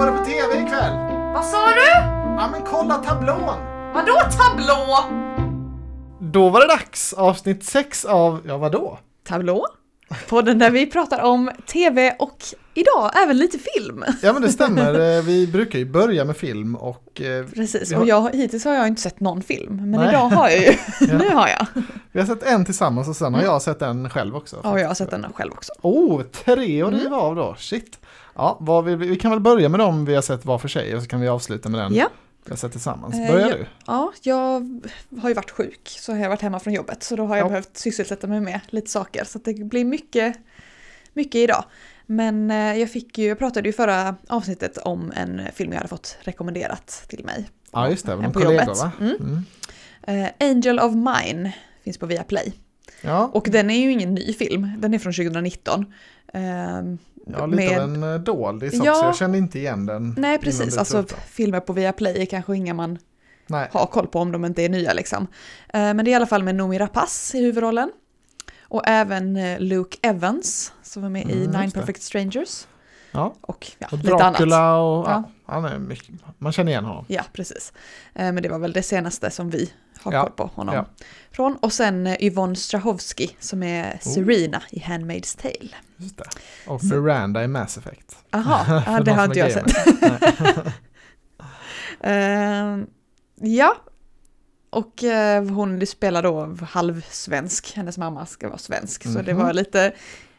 går 0.00 0.06
det 0.06 0.18
på 0.18 0.24
tv 0.24 0.62
ikväll? 0.66 0.92
Vad 1.34 1.44
sa 1.44 1.66
du? 1.66 1.90
Ja 2.38 2.48
men 2.52 2.62
kolla 2.62 2.94
tablån! 2.94 3.56
Vadå 3.94 4.20
tablå? 4.38 4.98
Då 6.20 6.48
var 6.48 6.60
det 6.60 6.66
dags, 6.66 7.12
avsnitt 7.12 7.64
6 7.64 8.04
av, 8.04 8.40
ja 8.46 8.58
vadå? 8.58 8.98
Tablå? 9.28 9.66
Podden 10.28 10.58
där 10.58 10.70
vi 10.70 10.86
pratar 10.86 11.22
om 11.22 11.50
tv 11.66 12.16
och 12.18 12.38
idag 12.74 13.10
även 13.24 13.36
lite 13.38 13.58
film. 13.58 14.04
Ja 14.22 14.32
men 14.32 14.42
det 14.42 14.48
stämmer, 14.48 14.94
Eh, 15.18 15.22
vi 15.24 15.46
brukar 15.46 15.78
ju 15.78 15.84
börja 15.84 16.24
med 16.24 16.36
film 16.36 16.74
och 16.76 17.20
eh, 17.20 17.46
Precis, 17.46 17.92
har, 17.92 18.00
och 18.00 18.06
jag, 18.06 18.34
hittills 18.36 18.64
har 18.64 18.74
jag 18.74 18.86
inte 18.88 19.02
sett 19.02 19.20
någon 19.20 19.42
film, 19.42 19.76
men 19.76 19.90
Nej. 19.90 20.08
idag 20.08 20.28
har 20.28 20.48
jag 20.48 20.58
ju. 20.58 20.72
Ja. 21.00 21.18
nu 21.18 21.28
har 21.34 21.48
jag. 21.48 21.66
vi 22.12 22.20
har 22.20 22.26
sett 22.26 22.42
en 22.42 22.64
tillsammans 22.64 23.08
och 23.08 23.16
sen 23.16 23.34
har 23.34 23.42
jag 23.42 23.62
sett 23.62 23.82
en 23.82 24.10
själv 24.10 24.36
också. 24.36 24.60
Ja, 24.62 24.70
och 24.70 24.80
jag 24.80 24.88
har 24.88 24.94
sett 24.94 25.10
den 25.10 25.26
själv 25.34 25.52
också. 25.52 25.72
Oh, 25.82 26.22
tre 26.22 26.82
att 26.82 26.88
Mm. 26.88 27.00
riva 27.00 27.16
av 27.16 27.36
då, 27.36 27.54
shit. 27.58 27.98
Ja, 28.36 28.82
vi, 28.86 28.94
vi 28.94 29.16
kan 29.16 29.30
väl 29.30 29.40
börja 29.40 29.68
med 29.68 29.80
dem 29.80 30.04
vi 30.04 30.14
har 30.14 30.22
sett 30.22 30.44
var 30.44 30.58
för 30.58 30.68
sig 30.68 30.96
och 30.96 31.02
så 31.02 31.08
kan 31.08 31.20
vi 31.20 31.28
avsluta 31.28 31.68
med 31.68 31.80
den 31.80 31.94
Ja. 31.94 32.06
Vi 32.44 32.50
har 32.50 32.56
sett 32.56 32.72
tillsammans. 32.72 33.14
Eh, 33.14 33.32
Börjar 33.32 33.48
ja. 33.50 33.56
du? 33.56 33.66
Ja, 33.86 34.12
jag 34.22 34.80
har 35.22 35.28
ju 35.28 35.34
varit 35.34 35.50
sjuk, 35.50 35.80
så 36.00 36.12
har 36.12 36.18
jag 36.18 36.28
varit 36.28 36.40
hemma 36.42 36.60
från 36.60 36.72
jobbet, 36.74 37.02
så 37.02 37.16
då 37.16 37.26
har 37.26 37.36
jag 37.36 37.44
Ja. 37.44 37.48
behövt 37.48 37.76
sysselsätta 37.76 38.26
mig 38.26 38.40
med 38.40 38.60
lite 38.68 38.90
saker, 38.90 39.24
så 39.24 39.38
det 39.38 39.54
blir 39.54 39.84
mycket, 39.84 40.36
mycket 41.12 41.34
idag. 41.34 41.64
Men 42.06 42.50
eh, 42.50 42.74
jag 42.76 42.90
fick 42.90 43.18
ju, 43.18 43.26
jag 43.26 43.38
pratade 43.38 43.68
ju 43.68 43.72
förra 43.72 44.16
avsnittet 44.28 44.78
om 44.78 45.12
en 45.16 45.42
film 45.54 45.72
jag 45.72 45.76
hade 45.78 45.88
fått 45.88 46.16
rekommenderat 46.20 47.04
till 47.08 47.24
mig. 47.24 47.48
Ja 47.72 47.90
just 47.90 48.06
det, 48.06 48.12
En 48.12 48.24
en 48.24 48.32
på 48.32 48.40
kollegor 48.40 48.64
jobbet. 48.64 48.78
va? 48.78 48.92
Mm. 49.00 49.16
Mm. 49.20 50.24
Eh, 50.24 50.48
Angel 50.50 50.78
of 50.80 50.92
Mine 50.94 51.52
finns 51.84 51.98
på 51.98 52.06
Viaplay. 52.06 52.52
Ja, 53.02 53.30
Och 53.32 53.48
den 53.50 53.70
är 53.70 53.78
ju 53.80 53.92
ingen 53.92 54.14
ny 54.14 54.32
film, 54.32 54.68
den 54.78 54.94
är 54.94 54.98
från 54.98 55.12
2019. 55.12 55.92
Ehm, 56.32 56.98
ja, 57.38 57.46
lite 57.46 57.76
av 57.76 57.82
en 57.94 58.02
eh, 58.02 58.14
doldis 58.20 58.72
också, 58.72 58.84
Ja. 58.84 59.04
jag 59.04 59.16
kände 59.16 59.38
inte 59.38 59.58
igen 59.58 59.86
den. 59.86 60.14
Nej 60.18 60.38
precis, 60.38 60.76
alltså 60.78 61.04
filmer 61.28 61.60
på 61.60 61.72
Viaplay 61.72 62.22
är 62.22 62.26
kanske 62.26 62.56
inga 62.56 62.74
man 62.74 62.98
Nej. 63.46 63.68
har 63.72 63.86
koll 63.86 64.06
på 64.06 64.18
om 64.18 64.32
de 64.32 64.44
inte 64.44 64.62
är 64.62 64.68
nya 64.68 64.92
liksom. 64.92 65.26
Eh, 65.68 65.80
men 65.80 65.96
det 65.96 66.08
är 66.08 66.12
i 66.12 66.14
alla 66.14 66.26
fall 66.26 66.42
med 66.42 66.54
Noomi 66.54 66.78
Rapace 66.78 67.38
i 67.38 67.40
huvudrollen. 67.42 67.90
Och 68.62 68.82
även 68.86 69.36
eh, 69.36 69.60
Luke 69.60 69.98
Evans 70.02 70.72
som 70.82 71.04
är 71.04 71.08
med 71.08 71.22
i 71.30 71.32
Mm, 71.32 71.42
just 71.42 71.52
Nine. 71.58 71.70
Perfect 71.70 72.02
Strangers. 72.02 72.66
Ja. 73.12 73.34
Och 73.40 73.72
ja, 73.78 73.86
Och 73.92 73.98
lite 73.98 74.14
annat. 74.14 74.32
Dracula 74.34 74.76
och, 74.80 75.06
ja. 75.10 75.22
Han 75.46 75.64
är 75.64 75.78
mycket, 75.78 76.14
man 76.38 76.52
känner 76.52 76.72
igen 76.72 76.84
honom. 76.84 77.04
Ja, 77.08 77.22
precis. 77.32 77.72
Men 78.14 78.42
det 78.42 78.48
var 78.48 78.58
väl 78.58 78.72
det 78.72 78.82
senaste 78.82 79.30
som 79.30 79.50
vi 79.50 79.72
har 80.02 80.12
Ja, 80.12 80.22
koll 80.22 80.32
på 80.32 80.50
honom 80.54 80.74
ja. 80.74 80.86
från. 81.32 81.56
Och 81.56 81.72
sen 81.72 82.06
Yvonne 82.06 82.56
Strahovski 82.56 83.30
som 83.38 83.62
är 83.62 83.92
Oh. 83.92 83.98
Serena 84.12 84.62
i 84.70 84.78
Handmaid's 84.80 85.40
Tale. 85.42 85.70
Just 86.00 86.18
det. 86.18 86.24
Och 86.66 86.84
Miranda 86.84 87.44
i 87.44 87.48
Mass 87.48 87.78
Effect. 87.78 88.16
Aha, 88.32 88.64
För 88.84 88.92
ja, 88.92 88.98
det 88.98 89.04
de 89.04 89.10
har 89.10 89.24
inte 89.24 89.38
jag 89.38 89.52
sett. 89.52 89.72
Eh, 92.02 92.78
ja. 93.40 93.76
Och 94.70 95.04
eh, 95.04 95.44
hon 95.44 95.86
spelar 95.86 96.22
då 96.22 96.56
halvsvensk, 96.62 97.72
hennes 97.76 97.98
mamma 97.98 98.26
ska 98.26 98.48
vara 98.48 98.58
svensk. 98.58 99.02
Så 99.02 99.22
det 99.22 99.34
Mhm. 99.34 99.42
var 99.42 99.52
lite 99.52 99.92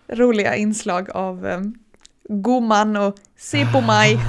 roliga 0.07 0.55
inslag 0.55 1.09
av 1.09 1.47
eh, 1.47 1.61
gumman 2.29 2.95
och 2.97 3.15
se 3.37 3.65
på 3.65 3.81
mig. 3.81 4.19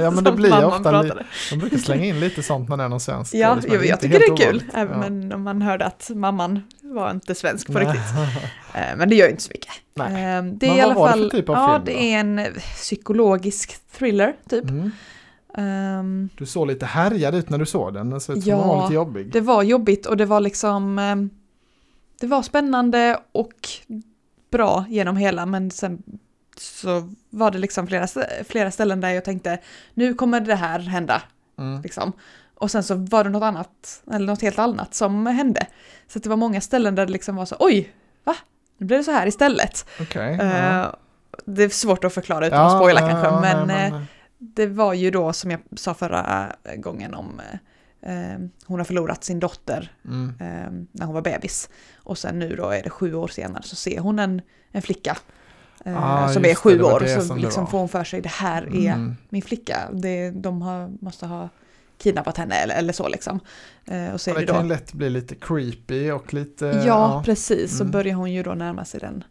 ja 0.00 0.10
men 0.10 0.24
det 0.24 0.32
blir 0.32 0.64
ofta, 0.64 1.02
li- 1.02 1.12
de 1.50 1.56
brukar 1.58 1.76
slänga 1.78 2.04
in 2.04 2.20
lite 2.20 2.42
sånt 2.42 2.68
när 2.68 2.76
det 2.76 2.82
är 2.84 2.88
någon 2.88 3.00
svensk 3.00 3.34
Ja, 3.34 3.54
men 3.54 3.72
jag, 3.72 3.86
jag 3.86 4.00
tycker 4.00 4.18
det 4.18 4.24
är 4.24 4.36
kul, 4.36 4.62
ovanligt. 4.74 4.74
även 4.74 5.32
om 5.32 5.42
man 5.42 5.62
hörde 5.62 5.84
att 5.86 6.10
mamman 6.14 6.62
var 6.80 7.10
inte 7.10 7.34
svensk 7.34 7.66
på 7.66 7.72
Nej. 7.72 7.84
riktigt. 7.86 8.02
Eh, 8.74 8.96
Men 8.96 9.08
det 9.08 9.14
gör 9.14 9.26
ju 9.26 9.30
inte 9.30 9.42
så 9.42 9.50
mycket. 9.54 9.72
Nej. 9.94 10.06
Eh, 10.36 10.42
Det 10.42 10.66
Men 10.68 10.78
är 10.78 10.90
i 10.90 10.94
vad 10.94 10.96
alla 10.96 11.10
fall, 11.10 11.30
typ 11.30 11.44
ja 11.48 11.72
film 11.74 11.84
det 11.84 12.14
är 12.14 12.20
en 12.20 12.40
psykologisk 12.76 13.76
thriller 13.98 14.34
typ. 14.48 14.64
Mm. 14.64 14.90
Ehm, 15.56 16.28
Du 16.38 16.46
såg 16.46 16.66
lite 16.66 16.86
härjad 16.86 17.34
ut 17.34 17.50
när 17.50 17.58
du 17.58 17.66
såg 17.66 17.94
den, 17.94 18.10
den 18.10 18.20
såg 18.20 18.36
ut 18.36 18.42
som 18.44 18.50
Ja, 18.50 18.66
var 18.66 18.82
lite 18.82 18.94
jobbig. 18.94 19.32
Det 19.32 19.40
var 19.40 19.62
jobbigt 19.62 20.06
och 20.06 20.16
det 20.16 20.26
var 20.26 20.40
liksom 20.40 20.98
eh, 20.98 21.16
Det 22.20 22.26
var 22.26 22.42
spännande 22.42 23.18
och 23.32 23.68
bra 24.50 24.84
genom 24.88 25.16
hela 25.16 25.46
men 25.46 25.70
sen 25.70 26.02
så 26.60 27.14
var 27.30 27.50
det 27.50 27.58
liksom 27.58 27.86
flera, 27.86 28.06
flera 28.44 28.70
ställen 28.70 29.00
där 29.00 29.10
jag 29.10 29.24
tänkte 29.24 29.58
nu 29.94 30.14
kommer 30.14 30.40
det 30.40 30.54
här 30.54 30.78
hända 30.78 31.22
Mm. 31.60 31.82
liksom. 31.82 32.12
Och 32.54 32.70
sen 32.70 32.82
så 32.82 32.94
var 32.94 33.24
det 33.24 33.30
något 33.30 33.42
annat, 33.42 34.02
eller 34.12 34.26
något 34.26 34.42
helt 34.42 34.58
annat 34.58 34.94
som 34.94 35.26
hände. 35.26 35.66
Så 36.08 36.18
det 36.18 36.28
var 36.28 36.36
många 36.36 36.60
ställen 36.60 36.94
där 36.94 37.06
det 37.06 37.12
liksom 37.12 37.36
var 37.36 37.44
så 37.44 37.56
oj, 37.58 37.92
va? 38.24 38.36
Nu 38.78 38.86
blev 38.86 39.00
det 39.00 39.04
så 39.04 39.10
här 39.10 39.26
istället. 39.26 39.86
Okej. 40.00 40.38
Eh, 40.40 40.64
ja. 40.64 40.96
det 41.44 41.62
är 41.62 41.68
svårt 41.68 42.04
att 42.04 42.14
förklara 42.14 42.46
utan 42.46 42.66
att 42.66 42.72
spoila 42.72 43.00
kanske, 43.00 43.26
ja, 43.26 43.40
men, 43.40 43.66
nej, 43.66 43.90
eh, 43.90 44.02
det 44.38 44.66
var 44.66 44.94
ju 44.94 45.10
då 45.10 45.32
som 45.32 45.50
jag 45.50 45.60
sa 45.76 45.94
förra 45.94 46.52
gången 46.76 47.14
om 47.14 47.40
eh, 48.02 48.32
eh, 48.32 48.38
hon 48.66 48.80
har 48.80 48.84
förlorat 48.84 49.24
sin 49.24 49.40
dotter 49.40 49.92
mm. 50.04 50.28
eh, 50.28 50.86
när 50.92 51.06
hon 51.06 51.14
var 51.14 51.22
bebis. 51.22 51.68
Och 51.96 52.18
sen 52.18 52.38
nu 52.38 52.56
då 52.56 52.70
är 52.70 52.82
det 52.82 52.90
sju 52.90 53.14
år 53.14 53.28
senare 53.28 53.62
så 53.62 53.76
ser 53.76 53.98
hon 53.98 54.18
en, 54.18 54.42
en 54.72 54.82
flicka 54.82 55.10
eh, 55.10 55.16
Ah, 55.84 56.28
som 56.28 56.44
är 56.44 56.54
sju 56.54 56.76
det 56.78 56.84
år. 56.84 57.00
det 57.00 57.20
Så 57.22 57.34
liksom 57.34 57.66
får 57.66 57.78
hon 57.78 57.88
för 57.88 58.04
sig 58.04 58.20
det 58.20 58.28
här 58.28 58.62
är 58.62 58.92
Mm. 58.92 59.16
min 59.28 59.42
flicka. 59.42 59.78
Det, 59.92 60.30
de 60.30 60.62
har, 60.62 60.90
måste 61.00 61.26
ha 61.26 61.48
kidnappat 61.98 62.36
henne 62.36 62.54
eller, 62.54 62.74
eller 62.74 62.92
så 62.92 63.08
liksom. 63.08 63.40
Eh, 63.84 64.12
och 64.14 64.20
så 64.20 64.30
Ja, 64.30 64.34
det 64.34 64.40
det 64.40 64.46
kan 64.52 64.68
lätt 64.68 64.92
bli 64.92 65.10
lite 65.10 65.34
creepy 65.34 66.10
och 66.10 66.34
lite... 66.34 66.82
ja, 66.86 67.22
precis, 67.26 67.76
så 67.76 67.82
Mm. 67.82 67.90
börjar 67.90 68.14
hon 68.14 68.32
ju 68.32 68.42
då 68.42 68.54
närma 68.54 68.84
sig 68.84 69.00
den, 69.00 69.24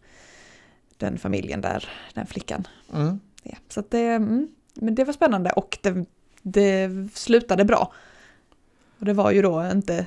den 0.98 1.18
familjen 1.18 1.62
där, 1.62 1.90
den 2.14 2.26
flickan. 2.26 2.68
Mm. 2.94 3.20
Ja, 3.44 3.58
så 3.70 3.84
det, 3.90 4.06
mm, 4.08 4.48
men 4.74 4.96
det 4.96 5.04
var 5.04 5.14
spännande 5.14 5.50
och 5.52 5.78
det, 5.82 6.06
det 6.42 6.90
slutade 7.14 7.66
bra. 7.66 7.94
Och 9.00 9.06
det 9.06 9.14
var 9.14 9.32
ju 9.32 9.42
då 9.42 9.70
inte, 9.72 10.06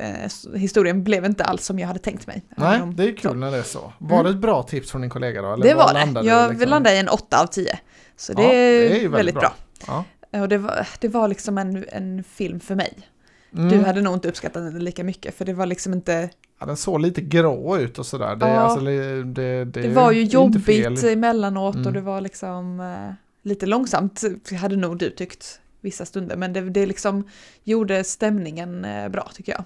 eh, 0.00 0.58
historien 0.58 1.04
blev 1.04 1.24
inte 1.24 1.44
alls 1.44 1.64
som 1.64 1.78
jag 1.78 1.86
hade 1.86 1.98
tänkt 1.98 2.26
mig. 2.26 2.42
Nej, 2.56 2.80
det 2.94 3.04
är 3.04 3.16
kul 3.16 3.36
när 3.36 3.50
det 3.50 3.56
är 3.58 3.62
så. 3.62 3.92
Var 3.98 4.20
Mm. 4.20 4.24
det 4.24 4.30
ett 4.30 4.42
bra 4.42 4.62
tips 4.62 4.90
från 4.90 5.00
din 5.00 5.10
kollega 5.10 5.42
då? 5.42 5.52
Eller 5.52 5.64
Det 5.64 5.74
var 5.74 5.94
var 5.94 6.22
det. 6.22 6.28
Jag 6.28 6.50
liksom? 6.50 6.68
landade 6.70 6.96
i 6.96 6.98
en 6.98 7.08
8 7.08 7.42
av 7.42 7.46
10. 7.46 7.78
Så 8.16 8.32
det, 8.32 8.42
Ja, 8.42 8.52
är, 8.52 9.08
väldigt 9.08 9.34
bra. 9.34 9.54
Ja. 9.86 10.04
Och 10.40 10.48
det 10.48 10.58
var, 10.58 10.88
det 11.00 11.08
var 11.08 11.28
liksom 11.28 11.58
en, 11.58 11.84
en 11.92 12.24
film 12.24 12.60
för 12.60 12.74
mig. 12.74 12.98
Mm. 13.56 13.68
Du 13.68 13.78
hade 13.86 14.00
nog 14.00 14.14
inte 14.14 14.28
uppskattat 14.28 14.62
den 14.72 14.84
lika 14.84 15.04
mycket 15.04 15.34
för 15.34 15.44
det 15.44 15.52
var 15.52 15.66
liksom 15.66 15.92
inte... 15.92 16.30
Ja, 16.60 16.66
den 16.66 16.76
såg 16.76 17.00
lite 17.00 17.20
grå 17.20 17.78
ut 17.78 17.98
och 17.98 18.06
sådär. 18.06 18.36
Det, 18.36 18.48
Ja. 18.48 18.54
alltså, 18.54 18.84
det, 18.84 19.24
det, 19.24 19.64
det, 19.64 19.82
Det 19.82 19.88
var 19.88 20.12
ju 20.12 20.20
är 20.20 20.24
jobbigt 20.24 21.04
emellanåt 21.04 21.74
Mm. 21.74 21.86
och 21.86 21.92
det 21.92 22.00
var 22.00 22.20
liksom 22.20 22.80
eh, 22.80 23.12
lite 23.42 23.66
långsamt, 23.66 24.22
hade 24.60 24.76
nog 24.76 24.98
du 24.98 25.10
tyckt 25.10 25.60
vissa 25.80 26.04
stunder. 26.04 26.36
Men 26.36 26.52
det, 26.52 26.60
det 26.60 26.86
liksom 26.86 27.28
gjorde 27.64 28.04
stämningen 28.04 28.84
eh, 28.84 29.08
bra 29.08 29.30
tycker 29.34 29.52
jag. 29.52 29.64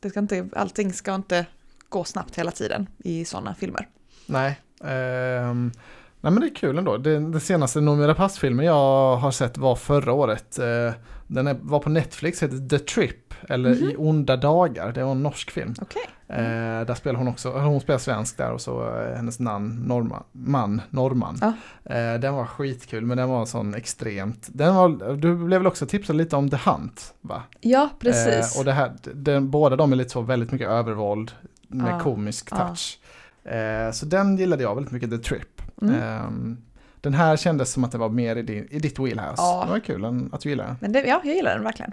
Det 0.00 0.10
ska 0.10 0.20
inte, 0.20 0.48
allting 0.52 0.92
ska 0.92 1.14
inte 1.14 1.46
gå 1.88 2.04
snabbt 2.04 2.38
hela 2.38 2.50
tiden 2.50 2.86
i 2.98 3.24
sådana 3.24 3.54
filmer. 3.54 3.88
Nej. 4.26 4.60
ehm, 4.84 5.72
nej 6.20 6.32
men 6.32 6.40
det 6.40 6.46
är 6.46 6.54
kul 6.54 6.78
ändå. 6.78 6.96
Den, 6.96 7.32
den 7.32 7.40
senaste 7.40 7.80
Noomi 7.80 8.06
Rapace-filmen 8.06 8.66
jag 8.66 9.16
har 9.16 9.30
sett 9.30 9.58
var 9.58 9.76
förra 9.76 10.12
året. 10.12 10.58
Eh, 10.58 10.92
den 11.26 11.46
är, 11.46 11.56
var 11.60 11.80
på 11.80 11.90
Netflix, 11.90 12.42
heter 12.42 12.68
The 12.68 12.78
Trip. 12.78 13.25
Eller 13.48 13.70
Mhm. 13.74 13.90
I 13.90 13.94
onda 13.98 14.36
dagar. 14.36 14.92
Det 14.92 15.04
var 15.04 15.10
en 15.12 15.22
norsk 15.22 15.50
film. 15.50 15.74
Okej. 15.80 16.02
Eh, 16.28 16.86
där 16.86 16.94
spelar 16.94 17.18
hon 17.18 17.28
också, 17.28 17.50
hon 17.50 17.80
spelar 17.80 17.98
svensk 17.98 18.36
där 18.36 18.52
och 18.52 18.60
så 18.60 18.96
eh, 18.98 19.16
hennes 19.16 19.38
namn, 19.40 19.82
Norma, 19.86 20.22
man, 20.32 20.80
norrman. 20.90 21.38
Ja. 21.40 21.52
Eh, 21.94 22.20
den 22.20 22.34
var 22.34 22.46
skitkul 22.46 23.04
men 23.06 23.16
den 23.16 23.28
var 23.28 23.46
sån 23.46 23.74
extremt, 23.74 24.48
den 24.52 24.74
var, 24.74 25.16
du 25.16 25.34
blev 25.36 25.60
väl 25.60 25.66
också 25.66 25.86
tipsad 25.86 26.16
lite 26.16 26.36
om 26.36 26.50
The 26.50 26.56
Hunt 26.70 27.14
va? 27.20 27.42
Ja, 27.60 27.88
precis. 27.98 28.54
Eh, 28.54 28.58
och 28.60 28.64
det 28.64 28.72
här, 28.72 28.92
den, 29.14 29.50
båda 29.50 29.76
de 29.76 29.92
är 29.92 29.96
lite 29.96 30.10
så 30.10 30.20
väldigt 30.20 30.52
mycket 30.52 30.68
övervåld 30.68 31.32
med 31.68 31.92
Ja. 31.92 32.00
komisk 32.00 32.50
touch. 32.50 32.98
Eh, 33.44 33.90
så 33.92 34.06
den 34.06 34.36
gillade 34.36 34.62
jag 34.62 34.74
väldigt 34.74 34.92
mycket, 34.92 35.10
The 35.10 35.18
Trip. 35.18 35.62
Mm. 35.82 35.94
Ehm, 35.94 36.56
den 37.00 37.14
här 37.14 37.36
kändes 37.36 37.72
som 37.72 37.84
att 37.84 37.92
det 37.92 37.98
var 37.98 38.08
mer 38.08 38.36
i, 38.36 38.42
din, 38.42 38.68
i 38.70 38.78
ditt 38.78 38.98
wheelhouse. 38.98 39.42
Ja. 39.42 39.62
Det 39.66 39.70
var 39.70 39.78
kul 39.80 40.28
att 40.32 40.40
du 40.40 40.48
gillade 40.48 40.68
den. 40.68 40.76
Men 40.80 40.92
det, 40.92 41.00
ja, 41.06 41.20
jag 41.24 41.34
gillar 41.34 41.54
den 41.54 41.64
verkligen. 41.64 41.92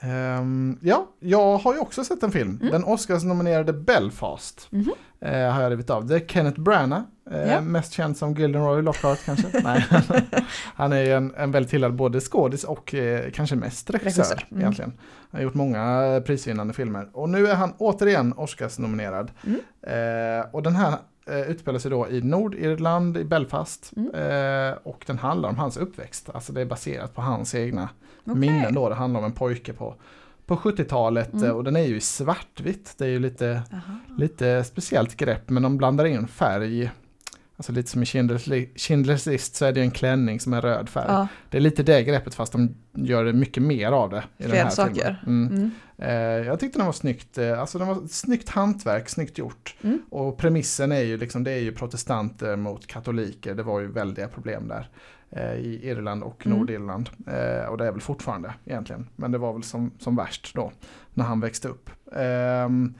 Ehm, 0.00 0.78
ja, 0.82 1.06
jag 1.20 1.56
har 1.58 1.74
ju 1.74 1.80
också 1.80 2.04
sett 2.04 2.22
en 2.22 2.32
film. 2.32 2.58
Mm. 2.60 2.72
Den 2.72 2.84
Oscars-nominerade 2.84 3.72
Belfast. 3.72 4.68
Mhm. 4.70 4.92
eh, 5.20 5.50
har 5.52 5.62
jag 5.62 5.72
rivit 5.72 5.90
av. 5.90 6.06
Det 6.06 6.14
är 6.14 6.26
Kenneth 6.26 6.60
Branagh. 6.60 7.02
eh, 7.30 7.52
Ja. 7.52 7.60
Mest 7.60 7.92
känd 7.92 8.16
som 8.16 8.34
Gilderoy 8.34 8.82
Lockhart 8.82 9.18
kanske. 9.24 9.46
Nej. 9.64 9.86
Han 10.74 10.92
är 10.92 11.00
ju 11.00 11.12
en, 11.12 11.34
en 11.36 11.50
väldigt 11.50 11.74
hyllad 11.74 11.94
både 11.94 12.20
skådis 12.20 12.64
och 12.64 12.94
eh, 12.94 13.30
kanske 13.30 13.56
mest 13.56 13.90
regissör, 13.90 14.46
mm. 14.50 14.60
egentligen. 14.60 14.92
Han 15.30 15.38
har 15.38 15.44
gjort 15.44 15.54
många 15.54 16.22
prisvinnande 16.26 16.74
filmer. 16.74 17.08
Och 17.12 17.28
nu 17.28 17.46
är 17.46 17.54
han 17.54 17.72
återigen 17.78 18.32
Oscars-nominerad. 18.36 19.30
Mm. 19.46 19.60
Och 20.52 20.62
den 20.62 20.76
här 20.76 20.94
eh, 21.26 21.40
utspelar 21.40 21.78
sig 21.78 21.90
då 21.90 22.08
i 22.08 22.20
Nordirland, 22.22 23.16
i 23.16 23.24
Belfast. 23.24 23.92
Mm. 23.96 24.14
Eh, 24.14 24.74
och 24.82 25.04
den 25.06 25.18
handlar 25.18 25.48
om 25.48 25.56
hans 25.58 25.76
uppväxt. 25.76 26.30
Alltså 26.34 26.52
det 26.52 26.60
är 26.60 26.64
baserat 26.66 27.14
på 27.14 27.22
hans 27.22 27.54
egna 27.54 27.88
Okej. 28.26 28.34
minnen 28.40 28.74
då. 28.74 28.88
Det 28.88 28.94
handlar 28.94 29.20
om 29.20 29.26
en 29.26 29.32
pojke 29.32 29.72
på, 29.72 29.94
på 30.46 30.56
70-talet 30.56 31.32
Mm. 31.32 31.44
eh, 31.44 31.50
och 31.50 31.64
den 31.64 31.76
är 31.76 31.84
ju 31.84 31.96
i 31.96 32.00
svartvitt. 32.00 32.94
Det 32.98 33.04
är 33.04 33.08
ju 33.08 33.18
lite, 33.18 33.62
Aha. 33.72 33.98
lite 34.18 34.64
speciellt 34.64 35.16
grepp 35.16 35.50
men 35.50 35.62
de 35.62 35.76
blandar 35.76 36.04
in 36.04 36.26
färg 36.28 36.90
Alltså 37.58 37.72
lite 37.72 37.90
som 37.90 38.02
i 38.02 38.04
Schindler's, 38.04 38.48
Li- 38.48 38.70
Schindler's 38.74 39.28
list 39.30 39.54
så 39.56 39.64
är 39.64 39.72
det 39.72 39.80
en 39.80 39.90
klänning 39.90 40.40
som 40.40 40.52
är 40.52 40.60
röd 40.62 40.88
färg. 40.88 41.04
Ja, 41.08 41.28
Det 41.50 41.56
är 41.56 41.60
lite 41.60 41.82
det 41.82 42.02
greppet 42.02 42.34
fast 42.34 42.52
de 42.52 42.74
gör 42.92 43.24
det 43.24 43.32
mycket 43.32 43.62
mer 43.62 43.92
av 43.92 44.10
det. 44.10 44.24
I 44.38 44.42
Fler 44.42 44.52
den 44.54 44.62
här 44.64 44.70
saker. 44.70 45.20
Filmen. 45.24 45.46
Mm. 45.46 45.56
mm. 45.56 45.70
Eh, 45.98 46.46
jag 46.46 46.60
tyckte 46.60 46.78
den 46.78 46.86
var 46.86 46.92
snyggt, 46.92 47.38
eh, 47.38 47.60
alltså 47.60 47.78
den 47.78 47.88
var 47.88 47.98
snyggt 48.10 48.48
hantverk, 48.48 49.08
snyggt 49.08 49.38
gjort. 49.38 49.74
Mm. 49.82 49.98
Och 50.10 50.38
premissen 50.38 50.92
är 50.92 51.00
ju 51.02 51.16
liksom, 51.16 51.44
det 51.44 51.50
är 51.52 51.58
ju 51.58 51.72
protestanter 51.72 52.56
mot 52.56 52.86
katoliker, 52.86 53.54
det 53.54 53.62
var 53.62 53.80
ju 53.80 53.92
väldiga 53.92 54.28
problem 54.28 54.68
där. 54.68 54.88
Eh, 55.30 55.52
I 55.54 55.80
Irland 55.82 56.22
och 56.22 56.46
Mm. 56.46 56.58
Nordirland. 56.58 57.10
Eh, 57.26 57.66
och 57.68 57.78
det 57.78 57.86
är 57.86 57.92
väl 57.92 58.00
fortfarande 58.00 58.54
egentligen. 58.64 59.06
Men 59.16 59.32
det 59.32 59.38
var 59.38 59.52
väl 59.52 59.62
som, 59.62 59.90
som 59.98 60.16
värst 60.16 60.54
då, 60.54 60.72
när 61.14 61.24
han 61.24 61.40
växte 61.40 61.68
upp. 61.68 61.90
Ehm, 62.16 62.94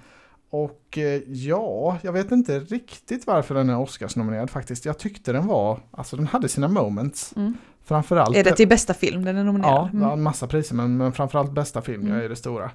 och 0.50 0.99
eh, 0.99 1.20
ja, 1.26 1.99
jag 2.02 2.12
vet 2.12 2.31
inte 2.32 2.58
riktigt 2.61 3.26
varför 3.26 3.55
den 3.55 3.70
är 3.70 3.78
Oscarsnominerad 3.78 4.50
faktiskt. 4.50 4.84
Jag 4.84 4.99
tyckte 4.99 5.32
den 5.32 5.46
var, 5.46 5.81
alltså 5.90 6.17
den 6.17 6.26
hade 6.26 6.49
sina 6.49 6.69
moments. 6.69 7.34
Mm. 7.37 7.55
Framförallt 7.84 8.37
Är 8.37 8.44
det 8.44 8.52
till 8.56 8.69
bästa 8.69 8.94
film 8.94 9.25
den 9.25 9.37
är 9.37 9.40
Ja, 9.40 9.44
nominerad? 9.44 9.88
det 9.93 9.99
var 9.99 10.12
en 10.12 10.22
massa 10.22 10.46
priser 10.46 10.75
men, 10.75 10.96
men 10.96 11.12
framförallt 11.12 11.52
bästa 11.52 11.82
film 11.82 12.02
Mm. 12.06 12.20
är 12.20 12.29
det 12.29 12.37
stora. 12.37 12.70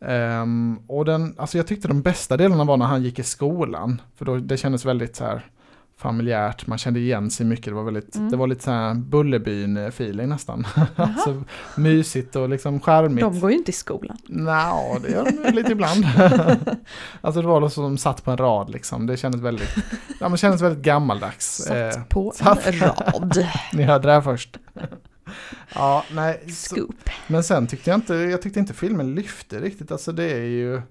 Ehm, 0.00 0.78
och 0.86 1.04
den, 1.04 1.34
alltså 1.38 1.56
jag 1.58 1.66
tyckte 1.66 1.88
de 1.88 2.02
bästa 2.02 2.36
delarna 2.36 2.64
var 2.64 2.76
när 2.76 2.86
han 2.86 3.02
gick 3.02 3.18
i 3.18 3.22
skolan. 3.22 4.00
För 4.16 4.24
då, 4.24 4.36
det 4.36 4.56
kändes 4.56 4.84
väldigt 4.84 5.16
så 5.16 5.24
här 5.24 5.42
familjärt, 5.98 6.66
man 6.66 6.78
kände 6.78 7.00
igen 7.00 7.30
sig 7.30 7.46
mycket. 7.46 7.64
Det 7.66 7.72
var, 7.72 7.82
väldigt, 7.82 8.16
Mm. 8.16 8.30
det 8.30 8.36
var 8.36 8.46
lite 8.46 8.64
så 8.64 8.70
här 8.70 8.94
Bullerbyn-feeling 8.94 10.26
nästan. 10.26 10.66
alltså, 10.96 11.42
mysigt 11.76 12.36
och 12.36 12.48
liksom 12.48 12.80
charmigt. 12.80 13.20
De 13.24 13.40
går 13.40 13.50
ju 13.50 13.56
inte 13.56 13.70
i 13.70 13.74
skolan. 13.74 14.16
Nja, 14.26 14.98
det 15.02 15.08
gör 15.10 15.24
de 15.44 15.50
lite 15.52 15.72
ibland. 15.72 16.04
alltså 17.20 17.40
det 17.42 17.46
var 17.48 17.60
något 17.60 17.72
som 17.72 17.98
satt 17.98 18.24
på 18.24 18.30
en 18.30 18.36
rad 18.36 18.70
liksom. 18.70 19.06
Det 19.06 19.16
kändes 19.16 19.40
väldigt, 19.40 19.74
ja, 20.20 20.28
men 20.28 20.38
kändes 20.38 20.60
väldigt 20.62 20.82
gammaldags. 20.84 21.66
Eh, 21.66 21.90
Satt 21.92 22.08
på 22.08 22.32
satt- 22.36 22.66
en 22.66 22.78
rad. 22.80 23.46
ni 23.72 23.82
hörde 23.82 24.08
det 24.08 24.12
här 24.14 24.20
först. 24.20 24.56
ja, 25.74 26.04
nej. 26.12 26.44
Så, 26.52 26.76
men 27.26 27.44
sen 27.44 27.66
tyckte 27.66 27.90
jag 27.90 27.96
inte, 27.96 28.14
jag 28.14 28.42
tyckte 28.42 28.60
inte 28.60 28.74
filmen 28.74 29.14
lyfte 29.14 29.60
riktigt. 29.60 29.92
Alltså 29.92 30.12
det 30.12 30.32
är 30.32 30.44
ju, 30.44 30.82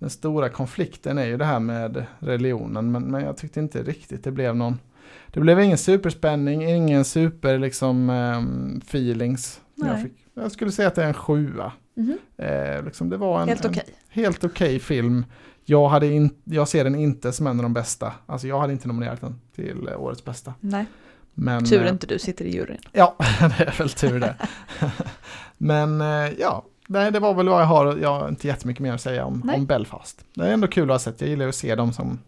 den 0.00 0.10
stora 0.10 0.48
konflikten 0.48 1.18
är 1.18 1.26
ju 1.26 1.36
det 1.36 1.44
här 1.44 1.60
med 1.60 2.04
religionen. 2.18 2.92
Men, 2.92 3.02
men 3.02 3.24
jag 3.24 3.36
tyckte 3.36 3.60
inte 3.60 3.82
riktigt 3.82 4.24
det 4.24 4.30
blev 4.30 4.56
någon, 4.56 4.78
det 5.26 5.40
blev 5.40 5.60
ingen 5.60 5.78
superspänning, 5.78 6.70
ingen 6.70 7.04
super 7.04 7.58
liksom 7.58 8.10
ehm, 8.10 8.80
feelings. 8.86 9.60
Jag, 9.74 10.02
fick, 10.02 10.12
jag 10.34 10.52
skulle 10.52 10.72
säga 10.72 10.88
att 10.88 10.94
det 10.94 11.02
är 11.02 11.08
en 11.08 11.14
sjua. 11.14 11.72
Mhm. 11.94 12.18
Eh, 12.36 12.84
liksom 12.84 13.10
det 13.10 13.16
var 13.16 13.42
en 13.42 13.48
Helt 13.48 13.64
okej. 13.64 13.84
helt 14.08 14.44
okej 14.44 14.78
film. 14.78 15.24
Jag, 15.64 15.88
hade 15.88 16.06
in, 16.06 16.30
jag 16.44 16.68
ser 16.68 16.84
den 16.84 16.94
inte 16.94 17.32
som 17.32 17.46
en 17.46 17.56
av 17.56 17.62
de 17.62 17.72
bästa. 17.72 18.12
Alltså 18.26 18.48
jag 18.48 18.60
hade 18.60 18.72
inte 18.72 18.88
nominerat 18.88 19.20
den 19.20 19.40
till 19.54 19.88
årets 19.96 20.24
bästa. 20.24 20.54
Nej, 20.60 20.84
Men, 21.34 21.64
tur 21.64 21.82
eh, 21.84 21.88
inte 21.90 22.06
du 22.06 22.18
sitter 22.18 22.44
i 22.44 22.54
juryn. 22.54 22.78
Ja, 22.92 23.16
det 23.58 23.64
är 23.64 23.78
väl 23.78 23.90
tur 23.90 24.20
det. 24.20 24.36
Men 25.58 26.00
eh, 26.00 26.32
ja, 26.38 26.64
nej, 26.90 27.12
det 27.12 27.18
var 27.20 27.34
väl 27.34 27.48
vad 27.48 27.60
jag 27.60 27.66
har. 27.66 27.96
Jag 27.96 28.20
har 28.20 28.28
inte 28.28 28.46
jättemycket 28.46 28.82
mer 28.82 28.92
att 28.92 29.00
säga 29.00 29.24
om, 29.24 29.42
Nej. 29.44 29.56
om 29.56 29.66
Belfast. 29.66 30.24
Det 30.34 30.44
är 30.48 30.52
ändå 30.52 30.66
kul 30.66 30.90
att 30.90 30.94
ha 30.94 30.98
sett. 30.98 31.20
Jag 31.20 31.30
gillar 31.30 31.48
att 31.48 31.54
se 31.54 31.74
dem 31.74 31.92
som, 31.92 32.18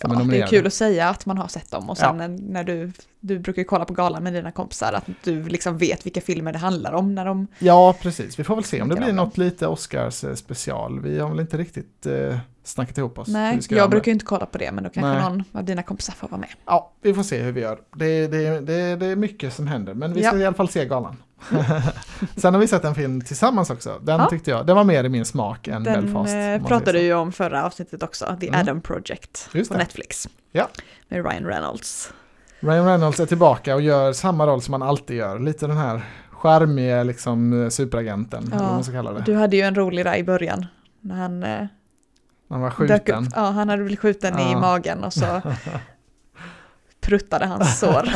som 0.00 0.10
är 0.10 0.16
Ja, 0.16 0.24
det 0.24 0.40
är 0.42 0.46
kul 0.46 0.66
att 0.66 0.72
säga 0.74 1.08
att 1.08 1.26
man 1.26 1.38
har 1.38 1.48
sett 1.48 1.70
dem 1.70 1.90
och 1.90 1.98
sen 1.98 2.20
Ja. 2.20 2.28
när, 2.28 2.64
du, 2.64 2.92
du 3.20 3.38
brukar 3.38 3.64
kolla 3.64 3.84
på 3.84 3.94
galan 3.94 4.22
med 4.22 4.32
dina 4.32 4.50
kompisar 4.52 4.92
att 4.92 5.04
du 5.24 5.42
liksom 5.48 5.78
vet 5.78 6.06
vilka 6.06 6.20
filmer 6.20 6.52
det 6.52 6.58
handlar 6.58 6.92
om 6.92 7.14
när 7.14 7.24
de... 7.24 7.46
Ja, 7.58 7.94
precis. 8.00 8.38
Vi 8.38 8.44
får 8.44 8.54
väl 8.54 8.64
se 8.64 8.82
om 8.82 8.88
det 8.88 8.96
blir 8.96 9.12
något 9.12 9.38
lite 9.38 9.66
Oscars 9.66 10.24
eh, 10.24 10.34
special. 10.34 11.00
Vi 11.00 11.18
har 11.18 11.28
väl 11.30 11.40
inte 11.40 11.56
riktigt 11.58 12.06
eh, 12.06 12.38
snackat 12.64 12.98
ihop 12.98 13.18
oss. 13.18 13.28
Nej, 13.28 13.60
jag 13.68 13.90
brukar 13.90 14.06
ju 14.06 14.12
inte 14.12 14.24
kolla 14.26 14.46
på 14.46 14.58
det 14.58 14.72
men 14.72 14.84
då 14.84 14.90
kanske 14.90 15.08
Nej. 15.12 15.22
någon 15.22 15.44
av 15.52 15.64
dina 15.64 15.82
kompisar 15.82 16.12
får 16.12 16.28
vara 16.28 16.40
med. 16.40 16.48
Ja, 16.66 16.92
vi 17.02 17.14
får 17.14 17.22
se 17.22 17.42
hur 17.42 17.52
vi 17.52 17.60
gör. 17.60 17.78
Det, 17.96 18.26
det, 18.26 18.60
det, 18.60 18.96
det 18.96 19.06
är 19.06 19.16
mycket 19.16 19.52
som 19.54 19.66
händer, 19.66 19.94
men 19.94 20.12
vi 20.12 20.22
ska 20.22 20.32
Ja. 20.36 20.38
i 20.42 20.46
alla 20.46 20.56
fall 20.56 20.68
se 20.68 20.84
galan. 20.86 21.16
Sen 22.36 22.54
har 22.54 22.60
vi 22.60 22.66
sett 22.68 22.84
en 22.84 22.94
film 22.94 23.20
tillsammans 23.20 23.70
också. 23.70 23.98
Den 24.02 24.20
Ja. 24.20 24.26
tyckte 24.30 24.50
jag, 24.50 24.66
den 24.66 24.76
var 24.76 24.84
mer 24.84 25.04
i 25.04 25.08
min 25.08 25.24
smak 25.24 25.68
än 25.68 25.82
Den 25.84 26.04
Belfast. 26.04 26.32
om 26.34 26.38
eh, 26.38 26.66
pratade 26.66 26.92
du 26.98 27.04
ju 27.04 27.14
om 27.14 27.32
förra 27.32 27.64
avsnittet 27.66 28.02
också, 28.02 28.36
The 28.40 28.48
Mm. 28.48 28.60
Adam 28.60 28.80
Project 28.80 29.48
på. 29.68 29.74
Netflix. 29.74 30.28
Ja. 30.52 30.68
Med 31.08 31.24
Ryan 31.30 31.44
Reynolds. 31.44 32.12
Ryan 32.60 32.86
Reynolds 32.86 33.20
är 33.20 33.26
tillbaka 33.26 33.74
och 33.74 33.82
gör 33.82 34.12
samma 34.12 34.46
roll 34.46 34.62
som 34.62 34.72
han 34.72 34.82
alltid 34.82 35.16
gör. 35.16 35.38
Lite 35.38 35.66
den 35.66 35.76
här 35.76 36.02
charmiga 36.30 37.02
liksom, 37.02 37.62
eh, 37.62 37.68
superagenten, 37.68 38.42
Ja, 38.50 38.56
eller 38.56 38.64
vad 38.64 38.74
man 38.74 38.84
ska 38.84 38.92
kalla 38.92 39.12
det. 39.12 39.20
Du 39.26 39.34
hade 39.34 39.56
ju 39.56 39.62
en 39.62 39.74
rolig 39.74 40.04
där 40.04 40.16
i 40.16 40.24
början. 40.24 40.66
När 41.00 41.14
han 41.16 41.42
eh, 41.42 41.66
Han 42.48 42.60
var 42.60 42.70
skjuten. 42.70 43.24
upp. 43.26 43.32
Ja, 43.36 43.40
han 43.50 43.68
hade 43.68 43.82
blivit 43.82 44.00
skjuten 44.00 44.38
i 44.38 44.52
Ja. 44.52 44.60
magen 44.60 45.04
och 45.04 45.12
så 45.12 45.26
pruttade 47.02 47.46
hans 47.46 47.78
sår. 47.80 48.08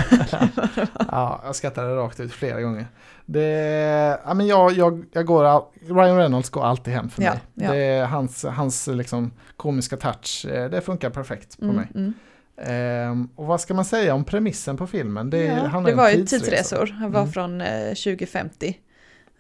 Ja, 1.11 1.41
jag 1.45 1.57
skrattade 1.57 1.97
rakt 1.97 2.21
ut 2.21 2.33
flera 2.33 2.61
gånger. 2.63 2.87
Det, 3.27 4.21
ja, 4.25 4.35
men 4.35 4.47
jag, 4.47 4.73
jag, 4.73 5.05
jag 5.13 5.27
går, 5.27 5.45
all, 5.45 5.63
Ryan 5.89 6.17
Reynolds 6.17 6.51
går 6.51 6.65
alltid 6.65 6.95
hem 6.95 7.11
för 7.11 7.23
Ja, 7.23 7.31
mig. 7.31 7.41
ja. 7.55 7.73
Det 7.73 7.79
är 7.85 8.07
hans, 8.07 8.45
hans 8.45 8.87
liksom, 8.87 9.31
komiska 9.57 9.97
touch, 9.97 10.47
eh, 10.51 10.71
det 10.71 10.81
funkar 10.81 11.11
perfekt 11.11 11.59
på 11.59 11.65
Mm, 11.65 11.77
mig. 11.77 11.87
mm. 11.95 12.15
Ehm, 12.59 13.29
och 13.37 13.47
vad 13.47 13.61
ska 13.61 13.75
man 13.75 13.85
säga 13.85 14.15
om 14.15 14.25
premissen 14.25 14.77
på 14.77 14.87
filmen? 14.87 15.31
Det, 15.31 15.45
ja, 15.73 15.81
det 15.87 15.95
var 15.95 16.09
ju 16.11 16.17
tidsresor. 16.17 16.45
tidsresor. 16.51 16.87
Han 16.87 17.13
var 17.13 17.21
Mm. 17.21 17.33
från 17.33 17.61
eh, 17.61 17.89
2050 17.89 18.79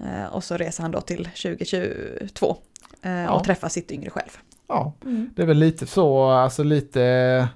eh, 0.00 0.25
och 0.32 0.44
så 0.44 0.56
reser 0.56 0.82
han 0.82 0.90
då 0.92 1.00
till 1.00 1.25
2022 1.25 2.56
eh, 3.02 3.12
Ja. 3.12 3.31
och 3.31 3.44
träffar 3.44 3.69
sitt 3.69 3.90
yngre 3.92 4.10
själv. 4.10 4.31
Ja, 4.69 4.92
det 5.37 5.42
är 5.42 5.46
väl 5.46 5.56
lite 5.58 5.87
så, 5.87 6.25
alltså 6.31 6.62
lite 6.62 7.49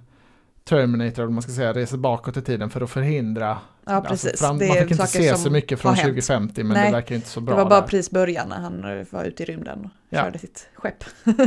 Terminator, 0.64 1.26
om 1.26 1.34
man 1.34 1.42
ska 1.42 1.52
säga, 1.52 1.72
reser 1.72 1.96
bakåt 1.96 2.36
i 2.36 2.42
tiden 2.42 2.70
för 2.70 2.80
att 2.80 2.90
förhindra. 2.90 3.58
Ja, 3.86 4.00
precis. 4.08 4.26
Alltså, 4.30 4.44
fram, 4.46 4.58
det 4.58 4.68
man 4.68 4.76
fick 4.76 4.90
inte 4.90 5.06
se 5.06 5.36
så 5.36 5.50
mycket 5.50 5.80
från 5.80 5.88
har 5.88 5.96
hänt. 5.96 6.06
2050, 6.08 6.64
men 6.64 6.72
Nej, 6.76 6.86
det 6.86 6.92
verkar 6.92 7.14
inte 7.14 7.28
så 7.28 7.40
bra 7.40 7.56
Det 7.56 7.62
var 7.62 7.70
bara 7.70 7.80
där. 7.80 7.86
precis 7.88 8.10
början 8.10 8.48
när 8.48 8.56
han 8.58 8.98
eh, 8.98 9.06
var 9.10 9.24
ute 9.24 9.42
i 9.42 9.46
rymden 9.46 9.84
och 9.84 9.90
Ja. 10.08 10.22
körde 10.22 10.38
sitt 10.38 10.68
skepp. 10.74 11.04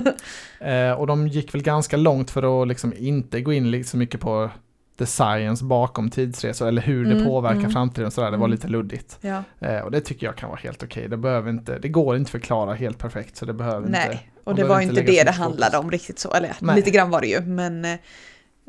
Eh, 0.60 0.92
och 0.92 1.08
de 1.08 1.28
gick 1.28 1.54
väl 1.56 1.62
ganska 1.64 1.98
långt 1.98 2.32
för 2.32 2.62
att 2.62 2.68
liksom 2.68 2.94
inte 2.98 3.42
gå 3.42 3.54
in 3.54 3.84
så 3.86 3.98
mycket 3.98 4.20
på 4.22 4.50
the 4.98 5.06
science 5.06 5.66
bakom 5.66 6.10
tidsresor 6.10 6.68
eller 6.68 6.82
hur 6.82 7.06
det 7.06 7.12
Mm, 7.12 7.26
påverkar 7.26 7.60
mm. 7.60 7.72
framtiden 7.72 8.12
sådär. 8.12 8.32
Det 8.32 8.38
var 8.38 8.46
Mm. 8.46 8.52
lite 8.52 8.68
luddigt. 8.68 9.18
Ja, 9.22 9.44
Eh, 9.60 9.80
och 9.80 9.92
det 9.92 10.02
tycker 10.02 10.26
jag 10.26 10.36
kan 10.36 10.50
vara 10.50 10.60
helt 10.60 10.84
okej. 10.84 11.08
Det 11.08 11.18
behöver 11.18 11.50
inte, 11.50 11.80
det 11.80 11.88
går 11.90 12.16
inte 12.16 12.32
förklara 12.32 12.74
helt 12.74 12.98
perfekt 12.98 13.38
så 13.38 13.46
det 13.46 13.54
behöver 13.54 13.88
inte. 13.88 13.92
nej. 14.08 14.30
Och 14.44 14.56
det 14.56 14.64
var 14.64 14.82
inte 14.82 15.02
det 15.02 15.24
det 15.24 15.32
handlade 15.32 15.78
om 15.78 15.92
riktigt 15.92 16.20
så. 16.20 16.34
Eller 16.34 16.56
Nej. 16.60 16.76
lite 16.76 16.92
grann 16.92 17.10
var 17.10 17.22
det 17.22 17.28
ju, 17.28 17.42
men... 17.42 17.98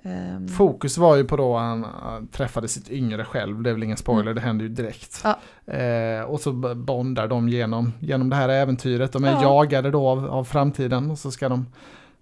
eh, 0.05 0.35
ehm, 0.35 0.49
Fokus 0.49 0.99
var 0.99 1.17
ju 1.17 1.25
på 1.25 1.37
då 1.37 1.57
han 1.57 1.85
uh, 1.85 1.91
träffade 2.33 2.69
sitt 2.69 2.91
yngre 2.91 3.25
själv, 3.25 3.63
det 3.63 3.71
är 3.71 3.75
väl 3.75 3.83
ingen 3.83 3.97
spoiler, 3.97 4.23
Mm. 4.23 4.35
det 4.35 4.41
händer 4.41 4.63
ju 4.65 4.69
direkt. 4.69 5.25
Ja. 5.25 5.39
Eh, 5.75 6.23
och 6.23 6.41
så 6.41 6.53
bondar 6.75 7.29
de 7.29 7.49
genom, 7.49 7.93
genom 8.01 8.31
det 8.31 8.37
här 8.37 8.49
äventyret, 8.49 9.13
de 9.13 9.25
är 9.25 9.33
Ja. 9.33 9.43
jagade 9.43 9.91
då 9.91 10.09
av, 10.09 10.27
av 10.27 10.45
framtiden 10.45 11.11
och 11.11 11.19
så 11.19 11.31
ska 11.31 11.49
de 11.49 11.67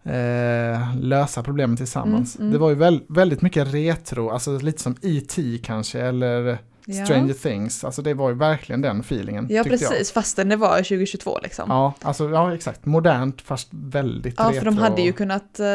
eh, 0.04 0.96
lösa 1.00 1.42
problemen 1.42 1.76
tillsammans. 1.76 2.36
Mm, 2.36 2.46
mm. 2.46 2.52
Det 2.52 2.58
var 2.58 2.68
ju 2.68 2.74
väl, 2.74 3.00
väldigt 3.08 3.42
mycket 3.42 3.74
retro, 3.74 4.30
alltså 4.30 4.58
lite 4.58 4.82
som 4.82 4.96
E.T. 5.02 5.58
kanske, 5.62 6.00
eller 6.00 6.58
ja. 6.86 7.04
Stranger 7.04 7.32
Things, 7.34 7.84
alltså 7.84 8.02
det 8.02 8.14
var 8.14 8.28
ju 8.28 8.34
verkligen 8.34 8.80
den 8.80 9.00
feelingen. 9.00 9.46
Ja, 9.50 9.62
tyckte 9.64 9.84
jag. 9.84 9.90
precis. 9.90 10.12
Fastän 10.12 10.48
det 10.48 10.56
var 10.56 10.76
2022 10.76 11.38
liksom. 11.42 11.64
Ja, 11.68 11.92
alltså, 12.02 12.30
ja, 12.30 12.54
exakt. 12.54 12.84
Modernt 12.86 13.42
fast 13.42 13.68
väldigt 13.70 14.34
Ja, 14.38 14.44
retro. 14.44 14.58
för 14.58 14.64
de 14.64 14.78
hade 14.78 15.02
ju 15.02 15.12
kunnat 15.12 15.60
eh, 15.60 15.66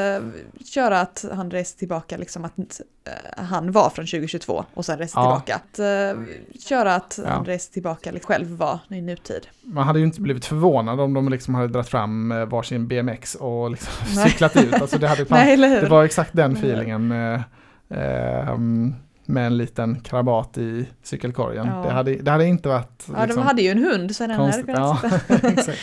köra 0.65 1.01
att 1.01 1.25
han 1.33 1.51
reste 1.51 1.79
tillbaka, 1.79 2.17
liksom 2.17 2.45
att 2.45 2.57
eh, 2.59 3.43
han 3.45 3.71
var 3.71 3.89
från 3.89 4.05
2022 4.05 4.65
och 4.73 4.85
sen 4.85 4.97
reste 4.97 5.19
Ja. 5.19 5.23
tillbaka. 5.45 5.55
Att 5.55 5.79
eh, 5.79 6.21
köra 6.69 6.95
att 6.95 7.19
Ja. 7.23 7.29
han 7.29 7.45
reste 7.45 7.73
tillbaka 7.73 8.11
liksom, 8.11 8.27
själv 8.33 8.47
var 8.57 8.79
i 8.89 9.01
nutid. 9.01 9.47
Man 9.63 9.87
hade 9.87 9.99
ju 9.99 10.05
inte 10.05 10.21
blivit 10.21 10.45
förvånad 10.45 10.99
om 10.99 11.13
de 11.13 11.29
liksom 11.29 11.55
hade 11.55 11.67
dragit 11.67 11.89
fram 11.89 12.33
varsin 12.49 12.87
BMX 12.87 13.35
och 13.35 13.71
liksom 13.71 13.93
cyklat 14.25 14.55
ut. 14.57 14.73
Alltså 14.73 14.97
det, 14.97 15.07
hade 15.07 15.25
Nej, 15.29 15.57
det 15.57 15.87
var 15.89 16.03
exakt 16.03 16.33
den 16.33 16.53
feelingen. 16.53 17.11
Ehm, 17.89 18.95
med 19.27 19.45
en 19.47 19.57
liten 19.57 19.99
krabat 19.99 20.57
i 20.57 20.87
cykelkorgen. 21.03 21.65
Ja. 21.67 21.81
Det, 21.83 21.89
hade, 21.89 22.15
det 22.15 22.31
hade 22.31 22.45
inte 22.45 22.69
varit 22.69 23.05
ja, 23.13 23.21
liksom, 23.25 23.41
de 23.41 23.47
hade 23.47 23.61
ju 23.61 23.69
en 23.69 23.83
hund 23.83 24.15
så 24.15 24.27
den 24.27 24.31
hade 24.39 24.63
kunnat 24.63 24.99
Ja, 25.03 25.09
sitta. 25.57 25.71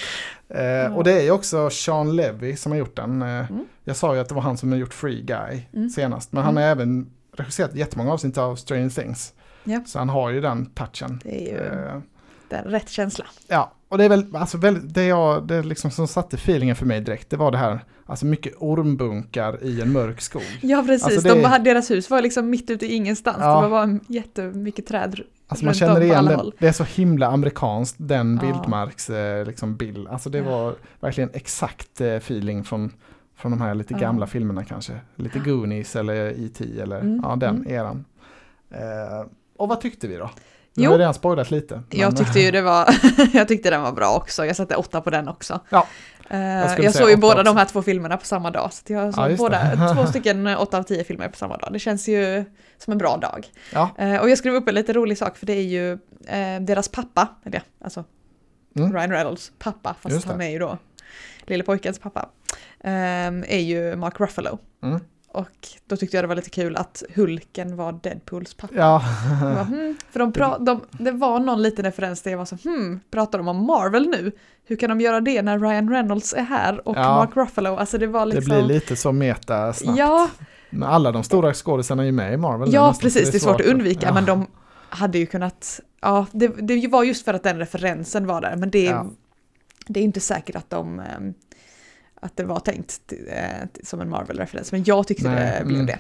Eh, 0.49 0.97
och 0.97 1.05
det 1.05 1.13
är 1.13 1.23
ju 1.23 1.31
också 1.31 1.71
Sean 1.71 2.17
Levy 2.17 2.57
som 2.57 2.73
har 2.73 2.79
gjort 2.79 2.97
den. 2.97 3.23
Eh, 3.23 3.29
Mm. 3.51 3.65
Jag 3.85 3.97
sa 3.97 4.15
ju 4.15 4.21
att 4.21 4.29
det 4.29 4.35
var 4.35 4.43
han 4.43 4.57
som 4.57 4.73
har 4.73 4.79
gjort 4.79 4.95
Free 4.95 5.23
Guy 5.23 5.63
Mm. 5.75 5.89
senast. 5.91 6.33
Men 6.33 6.43
han 6.45 6.57
har 6.57 6.63
även 6.63 7.11
regisserat 7.37 7.75
jättemånga 7.75 8.13
avsnitt 8.13 8.39
av 8.39 8.57
Stranger 8.57 8.89
Things. 8.91 9.33
Ja. 9.65 9.81
Så 9.87 9.99
han 9.99 10.09
har 10.09 10.31
ju 10.31 10.41
den 10.41 10.67
touchen. 10.67 11.21
Det 11.25 11.49
är 11.49 11.53
ju 11.53 11.59
Eh, 11.95 12.01
den 12.49 12.65
rätt 12.65 12.89
känsla. 12.91 13.25
Ja, 13.49 13.73
och 13.95 13.99
det 13.99 14.05
är 14.05 14.09
väl, 14.09 14.37
alltså 14.37 14.59
väl, 14.59 14.93
det, 14.93 15.05
jag, 15.05 15.47
det 15.47 15.63
liksom 15.63 15.91
som 15.91 16.09
satte 16.09 16.37
feelingen 16.37 16.77
för 16.77 16.87
mig 16.87 17.01
direkt, 17.01 17.31
det 17.31 17.37
var 17.37 17.51
det 17.51 17.59
här, 17.59 17.85
alltså 18.07 18.27
mycket 18.27 18.53
ormbunkar 18.59 19.65
i 19.65 19.81
en 19.81 19.93
mörk 19.93 20.21
skog. 20.21 20.43
Ja, 20.63 20.85
precis. 20.87 21.05
Alltså 21.07 21.35
De 21.35 21.45
hade, 21.45 21.65
deras 21.65 21.91
hus 21.91 22.11
var 22.11 22.23
liksom 22.23 22.51
mitt 22.51 22.71
ute 22.71 22.87
i 22.87 22.95
ingenstans. 22.95 23.37
Ja. 23.41 23.63
Det 23.63 23.69
var 23.69 23.87
bara 23.87 23.99
jättemycket 24.09 24.87
träd 24.87 25.21
Alltså 25.49 25.65
man 25.65 25.75
känner 25.75 26.01
igen 26.01 26.25
den, 26.25 26.53
det 26.59 26.69
är 26.69 26.73
så 26.73 26.85
himla 26.85 27.27
amerikanskt, 27.27 27.97
den 27.99 28.41
Ja. 28.43 28.47
vildmarks 28.49 29.11
eh, 29.11 29.47
liksom 29.47 29.77
bild. 29.77 30.09
Alltså 30.09 30.31
det 30.31 30.39
Ja. 30.39 30.45
var 30.45 30.75
verkligen 31.01 31.31
exakt 31.33 32.01
eh, 32.01 32.09
feeling 32.09 32.65
från, 32.65 32.93
från 33.37 33.51
de 33.53 33.61
här 33.61 33.75
lite 33.75 33.95
Ja. 33.95 34.01
gamla 34.01 34.27
filmerna 34.27 34.65
kanske. 34.65 34.93
Lite. 35.17 35.39
Goonies 35.39 35.97
eller 35.97 36.15
E.T. 36.31 36.65
eller 36.83 37.01
Mm, 37.01 37.21
ja, 37.23 37.37
den 37.37 37.57
mm. 37.57 37.75
eran. 37.75 38.05
Eh, 38.71 39.27
och 39.57 39.69
vad 39.69 39.81
tyckte 39.81 40.09
vi 40.09 40.17
då? 40.17 40.31
Jo. 40.77 40.91
har 40.91 40.97
ju 40.97 40.99
redan 41.01 41.15
spoilat 41.15 41.51
lite. 41.51 41.75
men- 41.75 42.01
Jag 42.01 42.17
tyckte 42.17 42.41
ju 42.41 42.51
det 42.51 42.63
var, 42.63 42.89
jag 43.33 43.49
tyckte 43.49 43.71
den 43.71 43.83
var 43.83 43.93
bra 43.93 44.15
också. 44.17 44.47
Jag 44.47 44.57
satte 44.57 44.77
åtta 44.77 45.01
på 45.01 45.11
den 45.11 45.29
också. 45.29 45.61
Ja. 45.71 45.87
Eh, 46.31 46.39
Jag 46.41 46.85
Jag, 46.85 46.95
såg 46.95 47.11
ju 47.11 47.17
båda 47.17 47.35
också. 47.35 47.45
de 47.45 47.57
här 47.57 47.65
två 47.65 47.83
filmerna 47.83 48.17
på 48.17 48.27
samma 48.27 48.51
dag. 48.51 48.73
Så 48.73 48.93
jag 48.93 49.07
Ja, 49.07 49.13
såg 49.13 49.29
just 49.31 49.39
båda, 49.39 49.93
två 49.95 50.07
stycken 50.07 50.47
eh, 50.47 50.61
åtta 50.63 50.79
av 50.79 50.83
tio 50.83 51.05
filmer 51.05 51.29
på 51.29 51.37
samma 51.37 51.57
dag. 51.57 51.73
Det 51.73 51.79
känns 51.79 52.09
ju 52.09 52.45
som 52.79 52.93
en 52.93 52.99
bra 52.99 53.17
dag. 53.17 53.47
Ja. 53.73 53.91
Eh, 53.99 54.17
Och 54.21 54.31
jag 54.31 54.39
skrev 54.39 54.55
upp 54.55 54.69
en 54.69 54.75
lite 54.75 54.93
rolig 54.93 55.19
sak 55.19 55.37
för 55.37 55.47
det 55.47 55.53
är 55.53 55.63
ju 55.63 55.93
eh, 56.27 56.61
deras 56.61 56.89
pappa, 56.89 57.29
eller 57.45 57.57
ja, 57.59 57.85
alltså 57.85 58.05
Mm. 58.77 58.93
Ryan 58.93 59.11
Reynolds 59.11 59.53
pappa, 59.59 59.95
fast 60.01 60.25
han 60.27 60.41
är 60.41 60.49
ju 60.51 60.59
då 60.59 60.79
lille 61.47 61.65
pojkens 61.65 61.99
pappa, 61.99 62.29
eh, 62.81 62.91
är 63.29 63.59
ju 63.61 63.97
Mark 63.97 64.21
Ruffalo. 64.21 64.59
Mm. 64.83 65.01
Och 65.35 65.69
då 65.87 65.97
tyckte 65.97 66.17
jag 66.17 66.25
det 66.25 66.29
var 66.29 66.37
lite 66.37 66.51
kul 66.51 66.77
att 66.77 67.03
Hulken 67.15 67.77
var 67.77 67.93
Deadpools 68.03 68.55
pappa. 68.55 68.75
Ja. 68.77 69.03
Bara, 69.41 69.63
hmm, 69.65 69.97
för 70.11 70.19
de 70.19 70.33
pra- 70.33 70.65
de, 70.65 70.81
det 70.91 71.11
var 71.11 71.41
någon 71.41 71.63
liten 71.63 71.85
referens 71.85 72.23
där 72.23 72.31
jag 72.31 72.39
var 72.39 72.45
så 72.45 72.57
hmm, 72.65 73.01
pratar 73.11 73.39
de 73.39 73.49
om 73.49 73.67
Marvel 73.67 74.09
nu? 74.09 74.33
Hur 74.65 74.77
kan 74.77 74.89
de 74.91 75.01
göra 75.01 75.21
det 75.21 75.43
när 75.43 75.59
Ryan 75.59 75.91
Reynolds 75.91 76.33
är 76.35 76.43
här 76.43 76.89
och 76.89 76.97
Ja. 76.97 77.17
Mark 77.17 77.31
Ruffalo? 77.37 77.77
Alltså 77.77 77.99
det 77.99 78.07
var 78.07 78.27
Det 78.27 78.35
liksom... 78.35 78.55
blir 78.57 78.63
lite 78.75 78.97
så 78.97 79.13
meta 79.13 79.73
snabbt. 79.73 79.99
Ja, 79.99 80.29
Men 80.71 80.83
alla 80.89 81.13
de 81.13 81.23
stora 81.25 81.55
skådisarna 81.55 82.03
är 82.03 82.07
ju 82.07 82.13
med 82.13 82.33
i 82.33 82.37
Marvel 82.37 82.73
ja 82.73 82.89
nästan, 82.89 83.03
precis, 83.03 83.31
det 83.31 83.37
är 83.37 83.41
svårt 83.41 83.61
att 83.61 83.67
undvika 83.67 84.07
ja. 84.07 84.15
men 84.15 84.25
de 84.25 84.47
hade 84.89 85.19
ju 85.19 85.27
kunnat... 85.27 85.81
Ja, 86.01 86.27
det, 86.33 86.49
det 86.49 86.89
var 86.89 87.05
just 87.05 87.25
för 87.25 87.35
att 87.35 87.43
den 87.43 87.59
referensen 87.59 88.27
var 88.27 88.41
där 88.41 88.57
men 88.57 88.71
det, 88.71 88.85
Ja. 88.85 89.07
det 89.87 90.01
är 90.01 90.05
inte 90.05 90.21
säkert 90.21 90.57
att 90.57 90.71
de... 90.71 91.01
ehm, 91.01 91.35
Att 92.25 92.37
det 92.37 92.45
var 92.45 92.61
tänkt 92.61 93.07
till- 93.07 93.29
eh, 93.29 93.69
som 93.83 94.01
en 94.01 94.11
Marvel-referens 94.11 94.73
men 94.73 94.85
jag 94.85 95.07
tyckte 95.07 95.29
Nej, 95.31 95.57
det 95.59 95.65
blev 95.65 95.81
mm. 95.81 95.87
det. 95.87 95.99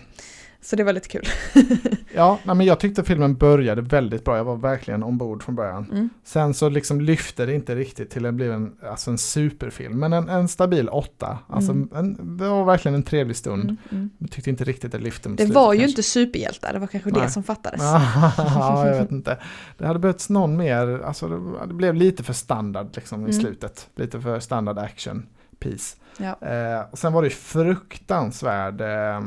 Så 0.60 0.76
det 0.76 0.84
var 0.84 0.92
lite 0.92 1.08
kul. 1.08 1.24
Ja, 2.16 2.38
men 2.44 2.60
jag 2.60 2.80
tyckte 2.80 3.04
filmen 3.04 3.34
började 3.34 3.82
väldigt 3.82 4.24
bra. 4.24 4.36
Jag 4.36 4.44
var 4.44 4.56
verkligen 4.56 5.02
ombord 5.02 5.42
från 5.42 5.54
början. 5.54 5.86
Mm. 5.92 6.08
Sen 6.24 6.54
så 6.54 6.68
liksom 6.68 7.00
lyfte 7.00 7.46
det 7.46 7.54
inte 7.54 7.74
riktigt 7.74 8.10
till 8.10 8.32
bli 8.32 8.48
en, 8.48 8.72
alltså 8.82 9.10
en 9.10 9.18
superfilm. 9.18 9.98
Men 9.98 10.12
en, 10.12 10.28
en 10.28 10.48
stabil 10.48 10.88
åtta. 10.88 11.38
Alltså 11.48 11.72
Mm. 11.72 11.88
en, 11.94 12.36
det 12.36 12.48
var 12.48 12.64
verkligen 12.64 12.94
en 12.94 13.02
trevlig 13.02 13.36
stund. 13.36 13.64
Mm, 13.64 13.76
mm. 13.90 14.10
Jag 14.18 14.30
tyckte 14.30 14.50
inte 14.50 14.64
riktigt 14.64 14.92
det 14.92 14.98
lyfte 14.98 15.28
mot 15.28 15.38
Det 15.38 15.44
slutet 15.44 15.54
var 15.54 15.72
ju 15.72 15.78
kanske. 15.80 15.90
inte 15.92 16.02
superhjältar, 16.02 16.72
det 16.72 16.78
var 16.78 16.86
kanske 16.86 17.10
Nej. 17.10 17.22
det 17.22 17.30
som 17.30 17.42
fattades. 17.42 17.80
ja, 18.36 18.86
jag 18.88 18.98
vet 19.00 19.10
inte. 19.12 19.38
Det 19.78 19.86
hade 19.86 19.98
behövts 19.98 20.30
någon 20.30 20.56
mer, 20.56 21.00
alltså 21.04 21.28
det, 21.28 21.66
det 21.66 21.74
blev 21.74 21.94
lite 21.94 22.22
för 22.22 22.32
standard 22.32 22.86
liksom 22.94 23.20
i 23.20 23.24
Mm. 23.24 23.32
slutet. 23.40 23.88
Lite 23.96 24.20
för 24.20 24.40
standard 24.40 24.78
action 24.78 25.26
piece. 25.58 25.96
Ja. 26.18 26.48
Eh, 26.48 26.80
och 26.90 26.98
sen 26.98 27.12
var 27.12 27.22
det 27.22 27.30
fruktansvärd, 27.30 28.80
eh, 28.80 29.20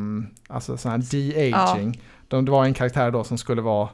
alltså 0.48 0.78
sån 0.78 0.92
här 0.92 0.98
de-aging. 0.98 2.02
De, 2.28 2.46
det 2.46 2.52
var 2.52 2.66
en 2.66 2.74
karaktär 2.74 3.12
då 3.12 3.24
som 3.24 3.38
skulle 3.38 3.62
vara 3.62 3.90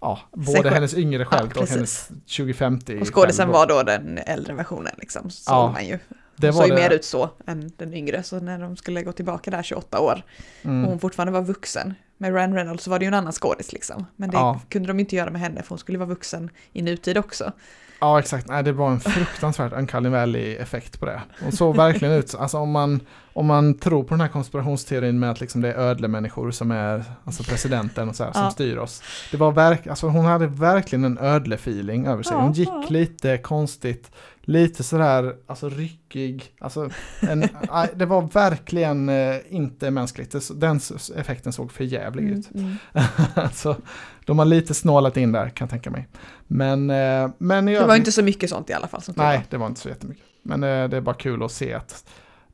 Ja, 0.00 0.18
både 0.32 0.70
hennes 0.70 0.94
yngre 0.94 1.24
själv 1.24 1.46
och 1.48 1.54
precis. 1.54 1.74
hennes 1.74 2.08
2050 2.08 2.98
Och 3.00 3.14
skådisen 3.14 3.48
var 3.48 3.66
då 3.66 3.82
den 3.82 4.18
äldre 4.18 4.52
versionen 4.54 4.92
liksom, 4.98 5.30
såg 5.30 5.54
Ja, 5.54 5.70
man 5.72 5.86
ju. 5.86 5.98
det 6.36 6.46
Hon 6.46 6.54
såg 6.54 6.66
ju 6.68 6.74
mer 6.74 6.90
ut 6.90 7.04
så 7.04 7.30
än 7.46 7.72
den 7.76 7.94
yngre, 7.94 8.22
så 8.22 8.40
när 8.40 8.58
de 8.58 8.76
skulle 8.76 9.02
gå 9.02 9.12
tillbaka 9.12 9.50
där 9.50 9.62
28 9.62 10.00
år 10.00 10.22
Mm. 10.62 10.84
och 10.84 10.90
hon 10.90 10.98
fortfarande 11.00 11.32
var 11.32 11.42
vuxen. 11.42 11.94
Med 12.18 12.34
Ryan 12.34 12.54
Reynolds 12.54 12.84
så 12.84 12.90
var 12.90 12.98
det 12.98 13.04
ju 13.04 13.08
en 13.08 13.14
annan 13.14 13.32
skådis 13.32 13.72
liksom. 13.72 14.06
Men 14.16 14.30
det 14.30 14.36
Ja. 14.36 14.60
kunde 14.68 14.88
de 14.88 15.00
inte 15.00 15.16
göra 15.16 15.30
med 15.30 15.40
henne 15.40 15.62
för 15.62 15.68
hon 15.68 15.78
skulle 15.78 15.98
vara 15.98 16.08
vuxen 16.08 16.50
i 16.72 16.82
nutid 16.82 17.18
också. 17.18 17.52
Ja, 18.00 18.18
exakt. 18.18 18.48
Nej, 18.48 18.62
det 18.64 18.72
var 18.72 18.90
en 18.90 19.00
fruktansvärt 19.00 19.72
Uncanny 19.72 20.08
Valley-effekt 20.08 21.00
på 21.00 21.06
det. 21.06 21.20
Hon 21.40 21.52
såg 21.52 21.76
verkligen 21.76 22.14
ut, 22.14 22.34
alltså 22.34 22.58
om 22.58 22.70
man, 22.70 23.00
om 23.32 23.46
man 23.46 23.74
tror 23.78 24.02
på 24.04 24.10
den 24.14 24.20
här 24.20 24.28
konspirationsteorin 24.28 25.18
med 25.18 25.30
att 25.30 25.40
liksom 25.40 25.60
det 25.60 25.72
är 25.72 25.78
ödlemänniskor 25.78 26.50
som 26.50 26.70
är 26.70 27.04
alltså 27.24 27.42
presidenten 27.42 28.08
och 28.08 28.16
så 28.16 28.24
här, 28.24 28.32
som 28.32 28.42
Ja. 28.42 28.50
styr 28.50 28.76
oss. 28.76 29.02
Det 29.30 29.36
var 29.36 29.52
verk, 29.52 29.86
alltså 29.86 30.08
hon 30.08 30.24
hade 30.24 30.46
verkligen 30.46 31.04
en 31.04 31.18
ödle-feeling 31.18 32.08
över 32.08 32.22
sig. 32.22 32.36
Hon 32.36 32.52
gick 32.52 32.90
lite 32.90 33.38
konstigt, 33.38 34.10
lite 34.44 34.82
sådär, 34.82 35.36
alltså 35.46 35.68
ryckig. 35.68 36.44
Alltså, 36.58 36.90
en, 37.20 37.40
det 37.94 38.06
var 38.06 38.22
verkligen 38.22 39.08
eh, 39.08 39.36
inte 39.48 39.90
mänskligt. 39.90 40.60
Den 40.60 40.80
effekten 41.16 41.52
såg 41.52 41.72
för 41.72 41.84
jävlig 41.84 42.24
ut. 42.24 42.54
Mm. 42.54 42.76
alltså, 43.34 43.76
de 44.24 44.38
har 44.38 44.46
lite 44.46 44.74
snålat 44.74 45.16
in 45.16 45.32
där 45.32 45.48
kan 45.48 45.64
jag 45.64 45.70
tänka 45.70 45.90
mig. 45.90 46.08
Men, 46.46 46.90
eh, 46.90 47.30
men 47.38 47.68
i 47.68 47.74
Det 47.74 47.86
var 47.86 47.96
inte 47.96 48.12
så 48.12 48.22
mycket 48.22 48.50
sånt 48.50 48.70
i 48.70 48.72
alla 48.72 48.88
fall. 48.88 49.00
Nej, 49.14 49.44
det 49.50 49.56
var 49.56 49.66
inte 49.66 49.80
så 49.80 49.88
jättemycket. 49.88 50.24
Men 50.42 50.62
eh, 50.62 50.88
det 50.88 50.96
är 50.96 51.00
bara 51.00 51.14
kul 51.14 51.42
att 51.42 51.52
se 51.52 51.74
att 51.74 52.04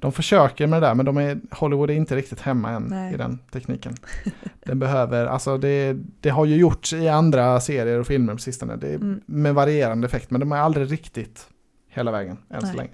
de 0.00 0.12
försöker 0.12 0.66
med 0.66 0.82
det 0.82 0.86
där, 0.86 0.94
men 0.94 1.06
de 1.06 1.16
är, 1.16 1.40
Hollywood 1.50 1.90
är 1.90 1.94
inte 1.94 2.16
riktigt 2.16 2.40
hemma 2.40 2.70
än 2.70 2.82
Nej. 2.82 3.14
i 3.14 3.16
den 3.16 3.38
tekniken. 3.52 3.94
Den 4.64 4.78
behöver, 4.78 5.26
alltså 5.26 5.58
det, 5.58 5.96
det 6.20 6.30
har 6.30 6.44
ju 6.44 6.56
gjorts 6.56 6.92
i 6.92 7.08
andra 7.08 7.60
serier 7.60 7.98
och 7.98 8.06
filmer 8.06 8.32
på 8.32 8.38
sistone, 8.38 8.76
det 8.76 8.94
Mm. 8.94 9.20
med 9.26 9.54
varierande 9.54 10.06
effekt, 10.06 10.30
men 10.30 10.40
de 10.40 10.52
är 10.52 10.56
aldrig 10.56 10.92
riktigt 10.92 11.46
hela 11.90 12.10
vägen 12.10 12.38
än 12.50 12.66
så 12.66 12.76
länge. 12.76 12.90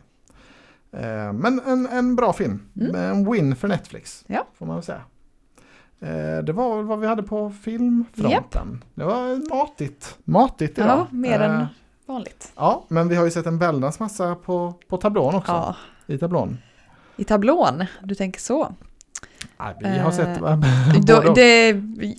Eh, 0.93 1.33
men 1.33 1.61
en, 1.67 1.87
en 1.87 2.17
bra 2.17 2.33
film, 2.33 2.63
Mm. 2.81 2.95
en 2.97 3.33
win 3.33 3.57
för 3.57 3.69
Netflix, 3.69 4.25
Ja. 4.27 4.47
får 4.55 4.67
man 4.67 4.77
väl 4.77 4.85
säga. 4.85 5.01
Eh, 6.01 6.45
det 6.45 6.53
var 6.53 6.83
vad 6.83 6.99
vi 7.01 7.07
hade 7.07 7.23
på 7.23 7.51
filmfronten. 7.51 8.85
Det 8.95 9.05
var 9.05 9.49
matigt, 9.57 10.19
matigt 10.25 10.79
idag. 10.79 10.89
Ja, 10.89 11.07
mer 11.11 11.41
Eh, 11.41 11.51
än 11.61 11.67
vanligt. 12.07 12.53
Ja, 12.57 12.85
men 12.89 13.09
vi 13.09 13.17
har 13.17 13.25
ju 13.25 13.31
sett 13.31 13.47
en 13.47 13.59
väldans 13.59 14.01
massa 14.01 14.35
på, 14.35 14.75
på 14.89 14.97
tablån 14.97 15.35
också. 15.35 15.53
Ja, 15.53 15.77
I 16.07 16.19
tablån. 16.19 16.59
i 17.17 17.25
tablån, 17.25 17.85
du 18.03 18.15
tänker 18.15 18.41
så. 18.41 18.75
Nej, 19.59 19.75
vi 19.81 19.99
har 19.99 20.11
Eh, 20.11 20.17
sett 20.17 20.39
Då, 21.07 21.23
både 21.23 21.35
det, 21.35 21.69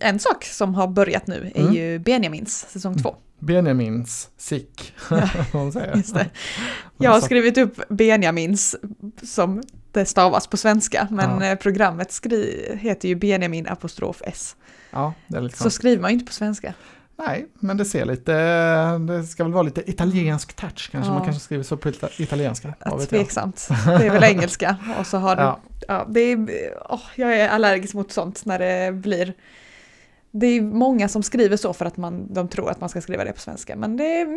en 0.01 0.19
sak 0.19 0.43
som 0.45 0.75
har 0.75 0.87
börjat 0.87 1.27
nu 1.27 1.51
är 1.55 1.61
Mm. 1.61 1.73
ju 1.73 1.99
Benjamins 1.99 2.65
säsong 2.69 2.97
två. 2.97 3.15
Benjamins 3.39 4.29
sick. 4.37 4.93
Hon 5.51 5.71
säger. 5.71 6.03
Jag 6.97 7.11
har 7.11 7.21
skrivit 7.21 7.57
upp 7.57 7.81
Benjamins 7.89 8.75
som 9.23 9.63
det 9.91 10.05
stavas 10.05 10.47
på 10.47 10.57
svenska, 10.57 11.07
men 11.11 11.41
Ja. 11.41 11.45
eh, 11.51 11.55
programmet 11.57 12.11
skri- 12.11 12.77
heter 12.79 13.09
ju 13.09 13.15
Benjamin 13.15 13.67
apostrof 13.67 14.21
S. 14.25 14.55
Ja, 14.91 15.13
det 15.27 15.37
är 15.37 15.41
lite 15.41 15.57
Så 15.57 15.69
skriver 15.69 16.01
man 16.01 16.11
ju 16.11 16.13
inte 16.13 16.25
på 16.25 16.33
svenska. 16.33 16.73
Nej, 17.19 17.47
men 17.53 17.77
det 17.77 17.85
ser 17.85 18.05
lite, 18.05 18.33
det 18.97 19.23
ska 19.23 19.43
väl 19.43 19.53
vara 19.53 19.63
lite 19.63 19.89
italiensk 19.89 20.53
touch 20.53 20.89
kanske. 20.91 21.09
Ja. 21.11 21.13
Man 21.13 21.23
kanske 21.23 21.41
skriver 21.43 21.63
så 21.63 21.77
på 21.77 21.89
ita- 21.89 22.21
italienska. 22.21 22.73
Jag. 22.85 23.09
tveksamt. 23.09 23.67
Det 23.85 23.91
är 24.07 24.11
väl 24.11 24.23
engelska. 24.35 24.77
Och 24.99 25.07
så 25.07 25.17
har 25.17 25.35
du, 25.35 25.41
Ja. 25.41 25.59
ja, 25.87 26.05
det 26.09 26.19
är, 26.19 26.47
åh, 26.89 27.01
jag 27.15 27.33
är 27.39 27.49
allergisk 27.49 27.93
mot 27.93 28.11
sånt 28.11 28.45
när 28.45 28.59
det 28.59 28.91
blir 28.93 29.33
det 30.31 30.47
är 30.47 30.61
många 30.61 31.07
som 31.07 31.23
skriver 31.23 31.57
så 31.57 31.73
för 31.73 31.85
att 31.85 31.97
man, 31.97 32.33
de 32.33 32.47
tror 32.47 32.69
att 32.71 32.79
man 32.81 32.89
ska 32.89 33.01
skriva 33.01 33.23
det 33.23 33.33
på 33.33 33.39
svenska, 33.39 33.75
men 33.75 33.97
det, 33.97 34.27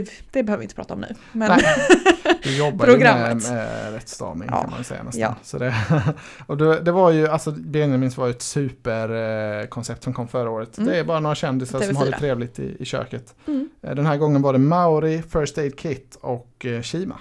det, 0.00 0.10
det 0.30 0.42
behöver 0.42 0.58
vi 0.60 0.64
inte 0.64 0.74
prata 0.74 0.94
om 0.94 1.00
nu. 1.00 1.14
Men, 1.32 1.48
Nej. 1.48 1.62
Du 2.42 2.56
jobbar 2.56 2.86
ju 2.86 2.92
med, 2.92 3.00
Programmet. 3.00 3.50
med 3.50 3.92
rättstavning 3.92 4.48
Ja. 4.52 4.60
kan 4.60 4.70
man 4.70 4.84
säga 4.84 5.02
nästan. 5.02 5.20
Ja. 5.20 5.36
Så 5.42 5.58
det, 5.58 5.74
och 6.46 6.56
det, 6.56 6.80
det 6.80 6.92
var 6.92 7.10
ju, 7.10 7.28
alltså 7.28 7.52
Benjamins 7.52 8.16
var 8.16 8.26
ju 8.26 8.30
ett 8.30 8.42
superkoncept 8.42 10.02
som 10.02 10.12
kom 10.14 10.28
förra 10.28 10.50
året. 10.50 10.78
Mm. 10.78 10.90
Det 10.90 10.98
är 10.98 11.04
bara 11.04 11.20
några 11.20 11.34
kändisar 11.34 11.80
som 11.80 11.96
har 11.96 12.04
det 12.06 12.10
TV4. 12.12 12.18
trevligt 12.18 12.58
i, 12.58 12.76
i 12.80 12.84
köket. 12.84 13.34
mm. 13.46 13.68
Eh, 13.82 13.94
Den 13.94 14.06
här 14.06 14.16
gången 14.16 14.42
var 14.42 14.52
det 14.52 14.58
Mauri, 14.58 15.22
First 15.32 15.58
Aid 15.58 15.78
Kit 15.78 16.18
och 16.20 16.66
eh, 16.66 16.82
Shima. 16.82 17.18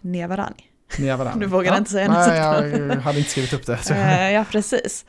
Nevarani. 0.00 0.64
Nia 0.98 1.16
Varane. 1.16 1.40
Du 1.40 1.46
vågar 1.56 1.78
inte 1.78 1.90
säga 1.90 2.08
Nej, 2.12 2.70
något. 2.70 2.94
jag 2.94 3.00
hade 3.00 3.18
inte 3.18 3.30
skrivit 3.30 3.52
upp 3.52 3.66
det. 3.66 3.90
Eh, 3.90 4.30
ja, 4.32 4.44
precis. 4.50 5.04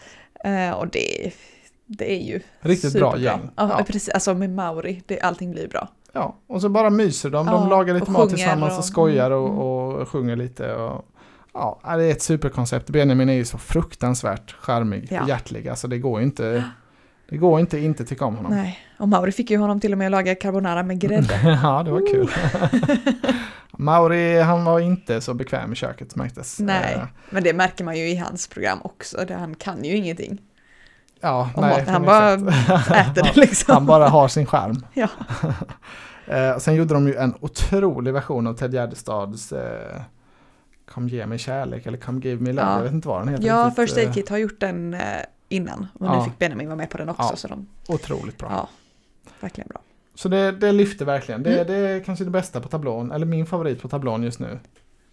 Och 0.76 0.88
det, 0.88 1.32
det 1.86 2.12
är 2.12 2.24
ju 2.24 2.40
Riktigt 2.60 2.94
bra 2.94 3.12
superbra. 3.12 3.32
gäng. 3.32 3.50
Ja, 3.56 3.76
Ja. 3.80 3.84
precis. 3.88 4.10
Alltså 4.10 4.34
med 4.34 4.50
Mauri, 4.50 5.04
det, 5.06 5.20
allting 5.22 5.52
blir 5.52 5.68
bra. 5.68 5.90
Ja, 6.14 6.36
och 6.48 6.62
så 6.62 6.70
bara 6.70 6.90
myser 6.90 7.30
de. 7.30 7.46
De 7.46 7.54
Ja, 7.56 7.70
lagar 7.70 7.94
lite 7.94 8.12
mat 8.12 8.30
tillsammans 8.30 8.74
och, 8.74 8.80
och- 8.80 8.86
skojar 8.86 9.32
och, 9.32 9.48
mm. 9.50 9.60
och 9.60 10.08
sjunger 10.10 10.36
lite. 10.36 10.74
Och, 10.76 11.06
ja, 11.54 11.80
det 11.84 12.04
är 12.04 12.12
ett 12.12 12.22
superkoncept. 12.22 12.90
Benjamin 12.90 13.30
är 13.30 13.34
ju 13.34 13.46
så 13.46 13.58
fruktansvärt 13.58 14.52
charmig 14.60 15.08
Ja. 15.12 15.22
och 15.22 15.30
hjärtlig. 15.30 15.68
Alltså 15.68 15.88
det 15.88 15.98
går 15.98 16.20
ju 16.20 16.26
inte, 16.26 16.64
det 17.30 17.38
går 17.38 17.60
inte 17.60 17.80
inte 17.80 18.06
tycka 18.06 18.26
om 18.26 18.36
honom. 18.36 18.52
Nej, 18.52 18.80
och 19.00 19.08
Mauri 19.08 19.32
fick 19.32 19.52
ju 19.52 19.58
honom 19.58 19.80
till 19.80 19.92
och 19.92 19.98
med 19.98 20.06
att 20.06 20.12
laga 20.12 20.36
carbonara 20.36 20.84
med 20.84 21.00
grädde. 21.00 21.60
ja, 21.64 21.84
det 21.84 21.92
var 21.92 22.12
kul. 22.12 22.32
Mauri, 23.72 24.40
han 24.42 24.64
var 24.66 24.80
inte 24.80 25.22
så 25.22 25.34
bekväm 25.34 25.74
i 25.74 25.76
köket 25.76 26.16
märktes. 26.16 26.60
Nej, 26.60 26.94
Eh, 26.96 27.04
men 27.30 27.44
det 27.44 27.54
märker 27.54 27.84
man 27.84 27.98
ju 27.98 28.10
i 28.10 28.16
hans 28.16 28.48
program 28.48 28.80
också. 28.84 29.26
Det, 29.28 29.34
han 29.34 29.56
kan 29.56 29.84
ju 29.84 29.96
ingenting 29.96 30.38
Ja, 31.22 31.50
nej. 31.58 31.70
maten. 31.70 31.94
Han 31.94 32.06
bara 32.06 32.34
äter 32.34 33.24
det 33.24 33.36
liksom. 33.36 33.74
Han 33.74 33.86
bara 33.86 34.08
har 34.10 34.28
sin 34.28 34.46
charm. 34.46 34.86
Ja. 34.94 35.08
Eh, 36.30 36.58
sen 36.58 36.76
gjorde 36.76 36.94
de 36.94 37.08
ju 37.08 37.16
en 37.16 37.34
otrolig 37.40 38.14
version 38.14 38.48
av 38.48 38.54
Ted 38.54 38.74
Gärdestads 38.74 39.52
eh, 39.52 40.02
Kom 40.92 41.08
ge 41.10 41.26
mig 41.26 41.38
kärlek 41.38 41.86
eller 41.86 41.98
Come 41.98 42.22
give 42.24 42.42
me 42.44 42.50
love. 42.54 42.62
Ja. 42.68 42.76
Jag 42.76 42.84
vet 42.84 42.92
inte 42.94 43.08
vad 43.08 43.22
den 43.22 43.28
heter. 43.28 43.44
Ja, 43.48 43.66
riktigt, 43.66 43.76
First 43.86 43.98
Aid 43.98 44.08
eh, 44.08 44.14
Kit 44.14 44.30
har 44.30 44.38
gjort 44.38 44.60
den 44.60 44.94
eh, 44.94 45.00
innan. 45.50 45.88
Och 45.94 46.06
Ja. 46.06 46.18
nu 46.18 46.24
fick 46.24 46.40
Benjamin 46.40 46.68
vara 46.68 46.76
med 46.78 46.90
på 46.90 46.98
den 46.98 47.10
också. 47.10 47.24
Ja. 47.32 47.36
Så 47.36 47.48
de, 47.48 47.68
Otroligt 47.88 48.38
bra. 48.38 48.48
ja, 48.52 48.70
verkligen 49.40 49.68
bra. 49.68 49.80
Så 50.16 50.30
det, 50.30 50.52
det 50.52 50.72
lyfter 50.72 51.06
verkligen. 51.06 51.44
Det, 51.44 51.54
Mm. 51.54 51.68
det 51.68 51.76
är 51.90 52.00
kanske 52.04 52.26
det 52.26 52.32
bästa 52.32 52.62
på 52.62 52.68
tablån, 52.70 53.12
eller 53.12 53.26
min 53.26 53.46
favorit 53.46 53.82
på 53.82 53.88
tablån 53.88 54.24
just 54.24 54.40
nu. 54.40 54.60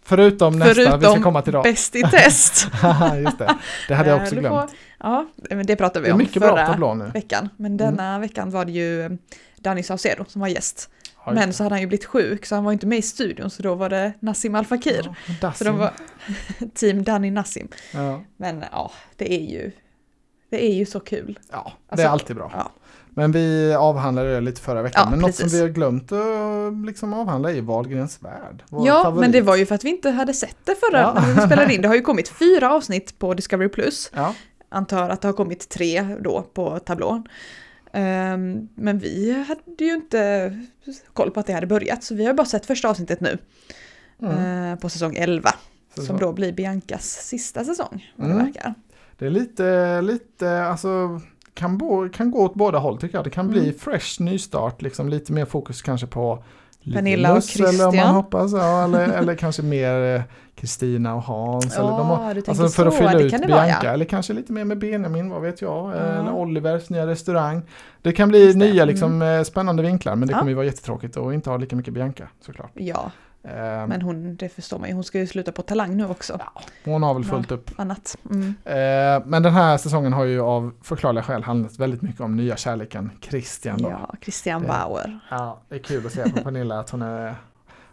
Förutom 0.04 0.58
nästa, 0.58 0.96
vi 0.96 1.06
ska 1.06 1.22
komma 1.22 1.42
till 1.42 1.50
idag. 1.50 1.62
Bäst 1.62 1.96
i 1.96 2.02
test. 2.02 2.68
Just 3.24 3.38
det, 3.38 3.56
det 3.88 3.94
hade 3.94 4.10
jag 4.10 4.22
också 4.22 4.34
glömt. 4.34 4.70
Ja, 4.98 5.26
men 5.50 5.66
det 5.66 5.76
pratade 5.76 6.06
vi 6.06 6.12
om 6.12 6.26
förra 6.26 6.94
veckan. 7.14 7.48
Men 7.56 7.76
denna 7.76 8.18
veckan 8.18 8.50
var 8.50 8.64
det 8.64 8.72
ju 8.72 9.02
eh, 9.02 9.10
Danny 9.56 9.82
Saucedo 9.82 10.24
som 10.28 10.40
var 10.40 10.48
gäst. 10.48 10.90
Men 11.32 11.52
så 11.52 11.62
hade 11.62 11.74
han 11.74 11.80
ju 11.80 11.86
blivit 11.86 12.04
sjuk 12.04 12.46
så 12.46 12.54
han 12.54 12.64
var 12.64 12.72
inte 12.72 12.86
med 12.86 12.98
i 12.98 13.02
studion 13.02 13.50
så 13.50 13.62
då 13.62 13.74
var 13.74 13.88
det 13.90 14.12
Nassim 14.20 14.54
Al 14.54 14.64
Fakir. 14.64 15.14
Ja, 15.42 15.52
Så 15.52 15.64
de 15.64 15.78
var 15.78 15.92
team 16.74 17.02
Danny 17.04 17.30
Nassim. 17.30 17.68
ja. 17.92 18.22
Men 18.36 18.64
ja, 18.72 18.92
det 19.16 19.32
är 19.34 19.50
ju, 19.50 19.70
det 20.50 20.64
är 20.66 20.74
ju 20.74 20.86
så 20.86 21.00
kul. 21.00 21.38
ja, 21.52 21.72
det 21.86 21.92
Alltså, 21.92 22.06
är 22.06 22.10
alltid 22.10 22.36
bra. 22.36 22.50
ja. 22.54 22.70
Men 23.16 23.32
vi 23.32 23.74
avhandlade 23.74 24.34
det 24.34 24.40
lite 24.40 24.60
förra 24.60 24.82
veckan. 24.82 25.02
Ja, 25.04 25.10
men 25.10 25.18
något 25.18 25.28
precis. 25.28 25.40
som 25.50 25.58
vi 25.58 25.60
har 25.60 25.68
glömt 25.68 26.12
att 26.12 26.86
liksom 26.86 27.12
avhandla 27.14 27.52
är 27.52 27.60
Wahlgrens 27.62 28.22
värld. 28.22 28.62
Ja, 28.70 29.02
favorit. 29.02 29.20
men 29.20 29.32
det 29.32 29.40
var 29.40 29.56
ju 29.56 29.66
för 29.66 29.74
att 29.74 29.84
vi 29.84 29.88
inte 29.90 30.10
hade 30.10 30.34
sett 30.34 30.56
det 30.64 30.74
förra 30.74 31.00
Ja. 31.00 31.14
när 31.14 31.34
vi 31.34 31.40
spelade 31.40 31.74
in. 31.74 31.82
Det 31.82 31.88
har 31.88 31.94
ju 31.94 32.00
kommit 32.00 32.28
fyra 32.38 32.72
avsnitt 32.74 33.18
på 33.18 33.34
Discovery+. 33.34 33.68
Plus. 33.68 34.10
Ja, 34.14 34.34
Antar 34.68 35.08
att 35.08 35.20
det 35.20 35.28
har 35.28 35.32
kommit 35.32 35.68
tre 35.68 36.02
då 36.20 36.42
på 36.42 36.78
tablån. 36.78 37.28
Ehm, 37.92 38.68
men 38.74 38.98
vi 38.98 39.44
hade 39.48 39.84
ju 39.84 39.94
inte 39.94 40.52
koll 41.12 41.30
på 41.30 41.40
att 41.40 41.46
det 41.46 41.52
hade 41.52 41.66
börjat 41.66 42.04
så 42.04 42.14
vi 42.14 42.26
har 42.26 42.34
bara 42.34 42.46
sett 42.46 42.66
första 42.66 42.88
avsnittet 42.88 43.20
nu. 43.20 43.38
mm. 44.22 44.72
eh, 44.72 44.78
på 44.78 44.88
säsong 44.88 45.16
11. 45.16 45.50
Så- 45.96 46.02
Som 46.02 46.18
då 46.18 46.32
blir 46.32 46.52
Biancas 46.52 47.04
sista 47.26 47.64
säsong. 47.64 48.12
Vad 48.16 48.26
Mm. 48.30 48.38
det 48.38 48.44
verkar. 48.44 48.74
Det 49.18 49.26
är 49.26 49.30
lite, 49.30 50.00
lite, 50.00 50.62
alltså 50.64 51.20
kan, 51.54 51.78
bo, 51.78 52.08
kan 52.08 52.30
gå 52.30 52.38
åt 52.44 52.54
båda 52.54 52.78
håll 52.78 52.98
tycker 52.98 53.18
jag. 53.18 53.24
Det 53.24 53.30
kan 53.30 53.48
bli 53.48 53.60
Mm. 53.60 53.74
fresh 53.78 54.22
nystart, 54.22 54.82
liksom 54.82 55.08
lite 55.08 55.32
mer 55.32 55.44
fokus 55.44 55.82
kanske 55.82 56.06
på 56.06 56.44
Pernilla 56.94 57.28
och 57.32 57.34
Linus, 57.34 57.56
eller 57.56 57.68
om 57.70 57.76
man 57.78 57.92
Christian. 57.92 58.14
hoppas, 58.14 58.52
ja, 58.52 58.84
eller, 58.84 59.08
eller 59.18 59.34
kanske 59.34 59.62
mer 59.62 60.16
eh, 60.16 60.22
Kristina 60.54 61.14
och 61.14 61.22
Hans. 61.22 61.76
eller 61.76 61.88
de 61.88 62.06
har, 62.06 62.34
Ja, 62.34 62.42
alltså 62.48 62.68
för 62.68 62.86
att 62.86 62.94
fylla 62.96 63.12
det 63.12 63.22
ut 63.22 63.32
det 63.32 63.38
Bianca, 63.38 63.54
vara 63.56 63.68
ja. 63.84 63.90
eller 63.90 64.04
kanske 64.04 64.32
lite 64.32 64.52
mer 64.52 64.64
med 64.64 64.78
Benjamin, 64.78 65.30
vad 65.30 65.42
vet 65.42 65.62
jag, 65.62 65.90
Ja. 65.90 65.92
eller 65.94 66.32
Olivers 66.32 66.90
nya 66.90 67.06
restaurang. 67.06 67.62
Det 68.02 68.12
kan 68.12 68.28
bli 68.28 68.44
Just 68.44 68.58
det, 68.58 68.64
nya 68.66 68.82
mm. 68.82 68.88
liksom, 68.88 69.22
eh, 69.22 69.42
spännande 69.42 69.82
vinklar, 69.82 70.16
men 70.16 70.28
det 70.28 70.32
Ja. 70.32 70.38
kommer 70.38 70.50
ju 70.50 70.54
vara 70.56 70.66
jättetråkigt 70.66 71.16
att 71.16 71.34
inte 71.34 71.50
ha 71.50 71.56
lika 71.56 71.76
mycket 71.76 71.94
Bianca 71.94 72.28
såklart. 72.40 72.70
Ja, 72.74 73.04
Eh, 73.04 73.10
men 73.88 74.02
hon, 74.02 74.36
det 74.36 74.48
förstår 74.48 74.78
man 74.78 74.88
ju. 74.88 74.94
Hon 74.94 75.04
ska 75.04 75.18
ju 75.18 75.26
sluta 75.26 75.52
på 75.52 75.62
Talang 75.62 75.96
nu 75.96 76.06
också. 76.06 76.40
hon 76.84 77.02
har 77.02 77.14
väl 77.14 77.24
fullt 77.24 77.50
upp. 77.52 77.70
Annat. 77.76 78.16
Mm. 78.30 78.54
Eh, 78.64 79.26
men 79.26 79.42
den 79.42 79.52
här 79.52 79.76
säsongen 79.76 80.12
har 80.12 80.24
ju 80.24 80.40
av 80.40 80.72
förklarliga 80.82 81.22
skäl 81.24 81.42
handlat 81.42 81.78
väldigt 81.78 82.02
mycket 82.02 82.20
om 82.20 82.36
nya 82.36 82.56
kärleken 82.56 83.10
Christian 83.20 83.82
då. 83.82 83.90
Ja, 83.90 84.14
Christian 84.22 84.62
Det- 84.62 84.68
Bauer. 84.68 85.20
Ja, 85.30 85.60
det 85.68 85.74
är 85.74 85.78
kul 85.78 86.06
att 86.06 86.12
se 86.12 86.22
på 86.30 86.42
Pernilla 86.42 86.80
att 86.80 86.90
hon 86.90 87.02
är, 87.02 87.34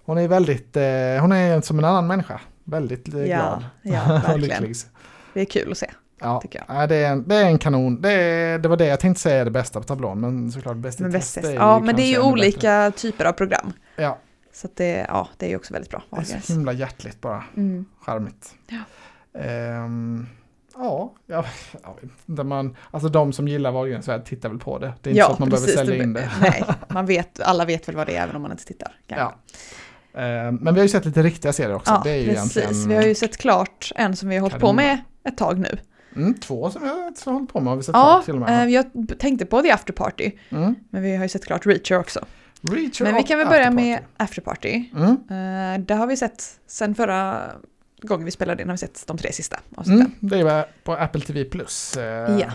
hon 0.05 0.17
är 0.17 0.27
väldigt, 0.27 0.77
eh, 0.77 0.83
hon 1.21 1.31
är 1.31 1.61
som 1.61 1.79
en 1.79 1.85
annan 1.85 2.07
människa. 2.07 2.39
Väldigt 2.63 3.13
eh, 3.13 3.19
Ja, 3.19 3.25
glad 3.25 3.65
ja, 3.81 4.03
och 4.15 4.29
verkligen. 4.29 4.63
lycklig. 4.63 4.75
Det 5.33 5.41
är 5.41 5.45
kul 5.45 5.71
att 5.71 5.77
se. 5.77 5.91
Ja, 6.23 6.41
ja, 6.67 6.87
det, 6.87 6.95
är 6.95 7.11
en, 7.11 7.27
det 7.27 7.35
är 7.35 7.45
en 7.45 7.57
kanon. 7.57 8.01
Det, 8.01 8.11
är, 8.11 8.59
det 8.59 8.69
var 8.69 8.77
det 8.77 8.85
jag 8.85 8.99
tänkte 8.99 9.21
säga 9.21 9.41
är 9.41 9.45
det 9.45 9.51
bästa 9.51 9.79
på 9.79 9.85
tablån, 9.85 10.19
men 10.21 10.51
såklart 10.51 10.77
bäst 10.77 11.01
i 11.01 11.11
test 11.11 11.37
ja, 11.55 11.79
men 11.79 11.95
det 11.95 12.01
är 12.01 12.05
ju 12.05 12.13
ännu 12.15 12.21
bättre. 12.23 12.31
olika 12.31 12.91
typer 12.95 13.25
av 13.25 13.31
program. 13.31 13.73
Ja, 13.95 14.17
Så 14.53 14.67
det, 14.75 15.05
ja, 15.09 15.29
det 15.37 15.51
är 15.51 15.55
också 15.55 15.73
väldigt 15.73 15.91
bra. 15.91 16.03
det 16.09 16.17
är 16.33 16.39
så 16.39 16.53
himla 16.53 16.73
hjärtligt 16.73 17.21
bara. 17.21 17.43
Mm. 17.57 17.85
Charmigt. 18.01 18.55
Ja. 18.67 18.77
Ehm, 19.39 20.27
ja, 20.75 21.13
vet 22.01 22.11
inte, 22.25 22.43
man, 22.43 22.75
alltså 22.91 23.09
de 23.09 23.33
som 23.33 23.47
gillar 23.47 23.71
Wahlgrens 23.71 24.07
värld 24.07 24.25
tittar 24.25 24.49
väl 24.49 24.59
på 24.59 24.79
det. 24.79 24.93
Det 25.01 25.09
är 25.09 25.11
inte 25.11 25.23
så 25.25 25.31
att 25.31 25.39
man 25.39 25.49
behöver 25.49 25.67
sälja 25.67 26.03
in 26.03 26.13
det. 26.13 26.31
Nej, 26.41 26.63
man 26.89 27.05
vet, 27.05 27.39
alla 27.41 27.65
vet 27.65 27.87
väl 27.87 27.95
vad 27.95 28.07
det 28.07 28.15
är 28.15 28.23
även 28.23 28.35
om 28.35 28.41
man 28.41 28.51
inte 28.51 28.65
tittar. 28.65 28.97
kanske. 29.07 29.35
Ja. 30.13 30.19
Ehm, 30.21 30.55
men 30.55 30.73
vi 30.73 30.79
har 30.79 30.85
ju 30.85 30.89
sett 30.89 31.05
lite 31.05 31.23
riktiga 31.23 31.53
serier 31.53 31.75
också. 31.75 31.91
Ja, 31.91 32.01
det 32.03 32.11
är 32.11 32.15
ju 32.17 32.27
precis. 32.27 32.57
egentligen 32.57 32.89
Vi 32.89 32.95
har 32.95 33.03
ju 33.03 33.15
sett 33.15 33.37
klart 33.37 33.91
en 33.95 34.15
som 34.15 34.29
vi 34.29 34.35
har 34.35 34.41
hållit 34.41 34.53
på 34.55 34.59
Kanon. 34.59 34.75
med 34.75 34.97
ett 35.23 35.37
tag 35.37 35.59
nu. 35.59 35.77
mm, 36.15 36.33
två 36.33 36.69
som 36.71 36.81
vi 36.81 36.87
har 36.87 37.31
hållit 37.33 37.53
på 37.53 37.59
med 37.59 37.69
har 37.71 37.77
vi 37.77 37.83
sett 37.83 37.95
Ja, 37.95 38.01
klart 38.13 38.25
till 38.25 38.33
och 38.33 38.39
med. 38.41 38.63
eh, 38.67 38.73
jag 38.73 38.85
tänkte 39.19 39.45
på 39.45 39.61
The 39.61 39.71
After 39.71 39.93
Party, 39.93 40.31
Mm. 40.49 40.75
men 40.89 41.01
vi 41.01 41.15
har 41.15 41.23
ju 41.25 41.29
sett 41.29 41.45
klart 41.45 41.65
Reacher 41.65 41.99
också. 41.99 42.25
Reacher 42.61 43.05
Men 43.05 43.15
vi 43.15 43.23
kan 43.23 43.37
väl 43.37 43.47
börja 43.47 43.67
Afterparty. 43.67 43.89
med 43.89 43.99
After 44.17 44.41
Party. 44.41 44.83
Mm. 44.95 45.09
Uh, 45.11 45.85
där 45.85 45.95
har 45.95 46.07
vi 46.07 46.17
sett, 46.17 46.43
sen 46.67 46.95
förra 46.95 47.41
gången 48.01 48.25
vi 48.25 48.31
spelade 48.31 48.61
in 48.61 48.69
har 48.69 48.73
vi 48.73 48.77
sett 48.77 49.03
de 49.07 49.17
tre 49.17 49.31
sista 49.31 49.59
avsnitten. 49.75 50.01
Mm, 50.05 50.15
det 50.19 50.39
är 50.39 50.65
på 50.83 50.93
Apple 50.93 51.21
TV 51.21 51.43
Plus. 51.43 51.97
Eh, 51.97 52.37
Ja. 52.39 52.47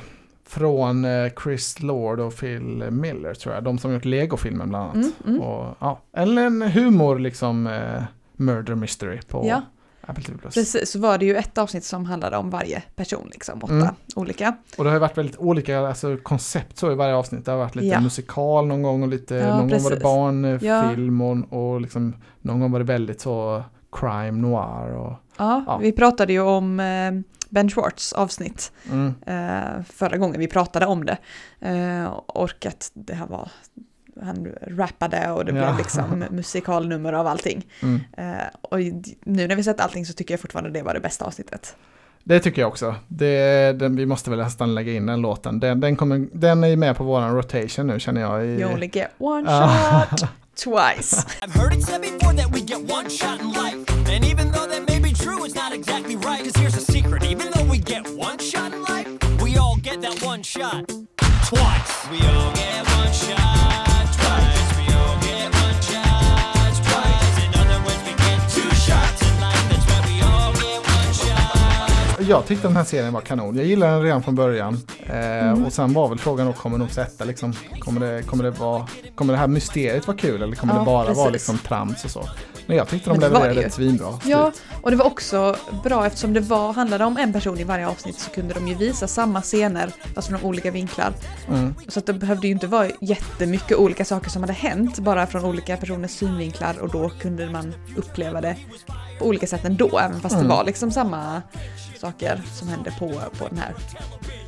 Från 0.49 1.05
eh, 1.05 1.31
Chris 1.42 1.83
Lord 1.83 2.21
och 2.21 2.37
Phil 2.37 2.90
Miller 2.90 3.35
tror 3.35 3.55
jag. 3.55 3.64
De 3.64 3.79
som 3.79 3.92
gjort 3.92 4.05
Lego-filmen 4.05 4.69
bland 4.69 4.85
annat. 4.85 4.95
Mm, 4.95 5.12
mm. 5.27 5.40
Och, 5.40 5.77
ja, 5.81 6.01
eller 6.12 6.47
en 6.47 6.62
humor 6.62 7.19
liksom 7.19 7.66
eh, 7.66 8.03
murder 8.37 8.75
mystery 8.75 9.21
på 9.29 9.47
Ja. 9.47 9.62
Apple 10.07 10.25
TV 10.25 10.38
Plus. 10.38 10.55
Precis, 10.55 10.90
så 10.90 10.99
var 10.99 11.19
det 11.19 11.25
ju 11.25 11.37
ett 11.37 11.59
avsnitt 11.59 11.85
som 11.85 12.05
handlade 12.05 12.37
om 12.37 12.51
varje 12.51 12.83
person, 12.97 13.29
liksom 13.33 13.59
åtta 13.62 13.73
Mm. 13.75 13.95
olika. 14.16 14.57
Och 14.79 14.85
det 14.85 14.90
har 14.90 14.95
ju 14.97 15.01
varit 15.01 15.19
väldigt 15.19 15.37
olika 15.37 15.79
alltså, 15.81 16.16
koncept 16.23 16.79
så 16.79 16.92
i 16.92 16.95
varje 16.95 17.14
avsnitt. 17.14 17.45
Det 17.45 17.51
har 17.51 17.59
varit 17.59 17.75
lite 17.75 17.87
Ja. 17.88 18.01
musikal 18.01 18.66
någon 18.66 18.83
gång 18.83 19.03
och 19.03 19.09
lite, 19.09 19.35
Ja, 19.35 19.57
någon 19.57 19.69
gång 19.69 19.83
var 19.83 19.90
det 19.90 20.01
barnfilm 20.01 21.21
och, 21.21 21.53
och 21.73 21.81
liksom, 21.81 22.16
någon 22.40 22.61
gång 22.61 22.73
var 22.73 22.79
det 22.79 22.85
väldigt 22.85 23.21
så 23.21 23.64
crime 23.92 24.31
noir 24.40 24.95
och 24.95 25.12
Ja, 25.38 25.64
Ja. 25.66 25.77
vi 25.79 25.92
pratade 25.92 26.33
ju 26.33 26.40
om 26.40 26.81
eh, 26.81 27.12
Ben 27.51 27.71
Schwartz 27.71 28.12
avsnitt 28.12 28.73
mm, 28.90 29.14
eh, 29.27 29.83
förra 29.92 30.16
gången 30.16 30.40
vi 30.40 30.49
pratade 30.49 30.87
om 30.87 31.05
det. 31.05 31.16
Eh, 31.61 32.05
och 32.27 32.66
att 32.66 32.90
det 32.95 33.14
här 33.14 33.27
var, 33.27 33.49
han 34.22 34.48
rappade 34.66 35.31
och 35.31 35.44
det 35.44 35.52
Ja. 35.52 35.64
blev 35.66 35.79
liksom 35.79 36.24
musikalnummer 36.31 37.12
av 37.12 37.26
allting. 37.26 37.66
mm. 37.83 38.00
Eh, 38.16 38.46
och 38.62 38.79
nu 39.24 39.46
när 39.48 39.57
vi 39.57 39.62
sett 39.64 39.81
allting 39.81 40.07
så 40.07 40.12
tycker 40.12 40.35
jag 40.35 40.40
fortfarande 40.40 40.70
det 40.70 40.83
var 40.83 40.94
det 40.94 41.00
bästa 41.00 41.24
avsnittet. 41.24 41.76
Det 42.24 42.40
tycker 42.40 42.62
jag 42.62 42.68
också. 42.68 42.94
Det, 43.09 43.72
den, 43.79 43.96
vi 43.96 44.07
måste 44.07 44.31
väl 44.31 44.38
nästan 44.38 44.74
lägga 44.74 44.92
in 44.92 45.07
den 45.07 45.20
låten. 45.20 45.61
Den, 45.61 45.81
den, 45.81 45.96
kommer, 45.96 46.26
den 46.33 46.64
är 46.64 46.68
ju 46.68 46.76
med 46.76 46.96
på 46.96 47.05
våran 47.05 47.35
rotation 47.37 47.87
nu 47.87 48.00
känner 48.00 48.20
jag. 48.20 48.44
I, 48.46 48.48
You 48.48 48.72
only 48.72 48.87
get 48.92 49.11
one 49.18 49.48
shot 49.48 50.20
twice. 50.64 51.26
I've 51.42 51.61
heard 51.61 51.72
it 51.74 51.83
said 51.85 52.00
before 52.00 52.33
that 52.37 52.50
we 52.55 52.61
get 52.61 52.79
one 52.90 53.11
shot 53.11 53.40
in 53.40 53.48
life. 53.52 53.76
And 54.16 54.24
even 54.24 54.52
though 54.52 54.66
that 54.72 54.88
may 54.88 55.00
be 55.00 55.12
true, 55.14 55.44
it's 55.46 55.55
not 55.55 55.72
exactly 55.74 56.16
right. 56.16 56.44
Cause 56.44 56.57
here's 56.62 56.76
a 56.76 56.92
secret 56.92 57.24
even 57.24 57.46
though 57.55 57.70
we 57.70 57.79
get 57.79 58.02
one 58.16 58.38
shot 58.38 58.72
in 58.72 58.83
life, 58.83 59.09
we 59.42 59.57
all 59.59 59.76
get 59.83 60.00
that 60.02 60.22
one 60.26 60.42
shot 60.42 60.88
twice. 61.50 62.09
We 62.11 62.18
all 62.26 62.56
Jag 72.29 72.47
tyckte 72.47 72.69
den 72.69 72.77
här 72.77 72.85
serien 72.85 73.12
var 73.12 73.21
kanon. 73.21 73.57
Jag 73.57 73.67
gillade 73.67 73.93
den 73.93 74.03
redan 74.03 74.23
från 74.23 74.35
början. 74.35 74.79
Eh, 75.11 75.64
Och 75.66 75.73
sen 75.73 75.92
var 75.92 76.09
väl 76.09 76.19
frågan 76.19 76.47
då, 76.47 76.53
kommer 76.53 76.79
nog 76.79 76.90
sätta 76.90 77.25
liksom, 77.25 77.53
kommer 77.81 78.01
det, 78.01 78.23
kommer 78.23 78.45
det 78.45 78.51
vara, 78.51 78.87
kommer 79.14 79.33
det 79.33 79.38
här 79.38 79.47
mysteriet 79.49 80.07
vara 80.07 80.16
kul 80.16 80.42
eller 80.42 80.57
kommer 80.57 80.75
Ja, 80.75 80.79
det 80.81 80.85
bara 80.87 81.05
vara 81.05 81.14
precis. 81.14 81.33
liksom 81.33 81.59
trams 81.59 82.05
och 82.05 82.11
så? 82.11 82.29
Men 82.69 82.77
jag 82.77 82.88
tyckte 82.88 83.11
de 83.11 83.12
Men 83.12 83.21
det 83.21 83.29
var 83.29 83.40
levererade 83.40 83.66
ett 83.66 83.73
svinbra 83.75 84.19
Ja, 84.25 84.53
och 84.83 84.90
det 84.90 84.97
var 84.97 85.07
också 85.07 85.57
bra 85.85 86.07
eftersom 86.07 86.33
det 86.33 86.40
var, 86.40 86.73
handlade 86.73 87.05
om 87.05 87.16
en 87.16 87.33
person 87.33 87.59
i 87.59 87.64
varje 87.64 87.88
avsnitt 87.88 88.19
så 88.19 88.31
kunde 88.31 88.55
de 88.55 88.69
ju 88.69 88.75
visa 88.75 89.07
samma 89.09 89.42
scener 89.42 89.90
fast 90.14 90.29
från 90.29 90.42
olika 90.42 90.71
vinklar. 90.71 91.12
Mm. 91.49 91.75
Så 91.88 91.99
att 91.99 92.07
det 92.07 92.12
behövde 92.12 92.47
ju 92.47 92.53
inte 92.53 92.66
vara 92.66 92.88
jättemycket 93.01 93.77
olika 93.77 94.05
saker 94.05 94.31
som 94.31 94.42
hade 94.42 94.53
hänt 94.53 94.99
bara 94.99 95.27
från 95.27 95.45
olika 95.45 95.77
personers 95.77 96.11
synvinklar 96.11 96.79
och 96.81 96.88
då 96.90 97.09
kunde 97.21 97.51
man 97.51 97.75
uppleva 97.97 98.40
det 98.40 98.57
på 99.19 99.27
olika 99.27 99.47
sätt 99.47 99.64
ändå 99.64 99.99
även 99.99 100.21
fast 100.21 100.35
Mm. 100.35 100.49
det 100.49 100.55
var 100.55 100.64
liksom 100.64 100.90
samma 100.90 101.42
saker 102.01 102.42
som 102.55 102.69
hände 102.69 102.90
på, 102.99 103.09
på 103.38 103.49
den 103.49 103.59
här 103.59 103.75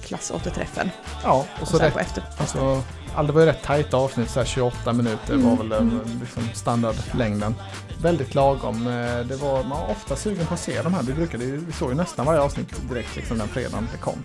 klassåterträffen. 0.09 0.91
Ja, 1.25 1.33
och 1.57 1.63
Och 1.63 1.69
så 1.69 1.77
sen 1.77 1.87
rätt, 1.87 1.93
på 1.95 2.01
efter. 2.01 2.23
alltså, 2.39 2.83
all, 3.15 3.27
det 3.27 3.33
var 3.33 3.41
ju 3.41 3.47
rätt 3.47 3.63
tajta 3.63 3.97
avsnitt, 3.97 4.31
så 4.31 4.41
här 4.41 4.47
28 4.47 4.93
minuter 4.93 5.35
Mm, 5.35 5.51
var 5.51 5.57
väl 5.57 5.69
den 5.69 6.01
liksom, 6.21 6.43
standardlängden. 6.55 7.55
Väldigt 8.03 8.35
lagom. 8.35 8.87
Eh, 8.87 9.27
Det 9.27 9.37
var, 9.37 9.63
man 9.65 9.81
var 9.81 9.91
ofta 9.91 10.17
sugen 10.17 10.47
på 10.47 10.55
att 10.55 10.61
se 10.61 10.83
de 10.83 10.95
här. 10.95 11.03
Vi, 11.03 11.13
brukade, 11.13 11.45
vi 11.45 11.73
såg 11.73 11.89
ju 11.91 11.95
nästan 11.97 12.27
varje 12.27 12.41
avsnitt 12.41 12.89
direkt 12.89 13.17
liksom, 13.17 13.39
den 13.39 13.49
fredagen 13.49 13.89
det 13.93 13.99
kom. 13.99 14.25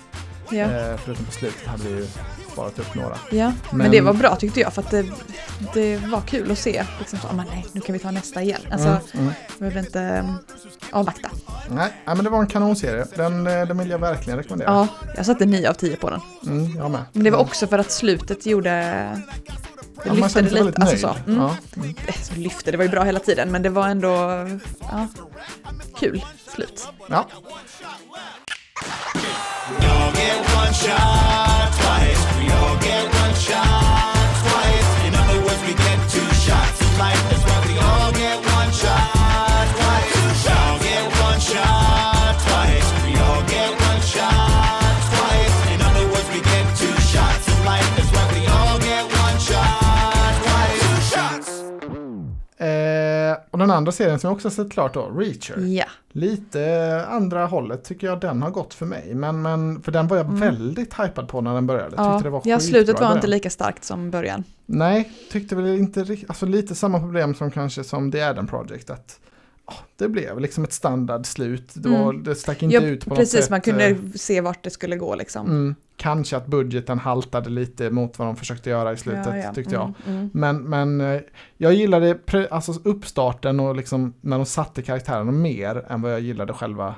Ja. 0.53 0.65
Eh, 0.65 0.97
förutom 1.05 1.25
på 1.25 1.31
slutet 1.31 1.67
hade 1.67 1.83
vi 1.83 1.89
ju 1.89 2.07
sparat 2.51 2.79
upp 2.79 2.95
några. 2.95 3.17
Ja, 3.31 3.53
men, 3.69 3.77
Men- 3.77 3.91
det 3.91 4.01
var 4.01 4.13
bra 4.13 4.35
tyckte 4.35 4.59
jag 4.59 4.73
för 4.73 4.81
att 4.81 4.91
det, 4.91 5.05
det 5.73 5.97
var 5.97 6.21
kul 6.21 6.51
att 6.51 6.59
se. 6.59 6.85
Liksom 6.99 7.19
så, 7.19 7.27
ah, 7.27 7.33
men 7.33 7.45
nej, 7.49 7.65
nu 7.71 7.81
kan 7.81 7.93
vi 7.93 7.99
ta 7.99 8.11
nästa 8.11 8.41
igen. 8.41 8.61
Alltså, 8.71 8.87
Mm, 8.87 8.99
mm. 9.13 9.33
jag 9.49 9.59
behövde 9.59 9.79
inte 9.79 9.99
um, 10.25 10.37
avvakta. 10.91 11.29
Nej, 11.69 11.91
nej, 12.05 12.15
men 12.15 12.23
det 12.23 12.29
var 12.29 12.39
en 12.39 12.47
kanonserie. 12.47 13.05
Den, 13.15 13.47
eh, 13.47 13.67
den 13.67 13.77
vill 13.77 13.89
jag 13.89 13.99
verkligen 13.99 14.37
rekommendera. 14.39 14.71
Ja, 14.71 14.87
jag 15.17 15.25
satte 15.25 15.45
9 15.45 15.69
av 15.69 15.73
10 15.73 15.95
på 15.95 16.09
den. 16.09 16.21
Mm, 16.45 16.77
jag 16.77 16.91
med. 16.91 17.01
Men 17.13 17.23
det 17.23 17.31
var 17.31 17.39
också 17.39 17.67
för 17.67 17.79
att 17.79 17.91
slutet 17.91 18.45
gjorde... 18.45 18.69
Det 20.03 20.09
ja, 20.09 20.13
lyfte 20.13 20.41
det 20.41 20.63
lite. 20.63 20.81
Alltså 20.81 20.97
så. 20.97 21.15
Mm. 21.27 21.41
Ja, 21.41 21.55
mm. 21.77 21.95
Eh, 22.07 22.15
så 22.21 22.35
lyfte, 22.35 22.71
det 22.71 22.77
var 22.77 22.83
ju 22.83 22.89
bra 22.91 23.03
hela 23.03 23.19
tiden 23.19 23.51
men 23.51 23.61
det 23.61 23.69
var 23.69 23.87
ändå 23.87 24.09
ja, 24.79 25.07
kul 25.99 26.25
slut. 26.55 26.87
ja. 27.09 27.27
We 28.81 29.85
all 29.85 30.11
get 30.13 30.39
one 30.55 30.73
shot 30.73 31.73
twice. 31.79 32.39
We 32.39 32.49
all 32.51 32.77
get 32.79 33.13
one 33.13 33.35
shot 33.35 34.12
andra 53.73 53.91
serien 53.91 54.19
som 54.19 54.27
jag 54.27 54.35
också 54.35 54.49
sett 54.49 54.71
klart 54.71 54.93
då, 54.93 55.09
Reacher. 55.09 55.57
Ja, 55.59 55.85
Lite 56.11 57.05
andra 57.09 57.45
hållet 57.45 57.83
tycker 57.83 58.07
jag 58.07 58.19
den 58.19 58.41
har 58.41 58.49
gått 58.51 58.73
för 58.73 58.85
mig. 58.85 59.15
Men, 59.15 59.41
men 59.41 59.81
för 59.81 59.91
den 59.91 60.07
var 60.07 60.17
jag 60.17 60.25
Mm. 60.25 60.39
väldigt 60.39 60.93
hypad 60.99 61.27
på 61.27 61.41
när 61.41 61.53
den 61.53 61.67
började. 61.67 61.93
ja. 61.97 62.13
Tyckte 62.13 62.27
det 62.27 62.31
var 62.31 62.41
ja 62.45 62.59
slutet 62.59 63.01
var 63.01 63.13
inte 63.15 63.27
lika 63.27 63.49
starkt 63.49 63.83
som 63.83 64.11
början. 64.11 64.43
Nej, 64.65 65.11
tyckte 65.31 65.55
väl 65.55 65.67
inte 65.67 66.03
riktigt, 66.03 66.29
alltså 66.29 66.45
lite 66.45 66.75
samma 66.75 66.99
problem 66.99 67.35
som 67.35 67.51
kanske 67.51 67.83
som 67.83 68.11
The 68.11 68.21
Adam 68.21 68.47
Project. 68.47 68.89
Att, 68.89 69.19
det 69.97 70.07
blev 70.09 70.39
liksom 70.39 70.63
ett 70.63 70.73
standardslut. 70.73 71.69
Det, 71.73 71.89
var, 71.89 72.09
Mm. 72.09 72.23
det 72.23 72.35
stack 72.35 72.63
inte 72.63 72.75
Ja, 72.75 72.81
ut 72.81 73.03
på 73.03 73.09
något 73.09 73.19
precis, 73.19 73.39
sätt. 73.41 73.49
man 73.49 73.61
kunde 73.61 73.85
eh, 73.87 73.97
se 74.15 74.41
vart 74.41 74.63
det 74.63 74.69
skulle 74.69 74.95
gå 74.97 75.15
liksom. 75.15 75.45
Mm, 75.45 75.75
kanske 76.03 76.37
att 76.37 76.47
budgeten 76.47 76.99
haltade 76.99 77.49
lite 77.49 77.89
mot 77.89 78.19
vad 78.19 78.27
de 78.27 78.35
försökte 78.35 78.69
göra 78.69 78.93
i 78.93 78.97
slutet 78.97 79.25
Ja, 79.27 79.37
ja. 79.37 79.53
tyckte 79.53 79.73
jag. 79.75 79.93
Mm, 80.05 80.17
mm. 80.17 80.29
Men, 80.33 80.63
men 80.63 81.01
eh, 81.15 81.21
jag 81.57 81.73
gillade 81.73 82.15
pre, 82.15 82.47
alltså 82.51 82.71
uppstarten 82.83 83.59
och 83.59 83.75
liksom 83.75 84.13
när 84.21 84.37
de 84.37 84.45
satte 84.45 84.81
karaktärerna 84.81 85.31
mer 85.31 85.85
än 85.89 86.01
vad 86.01 86.11
jag 86.13 86.19
gillade 86.19 86.53
själva 86.53 86.95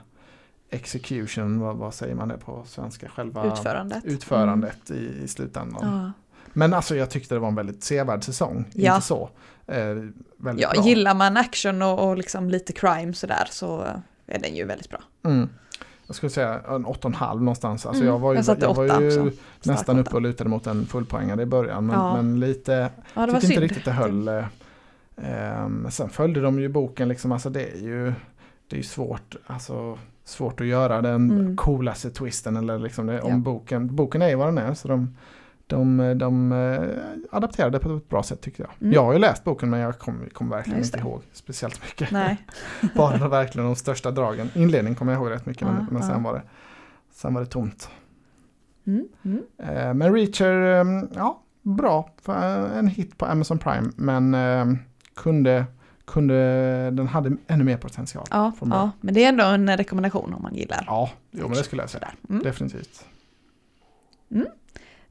execution, 0.69 1.59
vad, 1.59 1.75
vad 1.77 1.93
säger 1.93 2.15
man 2.15 2.27
det 2.27 2.37
på 2.37 2.63
svenska? 2.65 3.09
Själva 3.09 3.45
Utförandet. 3.53 4.05
utförandet 4.05 4.91
i, 4.91 5.23
i 5.23 5.27
slutändan. 5.27 5.83
Mm. 5.83 5.95
Ja. 6.05 6.11
Men 6.53 6.73
alltså 6.73 6.95
jag 6.95 7.09
tyckte 7.09 7.35
det 7.35 7.39
var 7.39 7.47
en 7.47 7.55
väldigt 7.55 7.83
sevärd 7.83 8.23
säsong, 8.23 8.65
Ja. 8.73 8.95
inte 8.95 9.07
så. 9.07 9.29
Eh, 9.67 9.77
väldigt 10.37 10.63
Ja, 10.63 10.71
bra. 10.73 10.83
gillar 10.83 11.13
man 11.15 11.37
action 11.37 11.81
och, 11.81 12.07
och 12.09 12.17
liksom 12.17 12.49
lite 12.49 12.73
crime 12.73 13.13
sådär 13.13 13.47
så 13.49 13.81
är 14.27 14.39
den 14.39 14.55
ju 14.55 14.65
väldigt 14.65 14.89
bra. 14.89 14.99
Mm. 15.25 15.49
Jag 16.07 16.15
skulle 16.15 16.29
säga 16.29 16.61
en 16.69 16.85
8,5 16.85 17.39
någonstans. 17.39 17.85
Alltså 17.85 18.03
Mm, 18.03 18.13
jag 18.13 18.19
var 18.19 18.33
ju, 18.33 18.41
jag 18.47 18.57
jag 18.59 18.73
var 18.73 19.01
ju 19.01 19.31
nästan 19.65 19.99
uppe 19.99 20.15
och 20.15 20.21
lutade 20.21 20.49
mot 20.49 20.67
en 20.67 20.85
fullpoängare 20.85 21.41
i 21.41 21.45
början. 21.45 21.85
Men, 21.85 21.95
Ja. 21.99 22.15
men 22.15 22.39
lite, 22.39 22.89
Ja, 23.13 23.27
tyckte 23.27 23.47
inte 23.47 23.59
riktigt 23.61 23.85
det 23.85 23.91
höll. 23.91 24.27
eh, 24.27 25.67
sen 25.89 26.09
följde 26.09 26.41
de 26.41 26.59
ju 26.59 26.67
boken, 26.69 27.07
liksom, 27.07 27.31
alltså 27.31 27.49
det 27.49 27.63
är 27.71 27.77
ju 27.81 28.13
det 28.67 28.75
är 28.75 28.77
ju 28.77 28.83
svårt, 28.83 29.35
alltså, 29.47 29.97
svårt 30.23 30.61
att 30.61 30.67
göra 30.67 31.01
den 31.01 31.31
Mm. 31.31 31.55
coolaste 31.57 32.09
twisten. 32.09 32.55
Eller 32.57 32.79
liksom 32.79 33.07
det, 33.07 33.21
om 33.21 33.31
Ja. 33.31 33.37
boken, 33.37 33.95
boken 33.95 34.21
är 34.21 34.29
ju 34.29 34.35
vad 34.35 34.47
den 34.47 34.57
är. 34.57 34.73
Så 34.73 34.87
de, 34.87 35.15
de, 35.67 36.13
de 36.17 36.51
eh, 36.51 37.37
adapterade 37.37 37.79
på 37.79 37.95
ett 37.95 38.09
bra 38.09 38.23
sätt 38.23 38.41
tycker 38.41 38.63
jag. 38.63 38.71
Mm. 38.81 38.93
Jag 38.93 39.03
har 39.03 39.13
ju 39.13 39.19
läst 39.19 39.43
boken 39.43 39.69
men 39.69 39.79
jag 39.79 39.99
kommer 39.99 40.29
kom 40.29 40.49
verkligen 40.49 40.83
inte 40.83 40.99
ihåg 40.99 41.21
speciellt 41.33 41.81
mycket. 41.83 42.09
Bara 42.95 43.27
verkligen 43.27 43.65
de 43.67 43.75
största 43.75 44.11
dragen. 44.11 44.49
Inledningen 44.53 44.95
kommer 44.95 45.13
jag 45.13 45.21
ihåg 45.21 45.31
rätt 45.31 45.45
mycket 45.45 45.67
men, 45.67 45.75
Ja, 45.75 45.87
men 45.91 46.03
sen, 46.03 46.11
ja. 46.11 46.19
var 46.19 46.33
det, 46.33 46.41
sen 47.11 47.33
var 47.33 47.41
det 47.41 47.47
tomt. 47.47 47.89
Mm, 48.87 49.07
mm. 49.23 49.43
Eh, 49.57 49.93
men 49.93 50.13
Reacher, 50.13 50.61
eh, 50.61 51.03
ja, 51.15 51.41
bra. 51.61 52.09
En 52.75 52.87
hit 52.87 53.17
på 53.17 53.25
Amazon 53.25 53.57
Prime. 53.57 53.91
Men 53.95 54.35
kunde, 55.15 55.65
kunde, 56.05 56.35
den 56.91 57.07
hade 57.07 57.37
ännu 57.47 57.63
mer 57.63 57.77
potential. 57.77 58.25
Ja, 58.31 58.51
ja, 58.61 58.91
men 59.01 59.13
det 59.13 59.23
är 59.23 59.29
ändå 59.29 59.43
en 59.45 59.77
rekommendation 59.77 60.33
om 60.33 60.41
man 60.41 60.55
gillar. 60.55 60.83
Ja, 60.87 61.09
jo, 61.31 61.47
men 61.47 61.57
det 61.57 61.63
skulle 61.63 61.81
jag 61.81 61.89
säga. 61.89 62.11
Mm. 62.29 62.43
Definitivt. 62.43 63.05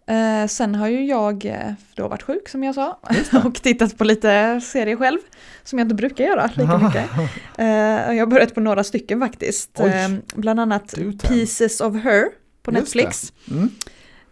Eh, 0.07 0.47
sen 0.47 0.75
har 0.75 0.88
ju 0.88 1.05
jag 1.05 1.45
eh, 1.45 1.73
då 1.95 2.09
varit 2.09 2.23
sjuk 2.23 2.49
som 2.49 2.64
jag 2.64 2.75
sa 2.75 2.99
och 3.45 3.55
tittat 3.55 3.99
på 3.99 4.05
lite 4.05 4.61
serier 4.61 4.97
själv. 4.97 5.19
Som 5.62 5.79
jag 5.79 5.85
inte 5.85 5.95
brukar 5.95 6.25
göra 6.25 6.51
lika 6.55 6.79
mycket. 6.87 7.11
Eh, 7.59 7.67
jag 8.14 8.19
har 8.19 8.27
börjat 8.27 8.55
på 8.55 8.61
några 8.61 8.85
stycken 8.85 9.21
faktiskt. 9.21 9.81
Eh, 9.81 9.87
bland 10.35 10.61
annat. 10.61 10.95
Pieces 11.23 11.81
of 11.81 11.95
Her 11.95 12.25
på 12.62 12.73
Just 12.73 12.81
Netflix. 12.81 13.33
Mm. 13.51 13.71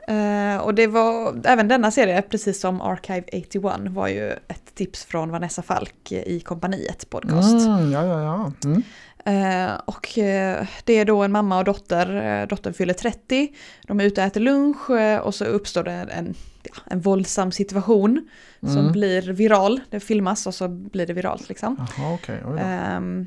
Eh, 0.08 0.56
och 0.56 0.74
det 0.74 0.87
var, 0.87 1.40
även 1.44 1.68
denna 1.68 1.90
serie, 1.90 2.22
precis 2.22 2.61
som 2.61 2.80
Archive 2.80 3.24
81, 3.32 3.72
var 3.88 4.08
ju 4.08 4.30
ett 4.30 4.74
tips 4.74 5.04
från 5.04 5.30
Vanessa 5.30 5.62
Falk 5.62 6.12
i 6.12 6.40
Kompaniet 6.40 7.11
podcast. 7.11 7.66
Mm, 7.66 7.92
ja, 7.92 8.04
ja, 8.04 8.22
ja. 8.22 8.52
Mm. 8.64 8.82
Eh, 9.24 9.72
och 9.85 10.18
eh, 10.18 10.66
det 10.85 10.92
är 10.98 11.04
då 11.04 11.22
en 11.22 11.32
mamma 11.32 11.58
och 11.58 11.64
dotter, 11.64 12.40
eh, 12.42 12.46
dottern 12.48 12.74
fyller 12.74 12.94
30, 12.94 13.52
de 13.87 14.00
är 14.00 14.04
ute 14.04 14.20
och 14.20 14.26
äter 14.26 14.40
lunch 14.40 14.90
och 15.22 15.35
så 15.35 15.44
uppstår 15.44 15.82
det 15.85 15.92
en, 15.92 16.35
ja, 16.62 16.76
en 16.90 17.00
våldsam 17.00 17.52
situation 17.52 18.28
som 18.61 18.78
Mm. 18.78 18.92
blir 18.92 19.22
viral, 19.22 19.80
det 19.90 20.00
filmas 20.00 20.46
och 20.46 20.54
så 20.54 20.68
blir 20.68 21.06
det 21.06 21.12
viralt 21.12 21.48
liksom. 21.48 21.87
Oj 21.98 22.40
då. 22.42 22.56
Ehm, 22.58 23.26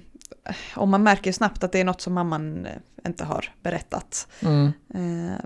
och 0.75 0.87
man 0.87 1.03
märker 1.03 1.31
snabbt 1.31 1.63
att 1.63 1.71
det 1.71 1.79
är 1.79 1.83
något 1.85 2.01
som 2.01 2.13
mamman 2.13 2.67
inte 3.07 3.25
har 3.25 3.51
berättat. 3.63 4.27
Mm. 4.41 4.71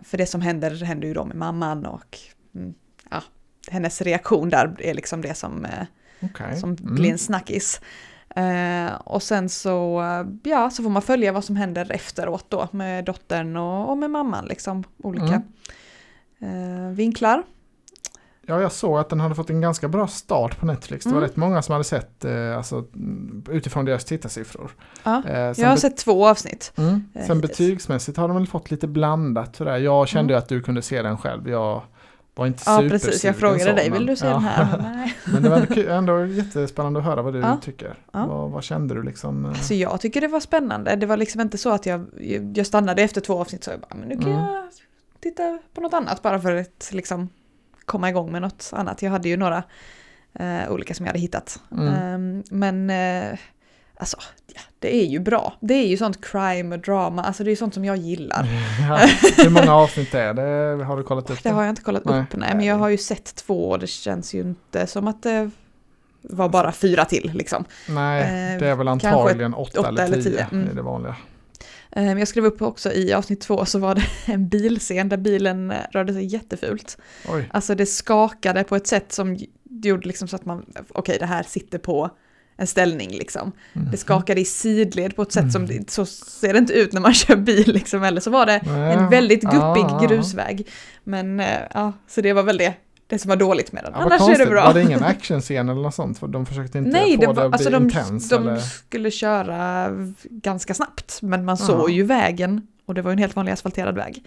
För 0.03 0.17
det 0.17 0.25
som 0.25 0.41
händer 0.41 0.85
händer 0.85 1.07
ju 1.07 1.13
då 1.13 1.25
med 1.25 1.35
mamman 1.37 1.85
och 1.85 2.17
mm, 2.55 2.73
ja, 3.11 3.23
hennes 3.71 4.01
reaktion 4.01 4.49
där 4.49 4.75
är 4.79 4.93
liksom 4.93 5.21
det 5.21 5.33
som, 5.33 5.67
Okej. 6.21 6.59
som 6.59 6.69
Mm. 6.69 6.95
blir 6.95 7.11
en 7.11 7.17
snackis. 7.17 7.81
Eh, 8.35 8.95
och 9.03 9.23
sen 9.23 9.49
så, 9.49 10.01
ja, 10.43 10.69
så 10.69 10.83
får 10.83 10.89
man 10.89 11.01
följa 11.01 11.31
vad 11.31 11.43
som 11.43 11.55
händer 11.55 11.91
efteråt 11.91 12.45
då 12.49 12.67
med 12.71 13.05
dottern 13.05 13.57
och, 13.57 13.89
och 13.89 13.97
med 13.97 14.11
mamman, 14.11 14.45
liksom 14.45 14.83
olika 15.03 15.41
eh, 16.39 16.89
vinklar. 16.93 17.43
Ja, 18.45 18.61
jag 18.61 18.71
såg 18.71 18.99
att 18.99 19.09
den 19.09 19.19
hade 19.19 19.35
fått 19.35 19.49
en 19.49 19.61
ganska 19.61 19.87
bra 19.87 20.07
start 20.07 20.59
på 20.59 20.65
Netflix. 20.65 21.03
Det 21.05 21.09
var 21.11 21.17
Mm. 21.17 21.29
rätt 21.29 21.35
många 21.37 21.61
som 21.61 21.73
hade 21.73 21.83
sett 21.83 22.25
eh, 22.25 22.57
alltså, 22.57 22.75
mm, 22.95 23.43
utifrån 23.49 23.85
deras 23.85 24.05
tittarsiffror. 24.05 24.71
Ja, 25.03 25.23
Eh, 25.27 25.39
jag 25.57 25.67
har 25.69 25.75
sett 25.75 25.97
två 25.97 26.27
avsnitt. 26.27 26.73
mm. 26.75 26.89
eh, 27.13 27.25
Sen 27.25 27.35
hittills. 27.37 27.41
betygsmässigt 27.57 28.17
har 28.17 28.27
de 28.27 28.37
väl 28.37 28.47
fått 28.47 28.71
lite 28.71 28.87
blandat. 28.87 29.55
Sådär. 29.55 29.77
Jag 29.77 30.07
kände 30.07 30.33
Mm. 30.33 30.43
att 30.43 30.49
du 30.49 30.61
kunde 30.61 30.81
se 30.81 31.01
den 31.01 31.17
själv. 31.17 31.49
Jag 31.49 31.81
var 32.39 32.47
inte 32.47 32.63
Ja, 32.65 32.83
precis. 32.89 33.23
Jag 33.25 33.35
frågade 33.35 33.59
så, 33.63 33.71
dig, 33.71 33.89
men- 33.89 33.97
vill 33.99 34.07
du 34.07 34.15
se 34.15 34.25
ja. 34.25 34.31
den 34.33 34.41
här? 34.41 34.77
Men 34.77 34.91
Nej. 34.97 35.15
Men 35.25 35.43
det 35.43 35.49
var 35.49 35.77
ändå, 35.89 36.25
jättespännande 36.25 36.99
att 36.99 37.05
höra 37.05 37.21
vad 37.21 37.33
du 37.33 37.39
Ja. 37.39 37.57
tycker. 37.61 37.95
Ja. 38.11 38.25
Vad, 38.25 38.51
vad 38.51 38.63
kände 38.63 38.93
du 38.95 39.03
liksom? 39.03 39.45
eh? 39.45 39.51
Alltså 39.51 39.73
jag 39.73 40.01
tycker 40.01 40.21
det 40.21 40.27
var 40.27 40.39
spännande. 40.39 40.95
Det 40.95 41.05
var 41.05 41.17
liksom 41.17 41.41
inte 41.41 41.57
så 41.57 41.69
att 41.71 41.85
jag, 41.85 42.05
jag 42.55 42.65
stannade 42.65 43.01
efter 43.01 43.21
två 43.21 43.41
avsnitt 43.41 43.63
så 43.63 43.71
jag 43.71 43.79
bara, 43.79 43.95
men 43.95 44.09
nu 44.09 44.15
kan 44.15 44.31
Mm. 44.31 44.43
jag 44.53 44.63
titta 45.19 45.59
på 45.73 45.81
något 45.81 45.93
annat 45.93 46.21
bara 46.21 46.39
för 46.39 46.55
att 46.55 46.89
liksom 46.93 47.29
komma 47.85 48.09
igång 48.09 48.31
med 48.31 48.41
något 48.41 48.69
annat. 48.73 49.01
Jag 49.01 49.11
hade 49.11 49.29
ju 49.29 49.37
några 49.37 49.63
eh, 50.33 50.71
olika 50.71 50.93
som 50.93 51.05
jag 51.05 51.11
hade 51.11 51.19
hittat. 51.19 51.59
Mm. 51.71 51.87
Ehm, 51.87 52.43
men 52.49 52.89
eh, 52.89 53.39
alltså, 53.99 54.17
ja, 54.55 54.61
det 54.79 54.95
är 54.95 55.05
ju 55.05 55.19
bra. 55.19 55.53
Det 55.59 55.73
är 55.73 55.87
ju 55.87 55.97
sånt 55.97 56.25
crime 56.25 56.75
och 56.75 56.81
drama, 56.81 57.23
alltså 57.23 57.43
det 57.43 57.51
är 57.51 57.55
sånt 57.55 57.73
som 57.73 57.85
jag 57.85 57.97
gillar. 57.97 58.47
Ja, 58.89 58.99
hur 59.43 59.49
många 59.49 59.73
avsnitt 59.75 60.13
är 60.13 60.33
det? 60.33 60.83
Har 60.83 60.97
du 60.97 61.03
kollat 61.03 61.29
upp 61.29 61.43
Det 61.43 61.49
har 61.49 61.63
jag 61.63 61.69
inte 61.71 61.81
kollat 61.81 62.05
Nej. 62.05 62.21
upp, 62.21 62.35
nej, 62.35 62.55
men 62.55 62.65
jag 62.65 62.75
har 62.75 62.89
ju 62.89 62.97
sett 62.97 63.35
två 63.35 63.69
och 63.69 63.79
det 63.79 63.87
känns 63.87 64.33
ju 64.33 64.41
inte 64.41 64.87
som 64.87 65.07
att 65.07 65.23
det 65.23 65.51
var 66.21 66.49
bara 66.49 66.71
fyra 66.71 67.05
till 67.05 67.31
liksom. 67.33 67.65
Nej, 67.89 68.21
Eh, 68.53 68.59
det 68.59 68.67
är 68.67 68.75
väl 68.75 68.87
antagligen 68.87 69.53
åtta, 69.53 69.79
åtta 69.79 69.89
eller 69.89 70.03
eller 70.03 70.15
tio. 70.15 70.23
tio, 70.23 70.47
mm. 70.51 70.65
Det 70.65 70.71
är 70.71 70.75
det 70.75 70.81
vanliga. 70.81 71.15
Eh, 71.91 72.13
Jag 72.13 72.27
skrev 72.27 72.45
upp 72.45 72.61
också 72.61 72.91
i 72.93 73.13
avsnitt 73.13 73.41
två 73.41 73.65
så 73.65 73.79
var 73.79 73.95
det 73.95 74.03
en 74.33 74.47
bilscen 74.49 75.09
där 75.09 75.17
bilen 75.17 75.73
rörde 75.91 76.13
sig 76.13 76.25
jättefult. 76.25 76.97
Oj. 77.29 77.49
Alltså 77.53 77.75
det 77.75 77.85
skakade 77.85 78.63
på 78.63 78.75
ett 78.75 78.87
sätt 78.87 79.11
som 79.11 79.37
gjorde 79.83 80.07
liksom 80.07 80.27
så 80.27 80.35
att 80.35 80.45
man, 80.45 80.65
okej 80.89 81.17
det 81.19 81.25
här 81.25 81.43
sitter 81.43 81.77
på 81.77 82.09
en 82.59 82.67
ställning 82.67 83.11
liksom. 83.11 83.51
Mm. 83.73 83.91
Det 83.91 83.97
skakade 83.97 84.41
i 84.41 84.45
sidled 84.45 85.15
på 85.15 85.21
ett 85.21 85.31
sätt 85.31 85.51
som, 85.51 85.67
så 85.87 86.05
ser 86.05 86.53
det 86.53 86.59
inte 86.59 86.73
ut 86.73 86.93
när 86.93 87.01
man 87.01 87.13
kör 87.23 87.35
bil 87.35 87.73
liksom. 87.73 88.03
Eller 88.03 88.21
så 88.21 88.29
var 88.31 88.45
det 88.45 88.57
en 88.93 89.09
väldigt 89.09 89.41
guppig 89.41 89.83
Ah, 89.83 89.99
grusväg. 90.07 90.67
Men 91.03 91.39
eh, 91.39 91.59
ja, 91.73 91.93
så 92.07 92.21
det 92.21 92.33
var 92.33 92.43
väl 92.43 92.57
det, 92.57 92.73
det 93.07 93.19
som 93.19 93.29
var 93.29 93.35
dåligt 93.35 93.71
med 93.71 93.83
den. 93.83 93.91
Ja, 93.95 93.99
Annars 93.99 94.13
är 94.13 94.17
konstigt. 94.17 94.39
det 94.45 94.51
bra. 94.51 94.65
Var 94.65 94.73
det 94.73 94.81
ingen 94.81 95.03
actionscen 95.13 95.69
eller 95.69 95.81
något 95.81 95.95
sånt? 95.95 96.19
För 96.19 96.27
de 96.27 96.45
försökte 96.45 96.77
inte 96.77 96.89
Nej, 96.91 97.15
få 97.15 97.21
det 97.21 97.27
det, 97.27 97.33
var, 97.33 97.43
att 97.45 97.49
bli 97.49 97.53
alltså 97.53 97.69
de, 97.69 97.83
intens? 97.83 98.29
de 98.29 98.47
eller? 98.47 98.57
skulle 98.57 99.11
köra 99.11 99.89
ganska 100.29 100.73
snabbt, 100.73 101.19
men 101.21 101.45
man 101.45 101.57
såg 101.57 101.91
ju 101.91 102.03
vägen 102.03 102.67
och 102.85 102.93
det 102.93 103.01
var 103.01 103.11
ju 103.11 103.13
en 103.13 103.19
helt 103.19 103.35
vanlig 103.35 103.51
asfalterad 103.51 103.95
väg. 103.95 104.23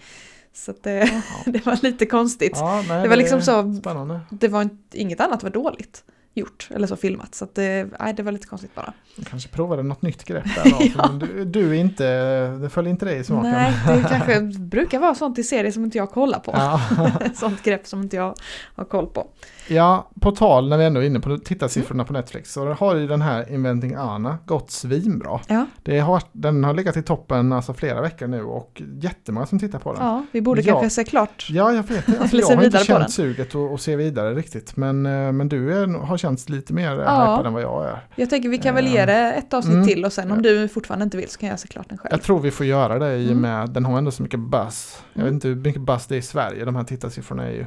Så 0.53 0.71
att 0.71 0.83
det, 0.83 0.97
Jaha. 0.97 1.21
det 1.45 1.65
var 1.65 1.79
lite 1.81 2.05
konstigt. 2.05 2.53
Ja, 2.55 2.83
nej, 2.87 3.03
det 3.03 3.09
var 3.09 3.15
liksom 3.15 3.41
så, 3.41 3.75
Spännande. 3.81 4.19
det 4.29 4.47
var 4.47 4.69
inget 4.93 5.19
annat 5.21 5.43
var 5.43 5.49
dåligt 5.49 6.03
gjort 6.33 6.67
eller 6.71 6.87
så 6.87 6.95
filmat. 6.95 7.35
Så 7.35 7.43
att 7.45 7.55
det, 7.55 7.87
nej, 7.99 8.13
det 8.13 8.23
var 8.23 8.31
lite 8.31 8.47
konstigt 8.47 8.75
bara. 8.75 8.93
De 9.15 9.25
kanske 9.25 9.49
provade 9.49 9.83
något 9.83 10.01
nytt 10.01 10.23
grepp 10.23 10.43
där 10.55 10.71
då. 10.71 10.85
Ja. 10.97 11.07
Du, 11.07 11.45
du 11.45 11.75
inte, 11.75 12.05
det 12.47 12.69
följer 12.69 12.91
inte 12.91 13.05
dig 13.05 13.17
i 13.19 13.23
smaken. 13.23 13.51
Nej, 13.51 13.73
det 13.87 14.03
kanske 14.09 14.41
brukar 14.59 14.99
vara 14.99 15.15
sånt 15.15 15.39
i 15.39 15.43
serier 15.43 15.71
som 15.71 15.83
inte 15.85 15.97
jag 15.97 16.11
kollar 16.11 16.39
på. 16.39 16.51
Ja. 16.55 16.81
sånt 17.35 17.63
grepp 17.63 17.87
som 17.87 18.01
inte 18.01 18.15
jag 18.15 18.35
har 18.75 18.85
koll 18.85 19.07
på. 19.07 19.27
ja, 19.67 20.09
på 20.21 20.31
tal 20.31 20.69
när 20.69 20.77
vi 20.77 20.85
ändå 20.85 21.01
är 21.01 21.05
inne 21.05 21.19
på 21.19 21.37
tittarsiffrorna 21.37 22.03
på 22.05 22.13
Netflix 22.13 22.53
så 22.53 22.73
har 22.73 22.95
ju 22.95 23.07
den 23.07 23.21
här 23.21 23.53
Inventing 23.53 23.93
Anna 23.95 24.37
gått 24.45 24.71
svinbra. 24.71 25.39
Ja, 25.47 25.65
Det 25.83 25.99
har, 25.99 26.21
den 26.31 26.63
har 26.63 26.73
legat 26.73 26.97
i 26.97 27.01
toppen 27.03 27.53
alltså 27.53 27.73
flera 27.73 28.01
veckor 28.01 28.27
nu 28.27 28.43
och 28.43 28.81
jättemånga 29.01 29.45
som 29.45 29.59
tittar 29.59 29.79
på 29.79 29.93
den. 29.93 30.05
ja 30.05 30.25
vi 30.31 30.41
borde 30.41 30.61
Ja. 30.61 30.73
kanske 30.79 30.89
se 30.89 31.03
klart. 31.03 31.47
Ja, 31.49 31.73
jag 31.73 31.83
vet. 31.83 32.19
Alltså, 32.21 32.37
jag 32.37 32.47
har 32.57 32.63
inte 32.63 32.77
känt 32.77 33.11
suget 33.11 33.55
att, 33.55 33.71
att 33.73 33.81
se 33.81 33.95
vidare 33.95 34.33
riktigt. 34.35 34.75
Men, 34.77 35.05
eh, 35.05 35.31
men 35.31 35.49
du 35.49 35.73
är, 35.73 35.87
har 35.87 36.17
känts 36.23 36.49
lite 36.49 36.73
mer 36.73 36.91
ja. 36.91 37.03
Ja. 37.03 37.31
hypad 37.35 37.45
än 37.45 37.53
vad 37.53 37.61
jag 37.61 37.85
är. 37.85 37.99
Jag 38.15 38.29
tänker 38.29 38.49
vi 38.49 38.57
kan 38.57 38.75
väl 38.75 38.87
ge 38.87 39.05
det 39.05 39.33
ett 39.33 39.53
avsnitt 39.53 39.73
Mm. 39.75 39.87
till 39.87 40.05
och 40.05 40.13
sen 40.13 40.31
om 40.31 40.41
du 40.41 40.67
fortfarande 40.67 41.03
inte 41.03 41.17
vill 41.17 41.29
så 41.29 41.39
kan 41.39 41.49
jag 41.49 41.59
se 41.59 41.67
klart 41.67 41.89
den 41.89 41.97
själv. 41.97 42.11
Jag 42.11 42.21
tror 42.21 42.39
vi 42.39 42.51
får 42.51 42.65
göra 42.65 42.99
det 42.99 43.15
i 43.17 43.25
och 43.27 43.31
Mm. 43.31 43.41
med 43.41 43.69
den 43.69 43.85
har 43.85 43.97
ändå 43.97 44.11
så 44.11 44.23
mycket 44.23 44.39
buzz. 44.39 45.03
Jag 45.13 45.19
vet 45.23 45.27
Mm. 45.27 45.33
inte 45.33 45.47
hur 45.47 45.55
mycket 45.55 45.81
buzz 45.81 46.07
det 46.07 46.15
är 46.15 46.19
i 46.19 46.21
Sverige. 46.21 46.65
De 46.65 46.75
här 46.75 46.83
tittarsiffrorna 46.83 47.43
är 47.47 47.51
ju... 47.51 47.65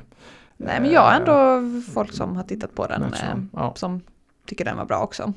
Nej 0.56 0.80
men 0.80 0.90
jag 0.90 1.00
har 1.00 1.10
eh, 1.12 1.16
ändå 1.16 1.80
folk 1.94 2.12
som 2.12 2.36
har 2.36 2.42
tittat 2.42 2.74
på 2.74 2.86
den 2.86 3.02
eh, 3.02 3.10
Ja. 3.52 3.72
som 3.76 4.00
tycker 4.46 4.64
den 4.64 4.76
var 4.76 4.84
bra 4.84 4.98
också. 5.02 5.32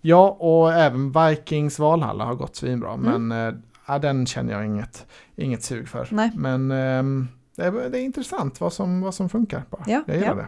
Ja, 0.00 0.28
och 0.40 0.72
även 0.72 1.12
Vikings 1.12 1.78
Valhalla 1.78 2.24
har 2.24 2.34
gått 2.34 2.56
svinbra. 2.56 2.92
Mm. 2.92 3.28
Men 3.28 3.48
eh, 3.48 3.54
ja, 3.86 3.98
den 3.98 4.26
känner 4.26 4.52
jag 4.52 4.64
inget, 4.66 5.06
inget 5.36 5.62
sug 5.62 5.88
för. 5.88 6.08
Nej. 6.10 6.30
Men 6.34 6.70
ehm, 6.70 7.28
det, 7.56 7.64
är, 7.64 7.72
det 7.90 7.98
är 8.00 8.02
intressant 8.02 8.60
vad 8.60 8.72
som, 8.72 9.00
vad 9.00 9.14
som 9.14 9.28
funkar. 9.28 9.62
Bara. 9.70 9.82
Ja, 9.86 10.02
jag 10.06 10.16
gillar 10.16 10.28
ja. 10.28 10.34
det. 10.34 10.44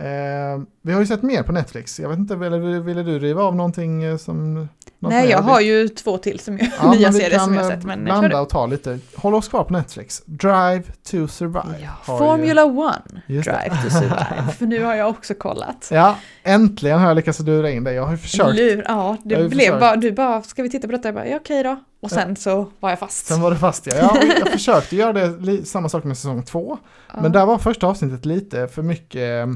Eh, 0.00 0.60
vi 0.88 0.94
har 0.94 1.00
ju 1.00 1.06
sett 1.06 1.22
mer 1.22 1.42
på 1.42 1.52
Netflix. 1.52 2.00
Jag 2.00 2.08
vet 2.08 2.18
inte, 2.18 2.36
ville, 2.36 2.58
ville 2.80 3.02
du 3.02 3.18
riva 3.18 3.42
av 3.42 3.56
någonting 3.56 4.02
eh, 4.02 4.16
som... 4.16 4.54
något 4.98 5.10
Nej, 5.10 5.30
jag 5.30 5.38
har 5.38 5.60
ju 5.60 5.88
två 5.88 6.18
till 6.18 6.40
som 6.40 6.58
jag, 6.58 6.68
Ja, 6.82 6.90
nya 6.94 7.12
serier 7.12 7.38
som 7.38 7.54
jag 7.54 7.62
har 7.62 7.70
eh, 7.70 7.76
sett. 7.76 7.86
Men 7.86 8.04
blanda 8.04 8.40
och 8.40 8.48
ta 8.48 8.66
lite. 8.66 8.98
Håll 9.16 9.34
oss 9.34 9.48
kvar 9.48 9.64
på 9.64 9.72
Netflix. 9.72 10.22
Drive 10.26 10.82
to 10.82 11.28
survive. 11.28 11.76
Ja, 11.82 11.88
har 12.02 12.14
ju- 12.14 12.18
Formula 12.18 12.64
One, 12.64 13.22
Just 13.26 13.48
det. 13.48 13.52
Drive 13.52 13.82
to 13.82 13.90
Survive. 13.90 14.52
För 14.58 14.66
nu 14.66 14.84
har 14.84 14.94
jag 14.94 15.08
också 15.10 15.34
kollat. 15.34 15.88
Ja, 15.92 16.16
äntligen 16.42 16.98
har 16.98 17.08
jag 17.08 17.14
lyckats 17.16 17.40
lura 17.40 17.70
in 17.70 17.84
dig. 17.84 17.94
Jag 17.94 18.04
har 18.04 18.12
ju 18.12 18.18
försökt. 18.18 18.56
Lur, 18.56 18.84
ja, 18.88 19.16
ju 19.24 19.48
blev 19.48 19.80
bara, 19.80 19.96
du 19.96 20.12
bara, 20.12 20.42
ska 20.42 20.62
vi 20.62 20.70
titta 20.70 20.88
på 20.88 20.92
detta? 20.92 21.08
Jag 21.08 21.14
bara, 21.14 21.26
ja 21.26 21.36
okej 21.36 21.62
då. 21.62 21.76
Och 22.00 22.10
sen 22.10 22.36
så 22.36 22.66
var 22.80 22.90
jag 22.90 22.98
fast. 22.98 23.26
Sen 23.26 23.40
var 23.40 23.50
det 23.50 23.56
fast 23.56 23.86
ja. 23.86 23.94
Jag, 23.96 24.38
jag 24.40 24.48
försökte 24.48 24.96
göra 24.96 25.12
det 25.12 25.66
samma 25.66 25.88
sak 25.88 26.04
med 26.04 26.16
säsong 26.16 26.42
två. 26.42 26.78
Ja. 27.14 27.20
Men 27.22 27.32
där 27.32 27.46
var 27.46 27.58
första 27.58 27.86
avsnittet 27.86 28.26
lite 28.26 28.68
för 28.68 28.82
mycket. 28.82 29.48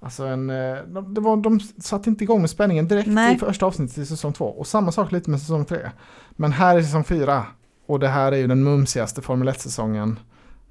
Alltså 0.00 0.24
en, 0.24 0.50
eh, 0.50 0.76
de, 0.86 1.14
det 1.14 1.20
var, 1.20 1.36
de 1.36 1.60
satte 1.60 2.10
inte 2.10 2.24
igång 2.24 2.40
med 2.40 2.50
spänningen 2.50 2.88
direkt 2.88 3.08
Nej. 3.08 3.34
i 3.34 3.38
första 3.38 3.66
avsnittet 3.66 3.98
i 3.98 4.06
säsong 4.06 4.32
två. 4.32 4.44
Och 4.44 4.66
samma 4.66 4.92
sak 4.92 5.12
lite 5.12 5.30
med 5.30 5.40
säsong 5.40 5.64
tre. 5.64 5.90
Men 6.30 6.52
här 6.52 6.76
är 6.76 6.82
säsong 6.82 7.04
fyra. 7.04 7.46
Och 7.86 8.00
det 8.00 8.08
här 8.08 8.32
är 8.32 8.36
ju 8.36 8.46
den 8.46 8.62
mumsigaste 8.64 9.22
Formel 9.22 9.48
1-säsongen 9.48 10.18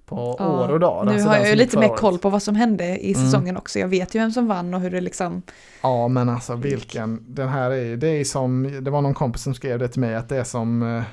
på 0.05 0.35
Ja, 0.39 0.47
år 0.63 0.71
och 0.71 0.79
dag. 0.79 1.05
Nu 1.05 1.11
Alltså 1.11 1.27
har 1.29 1.37
jag 1.37 1.49
ju 1.49 1.55
lite 1.55 1.79
mer 1.79 1.87
koll 1.89 2.17
på 2.17 2.29
vad 2.29 2.43
som 2.43 2.55
hände 2.55 2.85
i 3.05 3.13
Mm. 3.13 3.25
säsongen 3.25 3.57
också. 3.57 3.79
Jag 3.79 3.87
vet 3.87 4.15
ju 4.15 4.19
vem 4.19 4.31
som 4.31 4.47
vann 4.47 4.73
och 4.73 4.79
hur 4.81 4.91
det 4.91 5.01
liksom... 5.01 5.41
Ja 5.81 6.07
men 6.07 6.29
alltså 6.29 6.55
vilken, 6.55 7.25
den 7.27 7.49
här 7.49 7.71
är 7.71 7.97
det 7.97 8.07
är 8.07 8.23
som, 8.23 8.79
det 8.81 8.91
var 8.91 9.01
någon 9.01 9.13
kompis 9.13 9.41
som 9.41 9.53
skrev 9.53 9.79
det 9.79 9.87
till 9.87 10.01
mig 10.01 10.15
att 10.15 10.29
det 10.29 10.37
är 10.37 10.43
som 10.43 10.83
eh, 10.97 11.03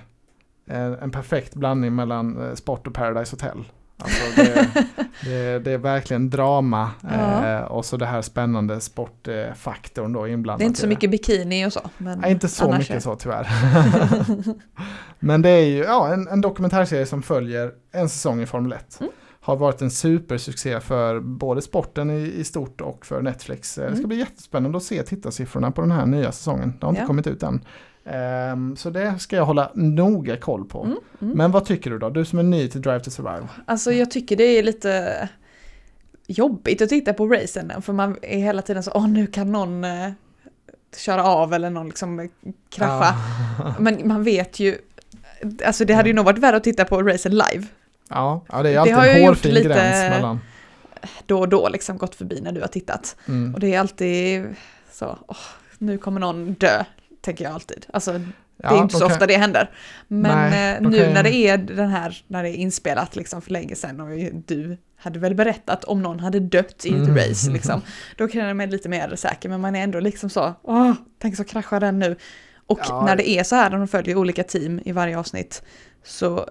en, 0.77 0.94
en 0.94 1.11
perfekt 1.11 1.55
blandning 1.55 1.94
mellan 1.94 2.42
eh, 2.48 2.55
sport 2.55 2.87
och 2.87 2.94
Paradise 2.94 3.33
Hotel. 3.37 3.64
Alltså 4.02 4.42
det, 4.42 4.68
det, 5.24 5.58
det 5.58 5.70
är 5.72 5.78
verkligen 5.78 6.30
drama 6.30 6.90
Ja. 7.00 7.46
eh, 7.48 7.62
och 7.62 7.84
så 7.84 7.96
det 7.96 8.06
här 8.06 8.22
spännande 8.22 8.80
sportfaktorn 8.80 10.12
då 10.12 10.28
inblandat. 10.28 10.58
Det 10.58 10.64
är 10.64 10.66
inte 10.66 10.80
så 10.80 10.86
mycket 10.86 11.10
bikini 11.10 11.66
och 11.66 11.72
så. 11.72 11.80
Men 11.98 12.18
Nej, 12.18 12.30
inte 12.32 12.48
så 12.48 12.72
mycket 12.72 12.96
är- 12.96 13.00
så 13.00 13.14
tyvärr. 13.14 13.48
Men 15.20 15.42
det 15.42 15.48
är 15.48 15.64
ju 15.66 15.78
ja, 15.78 16.12
en, 16.12 16.28
en 16.28 16.40
dokumentärserie 16.40 17.06
som 17.06 17.22
följer 17.22 17.70
en 17.92 18.08
säsong 18.08 18.42
i 18.42 18.46
Formel 18.46 18.72
1. 18.72 19.00
Mm. 19.00 19.12
Har 19.40 19.56
varit 19.56 19.82
en 19.82 19.90
supersuccé 19.90 20.80
för 20.80 21.20
både 21.20 21.62
sporten 21.62 22.10
i, 22.10 22.32
i 22.36 22.44
stort 22.44 22.80
och 22.80 23.06
för 23.06 23.22
Netflix. 23.22 23.78
Eh, 23.78 23.84
Det 23.84 23.90
ska 23.90 23.98
Mm. 23.98 24.08
bli 24.08 24.18
jättespännande 24.18 24.76
att 24.78 24.84
se 24.84 25.02
tittarsiffrorna 25.02 25.70
på 25.70 25.80
den 25.80 25.90
här 25.90 26.06
nya 26.06 26.32
säsongen. 26.32 26.74
Det 26.80 26.86
har 26.86 26.90
inte 26.90 27.02
Ja. 27.02 27.06
kommit 27.06 27.26
ut 27.26 27.42
än. 27.42 27.64
Ehm, 28.04 28.76
så 28.76 28.90
det 28.90 29.18
ska 29.18 29.36
jag 29.36 29.44
hålla 29.46 29.70
noga 29.74 30.36
koll 30.36 30.64
på. 30.64 30.84
Mm, 30.84 30.98
mm. 31.20 31.36
Men 31.36 31.50
vad 31.50 31.64
tycker 31.64 31.90
du 31.90 31.98
då? 31.98 32.10
Du 32.10 32.24
som 32.24 32.38
är 32.38 32.42
ny 32.42 32.68
till 32.68 32.82
Drive 32.82 33.00
to 33.00 33.10
Survive. 33.10 33.48
Alltså 33.66 33.92
jag 33.92 34.10
tycker 34.10 34.36
det 34.36 34.44
är 34.44 34.62
lite 34.62 35.28
jobbigt 36.26 36.82
att 36.82 36.88
titta 36.88 37.12
på 37.12 37.26
racen. 37.26 37.72
För 37.82 37.92
man 37.92 38.16
är 38.22 38.38
hela 38.38 38.62
tiden 38.62 38.82
så, 38.82 38.90
åh 38.94 39.08
nu 39.08 39.26
kan 39.26 39.52
någon 39.52 39.84
eh, 39.84 40.10
köra 40.96 41.24
av 41.24 41.54
eller 41.54 41.70
någon 41.70 41.86
liksom 41.88 42.28
krascha. 42.70 43.14
Ja. 43.58 43.74
Men 43.78 44.08
man 44.08 44.24
vet 44.24 44.60
ju, 44.60 44.78
alltså 45.66 45.84
det 45.84 45.94
hade 45.94 46.08
ju 46.08 46.14
nog 46.14 46.24
varit 46.24 46.38
värre 46.38 46.56
att 46.56 46.64
titta 46.64 46.84
på 46.84 47.02
racen 47.02 47.32
live. 47.32 47.66
Ja, 48.08 48.44
ja, 48.48 48.62
det 48.62 48.68
är 48.68 48.72
Det 48.72 48.78
alltid 48.80 48.94
har 48.94 49.06
jag 49.06 49.20
en 49.20 49.26
hårfin 49.26 49.54
lite- 49.54 49.68
gräns 49.68 50.10
mellan. 50.14 50.40
Då 51.26 51.38
och 51.40 51.48
då 51.48 51.68
liksom 51.68 51.96
gått 51.98 52.14
förbi 52.14 52.40
när 52.40 52.52
du 52.52 52.60
har 52.60 52.68
tittat. 52.68 53.16
Mm. 53.28 53.54
Och 53.54 53.60
det 53.60 53.74
är 53.74 53.80
alltid 53.80 54.44
så, 54.92 55.18
åh, 55.26 55.36
nu 55.78 55.98
kommer 55.98 56.20
någon 56.20 56.52
dö, 56.52 56.84
tänker 57.22 57.44
jag 57.44 57.52
alltid. 57.54 57.87
Alltså 57.92 58.12
det 58.12 58.18
är 58.18 58.74
Ja, 58.74 58.82
inte 58.82 58.94
så 58.94 59.00
kan- 59.00 59.12
ofta 59.12 59.26
det 59.26 59.37
händer. 59.37 59.70
Men 60.08 60.50
Nej, 60.50 60.74
eh, 60.76 60.80
nu 60.90 60.98
kan 61.04 61.12
när 61.14 61.22
det 61.22 61.35
är 61.35 61.58
den 61.58 61.88
här, 61.88 62.24
när 62.26 62.42
det 62.42 62.48
är 62.50 62.54
inspelat 62.54 63.16
liksom 63.16 63.42
för 63.42 63.50
länge 63.50 63.74
sedan 63.76 64.00
och 64.00 64.08
du 64.46 64.76
hade 64.96 65.18
väl 65.18 65.35
berättat 65.35 65.85
om 65.85 66.02
någon 66.02 66.20
hade 66.20 66.40
dött 66.40 66.85
i 66.87 66.88
ett 66.88 66.94
Mm. 66.94 67.16
race 67.16 67.50
liksom. 67.52 67.80
Då 68.16 68.28
kan 68.28 68.44
jag 68.46 68.56
mig 68.56 68.66
lite 68.66 68.88
mer 68.88 69.16
säker, 69.16 69.48
men 69.48 69.61
man 69.61 69.76
är 69.76 69.82
ändå 69.82 70.00
liksom 70.00 70.30
så, 70.30 70.54
åh, 70.62 70.92
tänk 71.18 71.37
så 71.37 71.44
kraschar 71.44 71.80
den 71.80 71.98
nu. 71.98 72.16
Och 72.66 72.80
Ja. 72.88 73.04
när 73.06 73.16
det 73.16 73.28
är 73.30 73.44
så 73.44 73.56
här, 73.56 73.70
när 73.70 73.78
de 73.78 73.88
följer 73.88 74.16
olika 74.16 74.44
team 74.44 74.80
i 74.85 74.92
varje 74.92 75.18
avsnitt, 75.18 75.62
så 76.04 76.46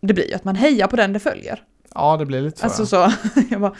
det 0.00 0.14
blir 0.14 0.28
ju 0.28 0.34
att 0.34 0.44
man 0.44 0.56
hejar 0.56 0.86
på 0.86 0.96
den 0.96 1.12
det 1.12 1.18
följer. 1.20 1.62
Ja, 1.94 2.16
det 2.16 2.26
blir 2.26 2.40
lite 2.40 2.58
så. 2.60 2.64
Alltså 2.66 2.86
så, 2.86 3.12
jag 3.50 3.60
bara, 3.60 3.72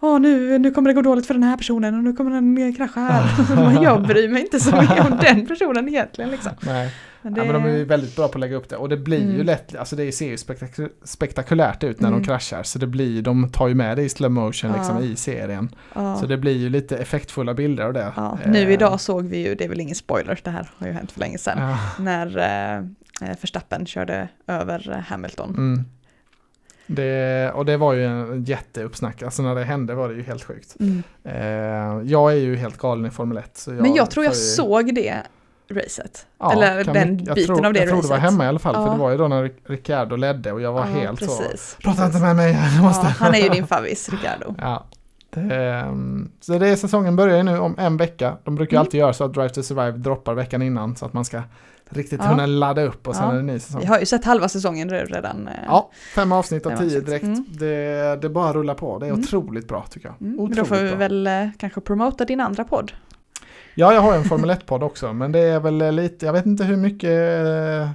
åh 0.00 0.20
nu, 0.20 0.58
nu 0.58 0.70
kommer 0.70 0.90
det 0.90 0.94
gå 0.94 1.02
dåligt 1.02 1.26
för 1.26 1.34
den 1.34 1.42
här 1.42 1.56
personen 1.56 1.94
och 1.94 2.04
nu 2.04 2.12
kommer 2.12 2.30
den 2.30 2.74
krascha 2.74 3.00
här. 3.00 3.82
Jag 3.82 4.02
bryr 4.06 4.28
mig 4.28 4.42
inte 4.42 4.60
så 4.60 4.76
mycket 4.80 5.10
om 5.12 5.18
den 5.22 5.46
personen 5.46 5.88
egentligen 5.88 6.30
liksom. 6.30 6.52
Nej. 6.60 6.94
Men 7.22 7.34
Ja, 7.36 7.44
men 7.44 7.52
de 7.54 7.64
är 7.70 7.76
ju 7.76 7.84
väldigt 7.84 8.16
bra 8.16 8.28
på 8.28 8.34
att 8.34 8.40
lägga 8.40 8.56
upp 8.56 8.68
det 8.68 8.76
och 8.76 8.88
det 8.88 8.96
blir 8.96 9.18
ju 9.20 9.34
Mm. 9.34 9.46
lätt, 9.46 9.76
alltså 9.76 9.96
det 9.96 10.12
ser 10.12 10.26
ju 10.28 10.36
spektak- 10.36 10.88
spektakulärt 11.04 11.84
ut 11.84 12.00
när 12.00 12.08
Mm. 12.08 12.20
de 12.20 12.26
kraschar 12.26 12.62
så 12.62 12.78
det 12.78 12.86
blir, 12.86 13.22
de 13.22 13.48
tar 13.48 13.68
ju 13.68 13.74
med 13.74 13.96
det 13.96 14.02
i 14.02 14.08
slow 14.08 14.30
motion 14.30 14.72
liksom 14.72 14.96
Ja. 14.96 15.02
i 15.02 15.16
serien. 15.16 15.68
ja. 15.94 16.16
Så 16.16 16.26
det 16.26 16.36
blir 16.36 16.56
ju 16.56 16.68
lite 16.68 16.96
effektfulla 16.96 17.54
bilder 17.54 17.84
av 17.84 17.92
det. 17.92 18.12
Eh, 18.16 18.34
nu 18.46 18.72
idag 18.72 19.00
såg 19.00 19.24
vi 19.24 19.48
ju, 19.48 19.54
det 19.54 19.64
är 19.64 19.68
väl 19.68 19.80
ingen 19.80 19.94
spoiler, 19.94 20.40
det 20.44 20.50
här 20.50 20.70
har 20.78 20.86
ju 20.86 20.92
hänt 20.92 21.12
för 21.12 21.20
länge 21.20 21.38
sedan, 21.38 21.76
när 21.98 22.38
eh, 22.38 22.76
eh, 23.30 23.36
Verstappen 23.40 23.86
körde 23.86 24.28
över 24.46 25.04
Hamilton. 25.08 25.50
mm. 25.50 25.84
Det, 26.86 27.50
och 27.54 27.64
det 27.64 27.76
var 27.76 27.92
ju 27.92 28.04
en 28.06 28.44
jätteuppsnack, 28.44 29.22
alltså 29.22 29.42
när 29.42 29.54
det 29.54 29.64
hände 29.64 29.94
var 29.94 30.08
det 30.08 30.14
ju 30.14 30.22
helt 30.22 30.44
sjukt. 30.44 30.76
Mm. 30.80 31.02
Eh, 31.24 32.10
jag 32.12 32.32
är 32.32 32.36
ju 32.36 32.56
helt 32.56 32.78
galen 32.78 33.06
i 33.06 33.10
Formel 33.10 33.38
1. 33.38 33.56
Så 33.56 33.70
jag 33.70 33.82
Men 33.82 33.94
jag 33.94 34.10
tror 34.10 34.24
jag 34.24 34.32
följer- 34.34 34.46
såg 34.54 34.94
det 34.94 35.14
racet. 35.70 36.26
Ja, 36.38 36.52
Eller 36.52 36.84
den 36.84 37.18
jag 37.24 37.34
biten 37.34 37.56
tror, 37.56 37.66
av 37.66 37.72
det 37.72 37.78
Jag 37.78 37.88
tror 37.88 38.02
det 38.02 38.08
var 38.08 38.16
racet. 38.16 38.30
hemma 38.30 38.44
i 38.44 38.48
alla 38.48 38.58
fall, 38.58 38.74
för 38.74 38.82
Ja. 38.86 38.90
det 38.92 38.98
var 38.98 39.10
ju 39.10 39.16
då 39.16 39.28
när 39.28 39.50
Ricciardo 39.64 40.16
ledde 40.16 40.52
och 40.52 40.60
jag 40.60 40.72
var 40.72 40.80
Ja, 40.80 40.86
helt 41.00 41.18
så, 41.20 41.26
precis, 41.26 41.76
prata 41.82 41.96
precis. 42.02 42.14
inte 42.14 42.26
med 42.26 42.36
mig, 42.36 42.58
jag 42.76 42.84
måste. 42.84 43.06
Han 43.06 43.34
är 43.34 43.38
ju 43.38 43.48
din 43.48 43.66
favvis, 43.66 44.08
Ricardo. 44.08 44.54
Ja. 44.60 44.84
Ehm, 45.36 46.30
så 46.40 46.58
det 46.58 46.68
är 46.68 46.76
säsongen 46.76 47.16
börjar 47.16 47.36
ju 47.36 47.42
nu 47.42 47.58
om 47.58 47.74
en 47.78 47.96
vecka. 47.96 48.36
De 48.44 48.54
brukar 48.54 48.72
ju 48.72 48.76
Mm. 48.76 48.86
alltid 48.86 49.00
göra 49.00 49.12
så 49.12 49.24
att 49.24 49.34
Drive 49.34 49.48
to 49.48 49.62
Survive 49.62 49.90
droppar 49.98 50.34
veckan 50.34 50.62
innan 50.62 50.96
så 50.96 51.06
att 51.06 51.12
man 51.12 51.24
ska 51.24 51.42
riktigt 51.90 52.20
Ja. 52.24 52.30
kunna 52.30 52.46
ladda 52.46 52.82
upp 52.82 53.08
och 53.08 53.16
sen 53.16 53.24
Ja. 53.24 53.32
är 53.32 53.36
det 53.36 53.42
ny 53.42 53.58
säsong. 53.58 53.80
Vi 53.80 53.86
har 53.86 53.98
ju 54.00 54.06
sett 54.06 54.24
halva 54.24 54.48
säsongen 54.48 54.90
redan. 54.90 55.48
eh, 55.48 55.54
Ja, 55.66 55.90
fem 56.14 56.32
avsnitt 56.32 56.66
av 56.66 56.70
Fem 56.70 56.78
tio 56.78 56.86
avsnitt. 56.86 57.06
direkt. 57.06 57.24
Mm. 57.24 57.44
Det, 57.48 58.18
det 58.22 58.28
bara 58.28 58.52
rullar 58.52 58.74
på. 58.74 58.98
Det 58.98 59.06
är 59.06 59.10
Mm. 59.10 59.20
otroligt 59.20 59.68
bra 59.68 59.84
tycker 59.90 60.08
jag. 60.08 60.26
Mm, 60.28 60.40
Otroligt 60.40 60.58
då 60.58 60.64
får 60.64 60.76
vi 60.76 60.88
bra. 60.88 60.96
väl 60.98 61.26
eh, 61.26 61.46
kanske 61.58 61.80
promota 61.80 62.24
din 62.24 62.40
andra 62.40 62.64
podd. 62.64 62.92
Ja, 63.74 63.94
jag 63.94 64.00
har 64.00 64.14
en 64.14 64.24
Formel 64.24 64.50
1-podd 64.50 64.82
också, 64.82 65.12
men 65.12 65.32
det 65.32 65.38
är 65.38 65.60
väl 65.60 65.94
lite, 65.94 66.26
jag 66.26 66.32
vet 66.32 66.46
inte 66.46 66.64
hur 66.64 66.76
mycket 66.76 67.10
eh, 67.46 67.88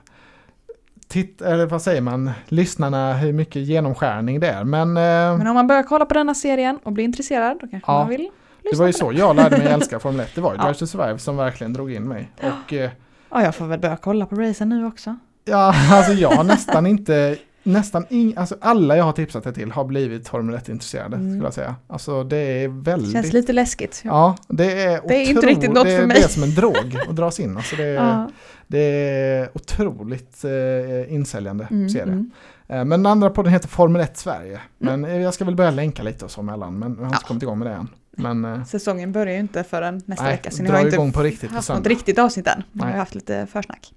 titt, 1.07 1.41
eller 1.41 1.65
vad 1.65 1.81
säger 1.81 2.01
man, 2.01 2.31
lyssnarna, 2.47 3.13
hur 3.13 3.33
mycket 3.33 3.61
genomskärning 3.61 4.39
det 4.39 4.47
är. 4.47 4.63
Men, 4.63 4.87
eh, 4.97 5.37
Men 5.37 5.47
om 5.47 5.53
man 5.53 5.67
börjar 5.67 5.83
kolla 5.83 6.05
på 6.05 6.13
denna 6.13 6.35
serien 6.35 6.79
och 6.83 6.91
blir 6.91 7.03
intresserad, 7.05 7.57
då 7.61 7.67
kanske 7.67 7.91
Ja, 7.91 7.99
man 7.99 8.09
vill 8.09 8.19
lyssna 8.21 8.71
det 8.71 8.77
var 8.77 8.87
ju 8.87 8.93
så 8.93 9.11
jag 9.15 9.35
lärde 9.35 9.57
mig 9.57 9.67
älska 9.67 9.99
Formel 9.99 10.19
1. 10.19 10.35
Det 10.35 10.41
var 10.41 10.51
ju 10.51 10.57
Ja. 10.57 10.63
Drive 10.63 10.75
to 10.79 10.87
Survive 10.87 11.19
som 11.19 11.37
verkligen 11.37 11.73
drog 11.73 11.91
in 11.91 12.03
mig. 12.07 12.31
Och 12.37 12.73
eh, 12.73 12.89
Ja, 13.31 13.43
jag 13.43 13.55
får 13.55 13.65
väl 13.65 13.79
börja 13.79 13.97
kolla 13.97 14.25
på 14.25 14.35
racen 14.35 14.69
nu 14.69 14.85
också. 14.85 15.15
Ja, 15.45 15.73
alltså 15.91 16.13
jag 16.13 16.29
har 16.29 16.43
nästan 16.43 16.85
inte, 16.87 17.37
nästan 17.63 18.05
ing, 18.09 18.33
alltså 18.37 18.55
alla 18.61 18.97
jag 18.97 19.03
har 19.03 19.11
tipsat 19.11 19.43
det 19.43 19.53
till 19.53 19.71
har 19.71 19.83
blivit 19.85 20.27
Formel 20.27 20.55
1-intresserade 20.55 21.15
Mm. 21.15 21.29
skulle 21.31 21.43
jag 21.45 21.53
säga. 21.53 21.75
Alltså 21.87 22.23
det 22.23 22.37
är 22.37 22.67
väldigt... 22.67 23.11
Känns 23.13 23.33
lite 23.33 23.53
läskigt. 23.53 24.01
Ja, 24.05 24.35
det 24.47 24.83
är, 24.83 25.01
Det 25.07 25.15
är 25.15 25.29
inte 25.29 25.47
riktigt 25.47 25.71
något 25.73 25.85
det, 25.85 25.97
för 25.99 26.05
mig. 26.07 26.17
Det 26.17 26.23
är 26.23 26.27
som 26.27 26.43
en 26.43 26.55
drog 26.55 26.97
att 27.09 27.15
dras 27.15 27.39
in. 27.39 27.57
Alltså 27.57 27.75
det, 27.75 27.83
är, 27.83 27.93
Ja. 27.93 28.29
det 28.67 28.79
är 28.79 29.49
otroligt 29.53 30.43
eh, 30.43 31.13
insäljande 31.13 31.67
Mm, 31.71 31.89
serie. 31.89 32.03
mm. 32.03 32.31
Eh, 32.67 32.75
men 32.85 32.89
den 32.89 33.05
andra 33.05 33.29
podden 33.29 33.53
heter 33.53 33.67
Formel 33.67 34.01
1 34.01 34.17
Sverige. 34.17 34.59
Men 34.77 35.05
eh, 35.05 35.17
jag 35.21 35.33
ska 35.33 35.45
väl 35.45 35.55
börja 35.55 35.71
länka 35.71 36.03
lite 36.03 36.25
och 36.25 36.31
så 36.31 36.41
mellan, 36.41 36.79
men 36.79 36.91
jag 36.91 36.97
har 36.99 37.05
inte 37.05 37.17
Ja. 37.23 37.27
kommit 37.27 37.43
igång 37.43 37.59
med 37.59 37.67
det 37.67 37.73
än. 37.73 37.87
Men 38.19 38.45
eh, 38.45 38.63
Säsongen 38.63 39.11
börjar 39.11 39.33
ju 39.33 39.39
inte 39.39 39.63
förrän 39.63 40.01
nästa 40.05 40.23
nej, 40.23 40.33
vecka, 40.33 40.51
så 40.51 40.63
ni 40.63 40.69
har 40.69 40.81
ju 40.81 40.87
igång 40.87 41.05
inte 41.05 41.17
på 41.17 41.23
riktigt 41.23 41.51
haft 41.51 41.69
något 41.69 41.87
riktigt 41.87 42.19
avsnitt 42.19 42.47
än. 42.47 42.63
Ni 42.71 42.83
har 42.83 42.91
haft 42.91 43.15
lite 43.15 43.47
försnack. 43.51 43.93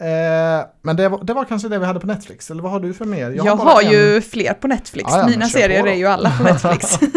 Eh, 0.00 0.66
men 0.82 0.96
det 0.96 1.08
var, 1.08 1.24
det 1.24 1.34
var 1.34 1.44
kanske 1.44 1.68
det 1.68 1.78
vi 1.78 1.86
hade 1.86 2.00
på 2.00 2.06
Netflix, 2.06 2.50
eller 2.50 2.62
vad 2.62 2.72
har 2.72 2.80
du 2.80 2.94
för 2.94 3.04
mer? 3.04 3.30
Jag, 3.30 3.58
bara 3.58 3.70
har 3.70 3.82
en- 3.82 3.90
ju 3.90 4.20
fler 4.20 4.54
på 4.54 4.68
Netflix. 4.68 5.10
Ja, 5.12 5.18
ja, 5.18 5.28
Mina 5.28 5.46
serier 5.46 5.86
är 5.86 5.94
ju 5.94 6.06
alla 6.06 6.30
på 6.30 6.42
Netflix. 6.42 6.98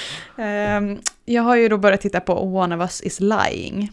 Ehm, 0.38 0.98
jag 1.24 1.42
har 1.42 1.56
ju 1.56 1.68
då 1.68 1.78
börjat 1.78 2.00
titta 2.00 2.20
på 2.20 2.40
One 2.40 2.76
of 2.76 2.80
Us 2.80 3.00
is 3.00 3.20
lying. 3.20 3.92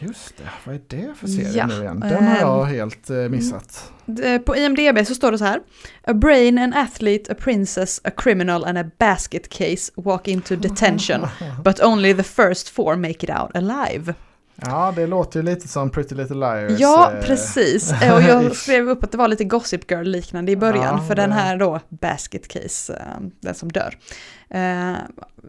Just 0.00 0.36
det, 0.36 0.42
vad 0.64 0.74
är 0.74 0.80
det 0.88 1.14
för 1.14 1.26
serie 1.26 1.52
Ja, 1.54 1.66
nu 1.66 1.74
igen? 1.74 2.00
Den 2.00 2.24
har 2.24 2.34
ehm, 2.34 2.40
jag 2.40 2.64
helt 2.64 3.10
eh, 3.10 3.16
missat. 3.16 3.92
Eh, 4.22 4.40
På 4.40 4.56
IMDB 4.56 5.06
så 5.06 5.14
står 5.14 5.32
det 5.32 5.38
så 5.38 5.44
här. 5.44 5.60
A 6.02 6.14
brain, 6.14 6.58
an 6.58 6.74
athlete, 6.74 7.32
a 7.32 7.34
princess, 7.38 8.00
a 8.04 8.10
criminal 8.16 8.64
and 8.64 8.78
a 8.78 8.84
basket 8.98 9.48
case 9.48 9.92
walk 9.96 10.28
into 10.28 10.56
detention. 10.56 11.26
But 11.64 11.82
only 11.82 12.14
the 12.14 12.22
first 12.22 12.68
four 12.68 12.96
make 12.96 13.10
it 13.10 13.30
out 13.30 13.56
alive. 13.56 14.14
Ja, 14.54 14.92
det 14.96 15.06
låter 15.06 15.40
ju 15.40 15.46
lite 15.46 15.68
som 15.68 15.90
Pretty 15.90 16.14
Little 16.14 16.36
Liars. 16.36 16.80
Ja, 16.80 17.12
eh, 17.12 17.24
precis. 17.26 17.92
Och 17.92 18.22
jag 18.22 18.56
skrev 18.56 18.88
upp 18.88 19.04
att 19.04 19.12
det 19.12 19.18
var 19.18 19.28
lite 19.28 19.44
Gossip 19.44 19.90
Girl-liknande 19.90 20.52
i 20.52 20.56
början. 20.56 20.98
Ja, 20.98 21.04
för 21.08 21.14
den 21.14 21.32
här 21.32 21.56
då, 21.56 21.80
Basket 21.88 22.48
Case, 22.48 23.02
den 23.40 23.54
som 23.54 23.72
dör. 23.72 23.94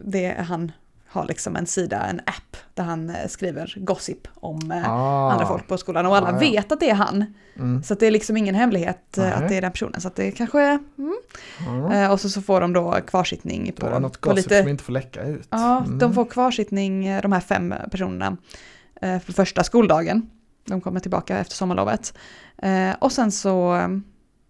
Det, 0.04 0.46
han 0.48 0.72
har 1.12 1.26
liksom 1.26 1.56
en 1.56 1.66
sida, 1.66 2.02
en 2.06 2.20
app, 2.20 2.58
där 2.74 2.84
han 2.84 3.10
eh, 3.10 3.28
skriver 3.28 3.74
gossip 3.78 4.28
om 4.36 4.72
eh, 4.72 4.90
Ah. 4.92 5.32
andra 5.32 5.46
folk 5.46 5.68
på 5.68 5.78
skolan 5.78 6.06
och 6.06 6.16
alla 6.18 6.28
Ah, 6.28 6.32
ja. 6.34 6.40
vet 6.40 6.72
att 6.72 6.80
det 6.80 6.90
är 6.90 6.94
han. 6.96 7.34
Mm. 7.56 7.84
Så 7.84 7.94
det 7.96 8.08
är 8.08 8.12
liksom 8.12 8.38
ingen 8.38 8.56
hemlighet 8.56 9.18
eh, 9.18 9.24
Nej. 9.24 9.34
att 9.34 9.50
det 9.50 9.56
är 9.58 9.62
den 9.62 9.72
personen. 9.72 10.02
Så 10.02 10.08
att 10.08 10.16
det 10.16 10.32
kanske 10.32 10.62
är, 10.62 10.80
mm. 10.98 11.92
Eh, 11.92 12.12
Och 12.12 12.20
så, 12.22 12.30
så 12.30 12.42
får 12.42 12.62
de 12.62 12.74
då 12.74 12.92
kvarsittning 13.08 13.68
är 13.68 13.72
det 13.72 13.82
på, 13.82 14.00
något 14.00 14.22
på 14.22 14.30
gossip 14.30 14.46
lite... 14.46 14.60
som 14.60 14.68
inte 14.70 14.84
får 14.84 14.94
läcka 14.94 15.24
ut. 15.24 15.48
Ja, 15.50 15.78
Mm. 15.86 16.00
de 16.00 16.14
får 16.14 16.26
kvarsittning, 16.26 17.20
de 17.22 17.32
här 17.32 17.40
fem 17.40 17.74
personerna, 17.92 18.38
för 19.02 19.34
första 19.34 19.64
skoldagen. 19.64 20.30
De 20.68 20.82
kommer 20.82 21.00
tillbaka 21.00 21.38
efter 21.38 21.56
sommarlovet. 21.56 22.14
Och 23.00 23.12
sen 23.12 23.32
så 23.32 23.78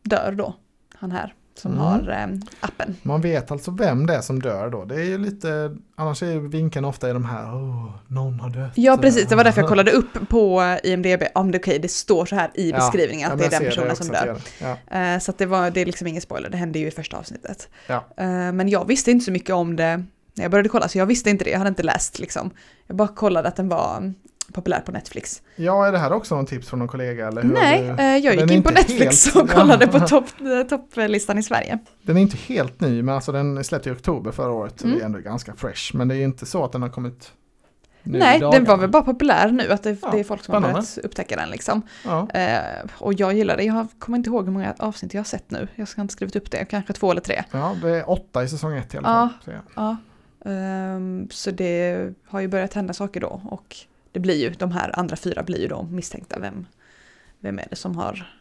dör 0.04 0.32
då 0.32 0.56
han 0.96 1.12
här 1.12 1.34
som 1.60 1.72
Mm. 1.72 1.84
har 1.84 2.10
eh, 2.10 2.28
appen. 2.60 2.96
Man 3.02 3.22
vet 3.22 3.52
alltså 3.52 3.72
vem 3.72 4.06
det 4.06 4.16
är 4.16 4.22
som 4.22 4.42
dör 4.42 4.70
då. 4.70 4.86
Det 4.86 4.96
är 4.96 5.04
ju 5.06 5.18
lite, 5.18 5.76
annars 5.96 6.24
är 6.24 6.40
vinkeln 6.40 6.86
ofta 6.86 7.10
i 7.10 7.14
de 7.14 7.26
här, 7.26 7.56
åh, 7.56 7.92
någon 8.08 8.40
har 8.40 8.50
dött. 8.50 8.72
Ja 8.76 8.98
precis, 9.02 9.28
det 9.28 9.36
var 9.36 9.44
därför 9.44 9.62
jag 9.62 9.70
kollade 9.70 9.92
upp 9.92 10.30
på 10.30 10.78
IMDB 10.84 11.24
om 11.36 11.52
det 11.52 11.58
är 11.58 11.62
okej, 11.62 11.80
det 11.80 11.92
står 11.92 12.26
så 12.26 12.36
här 12.36 12.52
i 12.54 12.70
Ja, 12.70 12.76
beskrivningen 12.78 13.28
Ja, 13.28 13.34
att 13.34 13.40
men 13.40 13.50
det 13.50 13.56
är 13.56 13.60
den 13.60 13.70
personen 13.70 13.96
som 13.96 14.08
dör. 14.08 14.26
det 14.26 14.34
det. 14.60 14.78
Ja. 14.90 14.98
Eh, 15.14 15.20
Så 15.20 15.34
det, 15.38 15.46
var, 15.46 15.70
det 15.72 15.82
är 15.82 15.86
liksom 15.86 16.08
ingen 16.08 16.22
spoiler, 16.22 16.50
det 16.50 16.58
hände 16.58 16.80
ju 16.80 16.88
i 16.88 16.92
första 16.92 17.18
avsnittet. 17.18 17.70
Ja. 17.88 17.96
Eh, 18.18 18.28
Men 18.52 18.70
jag 18.70 18.88
visste 18.88 19.12
inte 19.12 19.26
så 19.26 19.32
mycket 19.32 19.56
om 19.56 19.76
det 19.76 19.98
när 20.34 20.44
jag 20.44 20.52
började 20.52 20.70
kolla, 20.70 20.88
så 20.88 20.98
jag 20.98 21.06
visste 21.06 21.30
inte 21.30 21.44
det, 21.44 21.50
jag 21.52 21.58
hade 21.58 21.70
inte 21.70 21.84
läst 21.84 22.20
liksom. 22.20 22.52
Jag 22.88 22.96
bara 22.96 23.08
kollade 23.08 23.48
att 23.48 23.56
den 23.56 23.70
var 23.70 24.14
populär 24.54 24.80
på 24.80 24.92
Netflix. 24.92 25.42
ja, 25.56 25.88
är 25.88 25.92
det 25.92 25.98
här 25.98 26.12
också 26.14 26.36
någon 26.36 26.46
tips 26.46 26.70
från 26.70 26.80
någon 26.80 26.88
kollega? 26.88 27.28
Eller 27.28 27.42
hur 27.42 27.54
Nej, 27.54 27.88
har 27.88 27.98
du- 27.98 28.04
eh, 28.04 28.18
jag 28.18 28.36
gick 28.36 28.52
in 28.52 28.64
på 28.64 28.70
Netflix 28.72 29.26
helt- 29.26 29.36
och 29.36 29.50
kollade 29.50 29.90
Ja. 29.94 30.00
på 30.00 30.46
eh, 30.46 30.64
topplistan 30.64 31.38
i 31.38 31.44
Sverige. 31.44 31.80
Den 32.02 32.18
är 32.18 32.22
inte 32.22 32.38
helt 32.38 32.82
ny, 32.82 33.04
men 33.04 33.16
alltså 33.16 33.32
den 33.32 33.64
släpptes 33.64 33.92
i 33.92 33.96
oktober 33.96 34.32
förra 34.32 34.52
året. 34.52 34.84
Mm. 34.84 34.96
Det 34.98 35.02
är 35.02 35.06
ändå 35.06 35.20
ganska 35.20 35.54
fresh. 35.56 35.96
Men 35.96 36.08
det 36.08 36.16
är 36.16 36.24
inte 36.24 36.46
så 36.46 36.64
att 36.66 36.72
den 36.72 36.82
har 36.82 36.90
kommit 36.90 37.32
Nej, 38.04 38.40
den 38.40 38.64
var 38.66 38.78
väl 38.78 38.90
bara 38.90 39.04
populär 39.04 39.52
nu, 39.52 39.72
att 39.72 39.84
det, 39.84 39.98
Ja, 40.02 40.10
det 40.12 40.20
är 40.20 40.24
folk 40.24 40.44
som 40.44 40.54
har 40.54 40.62
spännande. 40.62 40.74
börjat 40.74 40.98
upptäcka 41.06 41.36
den 41.36 41.50
liksom. 41.50 41.82
Ja. 42.06 42.28
Eh, 42.34 42.60
och 42.98 43.14
jag 43.14 43.34
gillar 43.34 43.58
det, 43.58 43.64
jag 43.64 43.74
har- 43.74 43.88
kommer 44.00 44.18
inte 44.18 44.30
ihåg 44.30 44.46
hur 44.46 44.52
många 44.52 44.74
avsnitt 44.80 45.14
jag 45.14 45.20
har 45.20 45.26
sett 45.26 45.52
nu. 45.52 45.68
Jag 45.76 45.88
ska 45.88 46.02
inte 46.02 46.12
skrivit 46.12 46.36
upp 46.36 46.52
det, 46.52 46.66
kanske 46.66 46.94
två 46.94 47.12
eller 47.12 47.22
tre. 47.22 47.44
ja, 47.52 47.76
det 47.82 47.90
är 47.90 48.10
åtta 48.10 48.44
i 48.44 48.48
säsong 48.48 48.78
ett 48.78 48.94
i 48.94 48.98
alla 48.98 49.08
Ja. 49.10 49.14
fall. 49.14 49.30
Så, 49.46 49.52
ja. 49.76 49.98
Ja, 50.46 50.50
ehm, 50.52 51.28
så 51.32 51.52
det 51.52 52.10
har 52.28 52.40
ju 52.40 52.48
börjat 52.48 52.74
hända 52.74 52.94
saker 52.94 53.20
då 53.22 53.42
och 53.46 53.76
det 54.12 54.20
blir 54.20 54.36
ju, 54.36 54.50
de 54.50 54.72
här 54.72 55.00
andra 55.00 55.16
fyra 55.16 55.44
blir 55.44 55.60
ju 55.62 55.68
då 55.68 55.84
misstänkta. 55.84 56.40
Vem, 56.40 56.66
vem 57.40 57.60
är 57.60 57.68
det 57.70 57.76
som 57.76 57.96
har... 57.96 58.36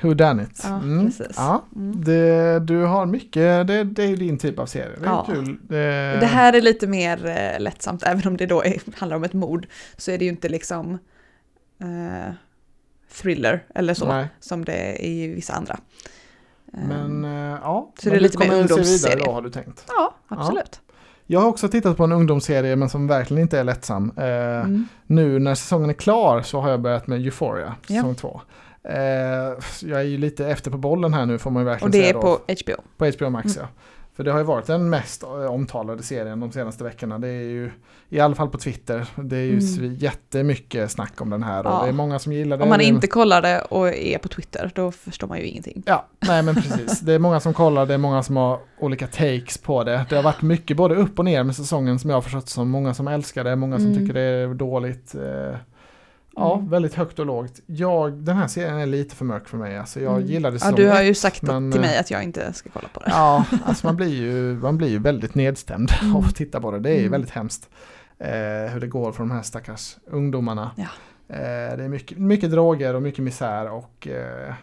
Who 0.00 0.14
done 0.14 0.42
it? 0.42 0.60
Ja, 0.64 0.76
Mm. 0.76 1.06
precis. 1.06 1.36
Ja, 1.36 1.64
Mm. 1.76 2.04
det, 2.04 2.58
du 2.60 2.84
har 2.84 3.06
mycket, 3.06 3.66
det, 3.66 3.84
det 3.84 4.02
är 4.04 4.16
din 4.16 4.38
typ 4.38 4.58
av 4.58 4.66
serie. 4.66 4.96
Det 4.98 5.04
är 5.06 5.10
Ja. 5.10 5.24
kul. 5.28 5.58
Det, 5.62 6.16
Det 6.20 6.26
här 6.26 6.52
är 6.52 6.60
lite 6.60 6.86
mer 6.86 7.26
eh, 7.26 7.60
lättsamt, 7.60 8.02
även 8.02 8.26
om 8.28 8.36
det 8.36 8.46
då 8.46 8.62
är, 8.64 8.80
handlar 8.98 9.16
om 9.16 9.24
ett 9.24 9.32
mord 9.32 9.66
så 9.96 10.10
är 10.10 10.18
det 10.18 10.24
ju 10.24 10.30
inte 10.30 10.48
liksom 10.48 10.98
eh, 11.80 12.32
thriller 13.12 13.64
eller 13.74 13.94
så 13.94 14.06
Nej, 14.08 14.28
som 14.40 14.64
det 14.64 14.72
är 14.72 15.04
i 15.04 15.26
vissa 15.34 15.52
andra. 15.52 15.78
Ehm, 16.74 16.88
men 16.88 17.24
eh, 17.24 17.58
ja. 17.62 17.92
Så 17.98 18.08
men 18.08 18.12
det 18.12 18.18
är 18.18 18.20
lite 18.20 18.38
mer 18.38 18.46
se 18.46 18.50
vidare 18.52 18.62
ungdomsserie. 18.62 19.24
då 19.24 19.32
har 19.32 19.42
du 19.42 19.50
tänkt. 19.50 19.84
ja, 19.88 20.14
absolut. 20.28 20.80
Jag 21.30 21.40
har 21.40 21.48
också 21.48 21.68
tittat 21.68 21.96
på 21.96 22.04
en 22.04 22.12
ungdomsserie 22.12 22.76
men 22.76 22.88
som 22.88 23.06
verkligen 23.06 23.42
inte 23.42 23.58
är 23.58 23.64
lättsam. 23.64 24.12
Eh, 24.16 24.24
Mm. 24.24 24.86
Nu 25.06 25.38
när 25.38 25.54
säsongen 25.54 25.90
är 25.90 25.94
klar 25.94 26.42
så 26.42 26.60
har 26.60 26.70
jag 26.70 26.80
börjat 26.80 27.06
med 27.06 27.18
Euphoria, 27.20 27.74
Ja. 27.86 27.94
säsong 27.96 28.14
två. 28.14 28.40
Eh, 28.84 28.98
jag 29.82 30.00
är 30.00 30.04
ju 30.04 30.18
lite 30.18 30.46
efter 30.46 30.70
på 30.70 30.78
bollen 30.78 31.14
här 31.14 31.26
nu 31.26 31.38
får 31.38 31.50
man 31.50 31.62
ju 31.62 31.66
verkligen 31.66 31.86
Och 31.88 31.92
det 31.92 31.98
säga 31.98 32.08
är 32.10 32.14
då. 32.14 32.20
på 32.20 32.28
HBO. 32.28 32.82
På 32.96 33.06
HBO 33.06 33.30
Max 33.30 33.56
Mm. 33.56 33.68
ja. 33.72 33.82
För 34.18 34.24
det 34.24 34.30
har 34.32 34.38
ju 34.38 34.44
varit 34.44 34.66
den 34.66 34.90
mest 34.90 35.22
eh, 35.22 35.30
omtalade 35.30 36.02
serien 36.02 36.40
de 36.40 36.52
senaste 36.52 36.84
veckorna. 36.84 37.18
Det 37.18 37.28
är 37.28 37.42
ju, 37.42 37.70
i 38.08 38.20
alla 38.20 38.34
fall 38.34 38.48
på 38.48 38.58
Twitter, 38.58 39.06
det 39.16 39.36
är 39.36 39.40
ju 39.44 39.58
Mm. 39.78 39.94
jättemycket 39.94 40.90
snack 40.90 41.20
om 41.20 41.30
den 41.30 41.42
här 41.42 41.66
och 41.66 41.72
Ja. 41.72 41.82
det 41.82 41.88
är 41.88 41.92
många 41.92 42.18
som 42.18 42.32
gillar 42.32 42.56
det. 42.56 42.62
Om 42.62 42.68
man 42.68 42.80
inte 42.80 43.06
kollar 43.06 43.42
det 43.42 43.60
och 43.60 43.88
är 43.88 44.18
på 44.18 44.28
Twitter, 44.28 44.70
då 44.74 44.90
förstår 44.92 45.28
man 45.28 45.38
ju 45.38 45.44
ingenting. 45.44 45.82
Ja, 45.86 46.06
nej 46.18 46.42
men 46.42 46.54
precis. 46.54 47.00
Det 47.00 47.12
är 47.12 47.18
många 47.18 47.40
som 47.40 47.54
kollar, 47.54 47.86
det 47.86 47.94
är 47.94 47.98
många 47.98 48.22
som 48.22 48.36
har 48.36 48.60
olika 48.80 49.06
takes 49.06 49.58
på 49.58 49.84
det. 49.84 50.06
Det 50.08 50.16
har 50.16 50.22
varit 50.22 50.42
mycket 50.42 50.76
både 50.76 50.94
upp 50.94 51.18
och 51.18 51.24
ner 51.24 51.42
med 51.44 51.56
säsongen 51.56 51.98
som 51.98 52.10
jag 52.10 52.16
har 52.16 52.22
förstått 52.22 52.48
som. 52.48 52.70
Många 52.70 52.94
som 52.94 53.08
älskar 53.08 53.44
det, 53.44 53.56
många 53.56 53.76
som 53.76 53.86
Mm. 53.86 53.98
tycker 53.98 54.14
det 54.14 54.20
är 54.20 54.54
dåligt. 54.54 55.14
Ja, 56.38 56.54
Mm. 56.56 56.70
väldigt 56.70 56.94
högt 56.94 57.18
och 57.18 57.26
lågt. 57.26 57.60
Jag, 57.66 58.12
den 58.12 58.36
här 58.36 58.46
serien 58.48 58.78
är 58.78 58.86
lite 58.86 59.16
för 59.16 59.24
mörk 59.24 59.48
för 59.48 59.56
mig. 59.56 59.78
Alltså 59.78 60.00
jag 60.00 60.16
Mm. 60.16 60.26
gillar 60.26 60.50
det 60.50 60.58
Ja, 60.64 60.70
du 60.70 60.88
har 60.88 61.02
ju 61.02 61.14
sagt 61.14 61.42
men, 61.42 61.72
till 61.72 61.80
mig 61.80 61.94
eh, 61.94 62.00
att 62.00 62.10
jag 62.10 62.22
inte 62.22 62.52
ska 62.52 62.70
kolla 62.72 62.88
på 62.92 63.00
det. 63.00 63.06
Ja, 63.10 63.44
alltså 63.64 63.86
man 63.86 63.96
blir 63.96 64.14
ju, 64.14 64.54
man 64.54 64.76
blir 64.78 64.88
ju 64.88 64.98
väldigt 64.98 65.34
nedstämd 65.34 65.90
Mm. 66.02 66.16
av 66.16 66.24
att 66.24 66.34
titta 66.36 66.60
på 66.60 66.70
det. 66.70 66.78
Det 66.78 66.88
är 66.90 66.94
ju 66.94 66.98
Mm. 67.00 67.10
väldigt 67.12 67.30
hemskt. 67.30 67.68
Eh, 68.18 68.28
hur 68.72 68.80
det 68.80 68.86
går 68.86 69.12
för 69.12 69.18
de 69.18 69.30
här 69.30 69.42
stackars 69.42 69.96
ungdomarna. 70.06 70.70
Ja. 70.76 70.86
Eh, 71.28 71.76
det 71.76 71.84
är 71.84 71.88
mycket, 71.88 72.18
mycket 72.18 72.50
droger 72.50 72.94
och 72.94 73.02
mycket 73.02 73.24
misär 73.24 73.70
och 73.70 74.08
eh, 74.08 74.54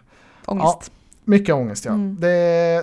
Ångest. 0.45 0.91
mycket 1.23 1.55
ångest. 1.55 1.85
Ja. 1.85 1.91
Mm. 1.91 2.17
Det, 2.19 2.27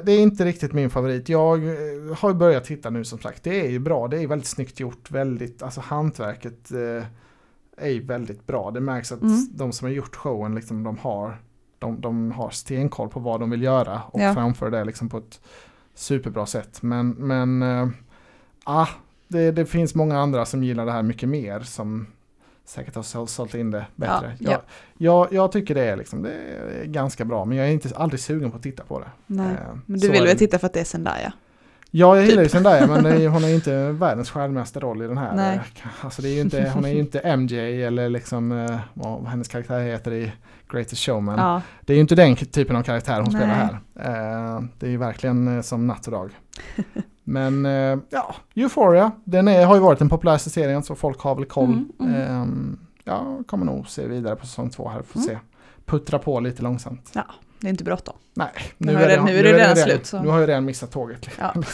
det 0.05 0.13
är 0.13 0.21
inte 0.21 0.45
riktigt 0.45 0.73
min 0.73 0.91
favorit. 0.91 1.29
Jag 1.29 1.59
eh, 1.65 1.75
har 2.19 2.33
börjat 2.33 2.65
titta 2.65 2.91
nu 2.91 3.05
som 3.05 3.19
sagt. 3.19 3.43
Det 3.43 3.61
är 3.67 3.71
ju 3.71 3.79
bra. 3.79 4.09
Det 4.09 4.23
är 4.23 4.27
väldigt 4.27 4.49
snyggt 4.49 4.81
gjort. 4.81 5.11
Väldigt, 5.11 5.63
alltså 5.63 5.81
hantverket 5.81 6.73
eh, 6.73 7.05
är 7.77 7.89
ju 7.89 8.03
väldigt 8.05 8.47
bra. 8.47 8.71
Det 8.71 8.81
märks 8.81 9.13
att 9.13 9.21
Mm. 9.23 9.47
de 9.55 9.73
som 9.73 9.87
har 9.87 9.93
gjort 9.93 10.17
showen 10.17 10.55
liksom, 10.55 10.83
de 10.83 10.99
har 10.99 11.37
de, 11.79 12.01
de 12.01 12.33
har 12.33 12.51
stenkoll 12.51 13.09
på 13.09 13.21
vad 13.21 13.41
de 13.41 13.51
vill 13.51 13.63
göra 13.63 14.03
och 14.07 14.21
Ja. 14.21 14.35
framför 14.35 14.71
det 14.71 14.85
liksom 14.85 15.09
på 15.09 15.19
ett 15.19 15.41
superbra 15.95 16.47
sätt. 16.47 16.83
Men, 16.83 17.11
men 17.11 17.63
ah, 18.65 18.87
det, 19.29 19.51
det 19.51 19.67
finns 19.67 19.95
många 19.95 20.19
andra 20.19 20.45
som 20.47 20.65
gillar 20.65 20.87
det 20.87 20.93
här 20.93 21.03
mycket 21.03 21.29
mer 21.29 21.61
som 21.61 22.07
säkert 22.65 22.95
har 22.95 23.03
sålt- 23.27 23.55
in 23.55 23.71
det 23.71 23.87
bättre. 23.97 24.37
Ja, 24.39 24.51
Jag, 24.51 24.61
jag, 24.97 25.33
jag 25.33 25.53
tycker 25.53 25.75
det 25.75 25.85
är, 25.85 25.97
liksom, 25.97 26.23
det 26.23 26.31
är 26.33 26.85
ganska 26.85 27.25
bra 27.25 27.45
men 27.45 27.57
jag 27.59 27.67
är 27.69 27.73
inte 27.73 27.97
aldrig 27.97 28.21
sugen 28.21 28.51
på 28.51 28.57
att 28.57 28.63
titta 28.63 28.85
på 28.85 29.01
det. 29.01 29.11
Nej. 29.27 29.47
Eh, 29.53 29.77
Men 29.87 30.01
så 30.01 30.07
du 30.07 30.13
vill 30.13 30.23
väl 30.25 30.39
titta 30.39 30.59
för 30.59 30.67
att 30.67 30.73
det 30.73 30.81
är 30.81 30.85
Zendaya? 30.85 31.33
Ja, 31.95 32.17
jag 32.17 32.25
gillar 32.27 32.43
ju 32.43 32.49
typ. 32.49 32.53
Zendaya 32.53 32.87
men 32.87 33.07
är, 33.07 33.29
hon 33.29 33.45
är 33.45 33.49
ju 33.49 33.55
inte 33.61 33.93
världens 33.93 34.31
stjärnmästa 34.31 34.81
roll 34.81 35.03
i 35.03 35.07
den 35.07 35.19
här. 35.19 35.35
Nej. 35.35 35.61
Alltså 36.01 36.23
det 36.23 36.29
är 36.29 36.35
ju 36.35 36.41
inte, 36.41 36.71
hon 36.75 36.85
är 36.85 36.89
ju 36.89 36.99
inte 36.99 37.37
MJ 37.37 37.83
eller 37.85 38.09
liksom 38.09 38.53
eh, 38.53 38.79
vad 38.95 39.27
hennes 39.27 39.49
karaktär 39.49 39.81
heter 39.81 40.13
i 40.13 40.33
Greatest 40.73 41.03
Showman. 41.03 41.39
Ja. 41.39 41.63
Det 41.81 41.93
är 41.93 41.95
ju 41.95 42.01
inte 42.01 42.15
den 42.15 42.37
typen 42.37 42.77
av 42.77 42.83
karaktär 42.83 43.17
hon 43.21 43.31
spelar 43.31 43.47
Nej. 43.47 43.57
här. 44.05 44.55
Eh, 44.57 44.63
det 44.79 44.87
är 44.87 44.91
ju 44.91 44.97
verkligen 44.97 45.57
eh, 45.57 45.63
som 45.63 45.87
natt 45.87 46.07
och 46.07 46.13
dag. 46.13 46.31
Men 47.25 47.65
ja, 48.11 48.35
Euphoria, 48.55 49.11
den 49.25 49.49
är, 49.49 49.67
har 49.67 49.75
ju 49.75 49.81
varit 49.81 49.99
den 49.99 50.09
populäraste 50.09 50.51
serien 50.51 50.83
så 50.83 50.95
folk 50.95 51.21
har 51.21 51.35
väl 51.35 51.45
koll. 51.45 51.85
Mm, 52.01 52.15
mm. 52.15 52.15
Eh, 52.15 52.79
jag 53.05 53.45
kommer 53.47 53.67
nog 53.67 53.89
se 53.89 54.07
vidare 54.07 54.37
på 54.37 54.47
säsong 54.47 54.71
två 54.71 54.89
här, 54.89 55.03
får 55.03 55.21
Mm. 55.21 55.29
se. 55.29 55.39
Puttra 55.87 56.19
på 56.19 56.41
lite 56.41 56.63
långsamt. 56.63 57.11
Det 57.63 57.69
är 57.69 57.71
inte 57.71 57.85
bråttom. 57.85 58.15
Nej, 58.35 58.49
Nu 58.79 58.95
har 58.95 59.03
det- 59.07 59.23
nu 59.23 59.39
är 59.39 59.43
det 59.43 59.53
redan 59.53 59.77
slut, 59.77 60.07
så. 60.07 60.23
Nu 60.23 60.29
har 60.29 60.41
jag 60.41 60.49
redan 60.49 60.65
missat 60.65 60.91
tåget. 60.91 61.29
Ja. 61.39 61.55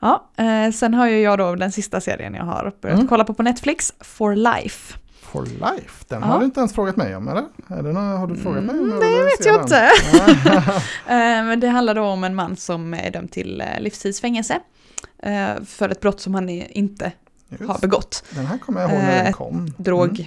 ja, 0.00 0.30
eh, 0.44 0.72
sen 0.72 0.94
har 0.94 1.08
ju 1.08 1.20
jag 1.20 1.38
då 1.38 1.54
den 1.54 1.72
sista 1.72 2.00
serien 2.00 2.34
jag 2.34 2.44
har 2.44 2.72
börjat 2.82 2.96
Mm. 2.98 3.08
kolla 3.08 3.24
på 3.24 3.34
på 3.34 3.42
Netflix, 3.42 3.92
For 4.00 4.34
Life. 4.36 4.98
For 5.22 5.42
life, 5.46 6.04
den 6.08 6.20
Ja. 6.20 6.26
har 6.26 6.38
du 6.38 6.44
inte 6.44 6.60
ens 6.60 6.72
frågat 6.74 6.96
mig 6.96 7.16
om 7.16 7.28
eller? 7.28 7.44
Är 7.68 7.82
det 7.82 7.92
någon, 7.92 8.06
har 8.18 8.26
du 8.26 8.36
frågat 8.36 8.64
mig 8.64 8.78
om? 8.78 8.84
Mm, 8.92 9.00
det 9.00 9.24
vet 9.24 9.46
jag 9.46 9.62
inte. 9.62 9.90
Eh, 11.06 11.44
Men 11.44 11.60
det 11.60 11.68
handlar 11.68 11.94
då 11.94 12.02
om 12.02 12.24
en 12.24 12.34
man 12.34 12.56
som 12.56 12.94
är 12.94 13.10
dömd 13.10 13.30
till 13.32 13.60
eh, 13.60 13.80
livstidsfängelse 13.80 14.60
för 15.66 15.88
ett 15.88 16.00
brott 16.00 16.20
som 16.20 16.34
han 16.34 16.48
inte 16.48 17.12
har 17.58 17.66
Just, 17.68 17.80
begått. 17.80 18.24
den 18.30 18.46
här 18.46 18.58
kommer 18.58 18.80
jag 18.80 18.90
ihåg 18.90 19.00
när 19.00 19.24
den 19.24 19.32
kom. 19.32 19.66
Drog, 19.76 20.08
Mm. 20.20 20.26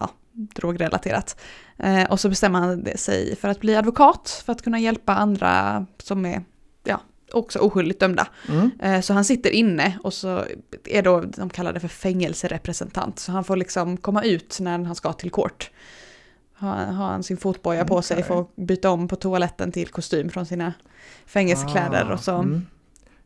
ja, 0.00 0.10
drogrelaterat. 0.32 1.40
Eh, 1.76 2.04
och 2.10 2.20
så 2.20 2.28
bestämmer 2.28 2.60
han 2.60 2.86
sig 2.96 3.36
för 3.36 3.48
att 3.48 3.60
bli 3.60 3.76
advokat 3.76 4.42
för 4.46 4.52
att 4.52 4.62
kunna 4.62 4.78
hjälpa 4.78 5.14
andra 5.14 5.86
som 6.02 6.26
är 6.26 6.42
ja, 6.84 7.00
också 7.32 7.58
oskyldigt 7.58 8.00
dömda. 8.00 8.26
Mm. 8.48 8.70
Eh, 8.82 9.00
Så 9.00 9.12
han 9.12 9.24
sitter 9.24 9.50
inne 9.50 9.98
och 10.02 10.14
så 10.14 10.44
är 10.84 11.02
då, 11.02 11.20
de 11.36 11.50
kallar 11.50 11.72
det 11.72 11.80
för 11.80 11.88
fängelserepresentant. 11.88 13.18
Så 13.18 13.32
han 13.32 13.44
får 13.44 13.56
liksom 13.56 13.96
komma 13.96 14.22
ut 14.22 14.58
när 14.60 14.78
han 14.78 14.94
ska 14.94 15.12
till 15.12 15.30
kort. 15.30 15.70
Har, 16.56 16.76
har 16.76 17.06
han 17.06 17.22
sin 17.22 17.36
fotboja 17.36 17.84
på 17.84 18.02
sig, 18.02 18.22
får 18.22 18.46
byta 18.56 18.90
om 18.90 19.08
på 19.08 19.16
toaletten 19.16 19.72
till 19.72 19.88
kostym 19.88 20.30
från 20.30 20.46
sina 20.46 20.72
fängelsekläder 21.26 22.10
och 22.12 22.20
så. 22.20 22.32
Ah, 22.32 22.38
mm. 22.42 22.66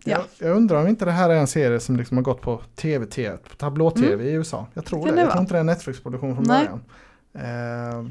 ja. 0.05 0.25
Jag, 0.39 0.49
jag 0.49 0.57
undrar 0.57 0.81
om 0.83 0.89
inte 0.89 1.05
det 1.05 1.11
här 1.13 1.31
är 1.31 1.35
en 1.35 1.47
serie 1.47 1.81
som 1.81 1.97
liksom 1.97 2.17
har 2.17 2.25
gått 2.25 2.41
på 2.41 2.61
tv-tv, 2.77 3.37
på 3.37 3.55
tablå-tv 3.57 4.25
i 4.25 4.33
USA. 4.33 4.67
Jag 4.75 4.85
tror 4.85 4.99
Mm. 5.03 5.15
Det. 5.15 5.21
det 5.21 5.25
Jag 5.25 5.31
tror 5.31 5.41
inte 5.43 5.55
det 5.55 5.59
är 5.59 5.61
en 5.61 5.67
Netflix-produktion 5.67 6.35
från 6.35 6.45
Nej. 6.49 6.65
början. 6.65 6.83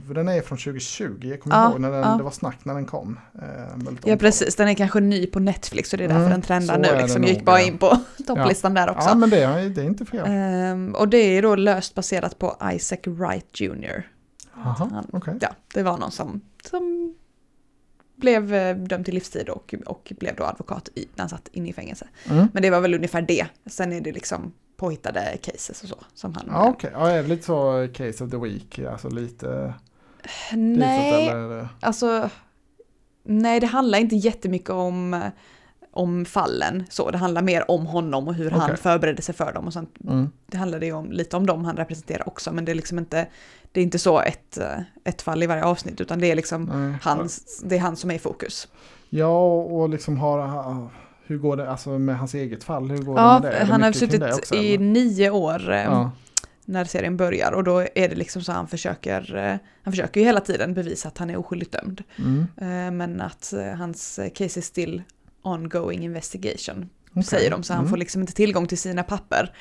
För 0.07 0.13
den 0.13 0.27
är 0.27 0.41
från 0.41 0.57
2020, 0.57 1.19
jag 1.21 1.41
kommer 1.41 1.55
Ja, 1.55 1.71
ihåg 1.71 1.79
när 1.81 1.91
den, 1.91 2.01
ja. 2.01 2.15
det 2.17 2.23
var 2.23 2.31
snack 2.31 2.65
när 2.65 2.73
den 2.73 2.85
kom. 2.85 3.19
Väldigt 3.75 4.07
Ja 4.07 4.17
precis, 4.17 4.55
den 4.55 4.67
är 4.67 4.73
kanske 4.73 4.99
ny 4.99 5.27
på 5.27 5.39
Netflix 5.39 5.91
och 5.93 5.97
det 5.97 6.03
är 6.03 6.07
därför 6.07 6.21
Mm, 6.21 6.31
den 6.31 6.41
trendar 6.41 6.77
nu. 6.79 7.01
Liksom. 7.01 7.23
Jag 7.23 7.31
gick 7.33 7.45
bara 7.45 7.59
ja. 7.61 7.67
in 7.67 7.77
på 7.77 7.97
topplistan 8.27 8.73
där 8.73 8.89
också. 8.89 9.09
Ja 9.09 9.15
men 9.15 9.29
det, 9.29 9.43
är- 9.43 9.69
det 9.69 9.81
är 9.81 9.85
inte 9.85 10.05
fel. 10.05 10.23
Ehm, 10.27 10.95
och 10.95 11.07
det 11.07 11.17
är 11.17 11.41
då 11.41 11.55
löst 11.55 11.95
baserat 11.95 12.39
på 12.39 12.57
Isaac 12.73 12.97
Wright 13.05 13.61
Jr. 13.61 14.03
Jaha, 14.55 14.75
han- 14.91 15.07
okej. 15.13 15.37
Ja, 15.41 15.49
det 15.73 15.83
var 15.83 15.97
någon 15.97 16.11
som, 16.11 16.41
som 16.69 17.13
blev 18.15 18.53
eh, 18.53 18.77
dömd 18.77 19.05
till 19.05 19.13
livstid 19.13 19.49
och, 19.49 19.75
och 19.85 20.13
blev 20.19 20.35
då 20.35 20.43
advokat 20.43 20.89
i, 20.95 21.07
när 21.15 21.19
han 21.23 21.29
satt 21.29 21.47
inne 21.51 21.69
i 21.69 21.73
fängelse. 21.73 22.07
Mm. 22.29 22.47
Men 22.53 22.61
det 22.63 22.69
var 22.69 22.81
väl 22.81 22.93
ungefär 22.93 23.21
det. 23.21 23.45
Sen 23.65 23.93
är 23.93 24.01
det 24.01 24.11
liksom 24.11 24.53
påhittade 24.77 25.37
cases 25.41 25.83
och 25.83 25.89
så. 25.89 25.97
Som 26.13 26.33
han, 26.35 26.47
Ja, 26.51 26.69
okej. 26.69 26.91
Ja, 26.93 27.09
är 27.09 27.23
det 27.23 27.29
lite 27.29 27.43
så 27.43 27.87
case 27.93 28.23
of 28.23 28.31
the 28.31 28.37
week? 28.37 28.79
Alltså 28.79 29.09
lite... 29.09 29.73
Nej, 30.53 31.27
eller 31.27 31.67
alltså 31.79 32.29
nej 33.23 33.59
det 33.59 33.67
handlar 33.67 33.99
inte 33.99 34.15
jättemycket 34.15 34.69
om, 34.69 35.13
eh, 35.13 35.27
om 35.91 36.25
fallen 36.25 36.83
så. 36.89 37.11
Det 37.11 37.17
handlar 37.17 37.41
mer 37.41 37.71
om 37.71 37.85
honom 37.85 38.27
och 38.27 38.33
hur 38.33 38.51
han 38.51 38.61
Okej. 38.61 38.77
förberedde 38.77 39.21
sig 39.21 39.35
för 39.35 39.53
dem 39.53 39.67
och 39.67 39.73
sånt. 39.73 39.95
Mm. 40.03 40.29
Det 40.45 40.57
handlar 40.57 40.81
ju 40.81 40.93
om, 40.93 41.11
lite 41.11 41.37
om 41.37 41.45
dem 41.45 41.65
han 41.65 41.77
representerar 41.77 42.27
också 42.27 42.51
men 42.51 42.65
det 42.65 42.71
är 42.71 42.75
liksom 42.75 42.97
inte, 42.97 43.27
det 43.71 43.79
är 43.79 43.83
inte 43.83 43.99
så 43.99 44.19
ett, 44.19 44.57
eh, 44.57 44.79
ett 45.03 45.21
fall 45.21 45.43
i 45.43 45.47
varje 45.47 45.63
avsnitt 45.63 46.01
utan 46.01 46.19
det 46.19 46.31
är 46.31 46.35
liksom 46.35 46.63
Nej. 46.63 46.99
hans, 47.01 47.61
det 47.65 47.75
är 47.75 47.79
han 47.79 47.95
som 47.95 48.11
är 48.11 48.15
i 48.15 48.19
fokus. 48.19 48.67
Ja, 49.09 49.53
och 49.53 49.89
liksom 49.89 50.17
har... 50.17 50.39
Hur 51.27 51.37
går 51.37 51.57
det 51.57 51.69
alltså 51.69 51.99
med 51.99 52.17
hans 52.17 52.33
eget 52.33 52.63
fall? 52.63 52.89
Hur 52.91 52.97
går 52.97 53.19
Ja, 53.19 53.39
med 53.39 53.51
det? 53.51 53.55
Är 53.57 53.65
det 53.65 53.71
han 53.71 53.81
har 53.83 53.91
suttit 53.91 54.23
också, 54.23 54.55
i 54.55 54.73
eller? 54.75 54.85
nio 54.85 55.29
år 55.29 55.71
eh, 55.71 55.83
Ja. 55.83 56.11
när 56.65 56.85
serien 56.85 57.17
börjar 57.17 57.51
och 57.51 57.63
då 57.63 57.79
är 57.79 58.09
det 58.09 58.15
liksom 58.15 58.41
så 58.41 58.51
han 58.51 58.67
försöker, 58.67 59.35
eh, 59.35 59.55
han 59.83 59.93
försöker 59.93 60.19
ju 60.21 60.25
hela 60.25 60.39
tiden 60.39 60.73
bevisa 60.73 61.07
att 61.07 61.17
han 61.17 61.29
är 61.29 61.37
oskyldigt 61.37 61.71
dömd. 61.71 62.03
Mm. 62.17 62.39
Eh, 62.57 62.91
Men 62.91 63.21
att 63.21 63.53
hans 63.77 64.19
case 64.35 64.59
is 64.59 64.65
still 64.65 65.01
ongoing 65.41 66.03
investigation, 66.03 66.89
Okej. 67.11 67.23
säger 67.23 67.51
de. 67.51 67.63
Så 67.63 67.73
han 67.73 67.79
Mm. 67.81 67.89
får 67.89 67.97
liksom 67.97 68.21
inte 68.21 68.33
tillgång 68.33 68.67
till 68.67 68.77
sina 68.77 69.03
papper 69.03 69.53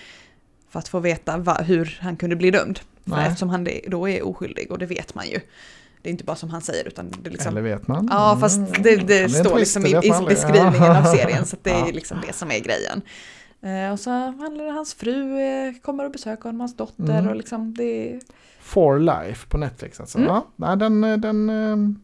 för 0.70 0.78
att 0.78 0.88
få 0.88 0.98
veta 1.00 1.36
va, 1.36 1.54
hur 1.62 1.98
han 2.00 2.16
kunde 2.16 2.36
bli 2.36 2.50
dömd. 2.50 2.80
Eftersom 3.26 3.48
han 3.48 3.68
då 3.88 4.08
är 4.08 4.26
oskyldig 4.26 4.70
och 4.72 4.78
det 4.78 4.86
vet 4.86 5.14
man 5.14 5.26
ju. 5.28 5.40
Det 6.06 6.10
är 6.10 6.12
inte 6.12 6.24
bara 6.24 6.36
som 6.36 6.50
han 6.50 6.60
säger 6.60 6.88
utan 6.88 7.10
det 7.10 7.28
är 7.28 7.32
liksom... 7.32 7.48
Eller 7.52 7.60
vet 7.62 7.88
man? 7.88 8.08
Ja, 8.10 8.28
Mm. 8.28 8.40
fast 8.40 8.60
det, 8.60 8.74
Kan 8.74 8.82
det 8.82 9.04
bli 9.06 9.22
en 9.22 9.30
står 9.30 9.58
liksom 9.58 9.82
det 9.82 9.88
i, 9.88 10.08
i 10.08 10.24
beskrivningen 10.28 10.72
Ja. 10.82 10.98
av 10.98 11.14
serien 11.16 11.46
så 11.46 11.56
det 11.62 11.70
är 11.70 11.78
Ja. 11.78 11.86
liksom 11.92 12.18
det 12.26 12.32
som 12.32 12.50
är 12.50 12.58
grejen. 12.60 13.02
Eh, 13.62 13.92
Och 13.92 14.00
så 14.00 14.10
handlar 14.10 14.64
det 14.64 14.70
hans 14.70 14.94
fru 14.94 15.38
eh, 15.40 15.72
kommer 15.82 16.04
och 16.04 16.10
besöker 16.10 16.42
honom, 16.44 16.60
hans 16.60 16.76
dotter 16.76 17.18
Mm. 17.18 17.28
och 17.28 17.36
liksom 17.36 17.74
det... 17.74 18.20
For 18.60 18.98
Life 18.98 19.46
på 19.48 19.58
Netflix 19.58 20.00
alltså. 20.00 20.18
Mm. 20.18 20.28
Ja, 20.30 20.46
nej, 20.56 20.76
den, 20.76 21.04
eh, 21.04 21.16
den 21.16 22.00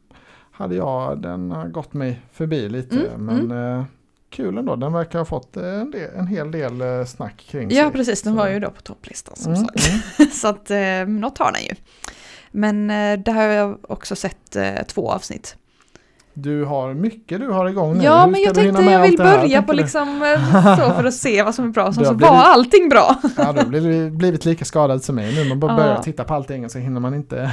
hade 0.53 0.74
jag, 0.74 1.22
den 1.22 1.50
har 1.50 1.68
gått 1.68 1.92
mig 1.92 2.20
förbi 2.32 2.68
lite. 2.68 2.96
Mm, 3.14 3.46
Men 3.46 3.78
eh, 3.78 3.84
kul 4.30 4.59
ändå, 4.59 4.76
den 4.76 4.92
verkar 4.92 5.18
ha 5.18 5.26
fått 5.26 5.57
en, 5.57 5.90
del, 5.90 6.11
en 6.16 6.26
hel 6.26 6.50
del 6.50 7.07
snack 7.07 7.46
kring 7.50 7.70
Ja, 7.70 7.82
sig. 7.84 7.92
precis, 7.92 8.22
den 8.22 8.34
var 8.34 8.48
ju 8.48 8.61
då 8.61 8.70
på 8.70 8.80
topplistan 8.82 9.36
som 9.36 9.53
Mm, 9.55 9.64
sagt. 9.66 9.88
mm. 10.18 10.30
Så 10.32 10.48
att 10.48 10.70
eh, 10.70 11.07
något 11.09 11.38
har 11.38 11.53
den 11.53 11.62
ju. 11.62 11.74
Men 12.53 12.90
eh, 12.90 13.18
där 13.18 13.32
har 13.32 13.42
jag 13.42 13.78
också 13.88 14.16
sett 14.16 14.57
eh, 14.57 14.82
två 14.86 15.11
avsnitt. 15.11 15.57
Du 16.34 16.64
har 16.64 16.94
mycket 16.94 17.40
du 17.40 17.48
har 17.48 17.68
igång 17.68 17.98
nu. 17.98 18.05
Ja, 18.05 18.24
Hur 18.24 18.30
men 18.30 18.40
jag 18.40 18.55
tänkte 18.55 18.82
jag 18.82 19.03
vill 19.03 19.16
det 19.16 19.24
här, 19.24 19.38
börja 19.38 19.48
tänker 19.48 19.62
på 19.62 19.72
liksom 19.72 20.22
eh, 20.22 20.76
så 20.76 20.94
för 20.94 21.05
att 21.05 21.14
se 21.14 21.42
vad 21.42 21.55
som 21.55 21.64
är 21.64 21.68
bra. 21.68 21.88
Du 21.88 22.05
så 22.05 22.14
var 22.14 22.28
allting 22.28 22.88
bra. 22.88 23.16
Ja, 23.36 23.53
du 23.53 23.59
har 23.59 23.66
blivit, 23.66 24.12
blivit 24.12 24.44
lika 24.44 24.64
skadad 24.64 25.05
som 25.05 25.14
mig 25.14 25.34
nu. 25.34 25.48
Man 25.48 25.61
bara 25.61 25.72
Ja. 25.72 25.76
börjar 25.76 26.03
titta 26.03 26.24
på 26.24 26.34
allting 26.34 26.64
och 26.64 26.70
så 26.70 26.78
hinner 26.78 27.00
man 27.00 27.14
inte. 27.14 27.36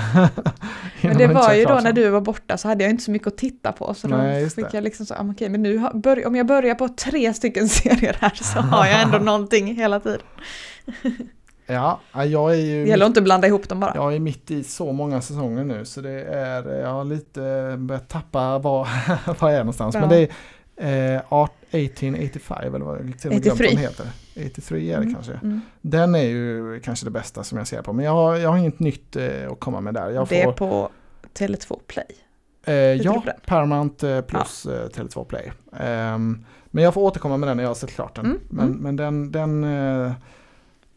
hinner 0.99 1.15
Men 1.15 1.17
det 1.17 1.27
var 1.33 1.53
ju 1.53 1.65
då 1.65 1.73
när 1.73 1.93
du 1.93 2.09
var 2.09 2.21
borta 2.21 2.57
så 2.57 2.67
hade 2.67 2.83
jag 2.83 2.91
inte 2.91 3.03
så 3.03 3.11
mycket 3.11 3.27
att 3.27 3.37
titta 3.37 3.71
på. 3.71 3.93
Så 3.93 4.07
Nej, 4.07 4.43
då 4.43 4.49
fick 4.49 4.71
det. 4.71 4.77
jag 4.77 4.83
liksom 4.83 5.05
så, 5.05 5.13
ah, 5.13 5.25
okej, 5.31 5.49
men 5.49 5.63
nu 5.63 5.77
har, 5.77 6.27
om 6.27 6.35
jag 6.35 6.45
börjar 6.45 6.75
på 6.75 6.87
tre 6.87 7.33
stycken 7.33 7.69
serier 7.69 8.17
här 8.21 8.33
så 8.35 8.59
har 8.59 8.85
jag 8.85 9.01
ändå 9.01 9.17
någonting 9.17 9.75
hela 9.75 9.99
tiden. 9.99 10.21
Ja, 11.69 11.99
ja, 12.13 12.25
jag 12.25 12.51
är 12.51 12.55
ju 12.55 12.83
Det 12.83 12.89
gäller 12.89 13.05
att 13.05 13.09
inte 13.09 13.21
blanda 13.21 13.47
ihop 13.47 13.69
dem 13.69 13.79
bara. 13.79 13.91
Jag 13.95 14.15
är 14.15 14.19
mitt 14.19 14.51
i 14.51 14.63
så 14.63 14.91
många 14.91 15.21
säsonger 15.21 15.63
nu 15.63 15.85
så 15.85 16.01
det 16.01 16.23
är, 16.23 16.79
jag 16.79 16.89
har 16.89 17.03
lite 17.03 17.75
börjat 17.77 18.09
tappa 18.09 18.57
var, 18.59 18.87
var 19.41 19.49
jag 19.49 19.53
är 19.53 19.59
någonstans. 19.59 19.95
Ja. 19.95 20.01
Men 20.01 20.09
det 20.09 20.29
är 20.77 21.15
eh, 21.15 21.21
Art 21.29 21.51
1885 21.71 22.75
eller 22.75 22.85
vad 22.85 22.95
jag 22.99 23.19
till 23.19 23.29
och 23.29 23.33
med 23.33 23.43
glömt 23.43 23.59
vad 23.59 23.67
83. 23.67 23.67
den 23.67 23.77
heter. 23.77 24.05
83 24.51 24.77
är 24.91 24.97
det 24.97 25.03
Mm, 25.03 25.13
kanske. 25.13 25.33
mm. 25.33 25.61
Den 25.81 26.15
är 26.15 26.23
ju 26.23 26.79
kanske 26.83 27.05
det 27.05 27.11
bästa 27.11 27.43
som 27.43 27.57
jag 27.57 27.67
ser 27.67 27.81
på. 27.81 27.93
Men 27.93 28.05
jag 28.05 28.11
har, 28.11 28.35
jag 28.35 28.49
har 28.49 28.57
inget 28.57 28.79
nytt 28.79 29.15
eh, 29.15 29.51
att 29.51 29.59
komma 29.59 29.81
med 29.81 29.93
där. 29.93 30.09
Jag 30.09 30.27
Det 30.27 30.41
är 30.41 30.45
får, 30.45 30.53
på 30.53 30.89
Tele2 31.37 31.79
Play. 31.87 32.05
eh, 32.65 32.73
ja? 32.75 33.23
Paramount 33.45 34.09
eh, 34.15 34.21
plus 34.21 34.65
eh, 34.65 34.87
Tele2 34.89 35.25
Play. 35.25 35.51
Ehm, 35.79 36.45
men 36.65 36.83
jag 36.83 36.93
får 36.93 37.01
återkomma 37.01 37.37
med 37.37 37.49
den 37.49 37.57
när 37.57 37.63
jag 37.63 37.69
har 37.69 37.75
sett 37.75 37.91
klart 37.91 38.15
den. 38.15 38.25
Mm, 38.25 38.39
Men, 38.49 38.65
mm. 38.67 38.77
men 38.77 38.95
den, 38.95 39.31
den 39.31 39.63
eh, 39.63 40.11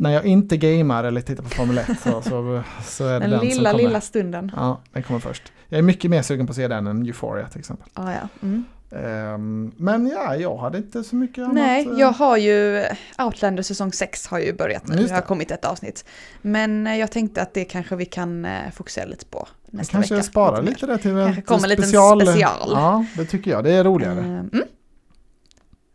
när 0.02 0.10
jag 0.10 0.24
inte 0.24 0.56
gamer 0.56 1.04
eller 1.04 1.20
tittar 1.20 1.42
på 1.42 1.48
Formel 1.48 1.78
1 1.78 1.86
så, 2.02 2.22
så, 2.22 2.62
så 2.84 3.06
är 3.06 3.12
det 3.12 3.18
Den, 3.18 3.30
den, 3.30 3.38
som 3.40 3.48
lilla, 3.48 3.70
kommer. 3.70 3.84
lilla 3.84 4.00
stunden. 4.00 4.52
Ja, 4.56 4.80
den 4.92 5.02
kommer 5.02 5.20
först. 5.20 5.52
Jag 5.68 5.78
är 5.78 5.82
mycket 5.82 6.10
mer 6.10 6.22
sugen 6.22 6.46
på 6.46 6.50
att 6.50 6.56
se 6.56 6.68
den 6.68 6.86
än 6.86 7.06
Euphoria 7.06 7.48
till 7.48 7.58
exempel. 7.58 7.88
Ah, 7.94 8.12
ja. 8.12 8.28
mm. 8.42 8.64
Ehm, 8.90 9.72
men 9.76 10.06
ja, 10.06 10.36
jag 10.36 10.56
hade 10.56 10.78
inte 10.78 11.04
så 11.04 11.16
mycket 11.16 11.38
annat. 11.44 11.54
Nej, 11.54 11.86
eh, 11.86 11.92
jag 11.98 12.12
har 12.12 12.36
ju 12.36 12.84
Outlander 13.18 13.62
säsong 13.62 13.92
6 13.92 14.26
har 14.26 14.38
ju 14.38 14.52
börjat 14.52 14.86
nu. 14.88 14.96
Just 14.96 15.08
Det 15.08 15.14
har 15.14 15.22
kommit 15.22 15.50
ett 15.50 15.64
avsnitt. 15.64 16.04
Men 16.42 16.86
eh, 16.86 16.96
jag 16.96 17.10
tänkte 17.10 17.42
att 17.42 17.54
det 17.54 17.64
kanske 17.64 17.96
vi 17.96 18.04
kan 18.04 18.44
eh, 18.44 18.70
fokusera 18.74 19.04
lite 19.04 19.26
på 19.26 19.48
nästa 19.70 19.92
kanske 19.92 20.14
vecka. 20.14 20.22
spara 20.24 20.62
mer. 20.62 20.68
lite 20.68 20.86
där 20.86 20.96
till 20.96 21.10
Kanske 21.10 21.40
ett 21.40 21.46
kommer 21.46 21.62
en 21.62 21.68
liten 21.68 21.84
special. 21.84 22.20
special. 22.26 22.70
Ja, 22.72 23.04
det 23.16 23.24
tycker 23.24 23.50
jag. 23.50 23.64
Det 23.64 23.72
är 23.72 23.84
roligare. 23.84 24.18
Eh, 24.20 24.24
Mm. 24.26 24.62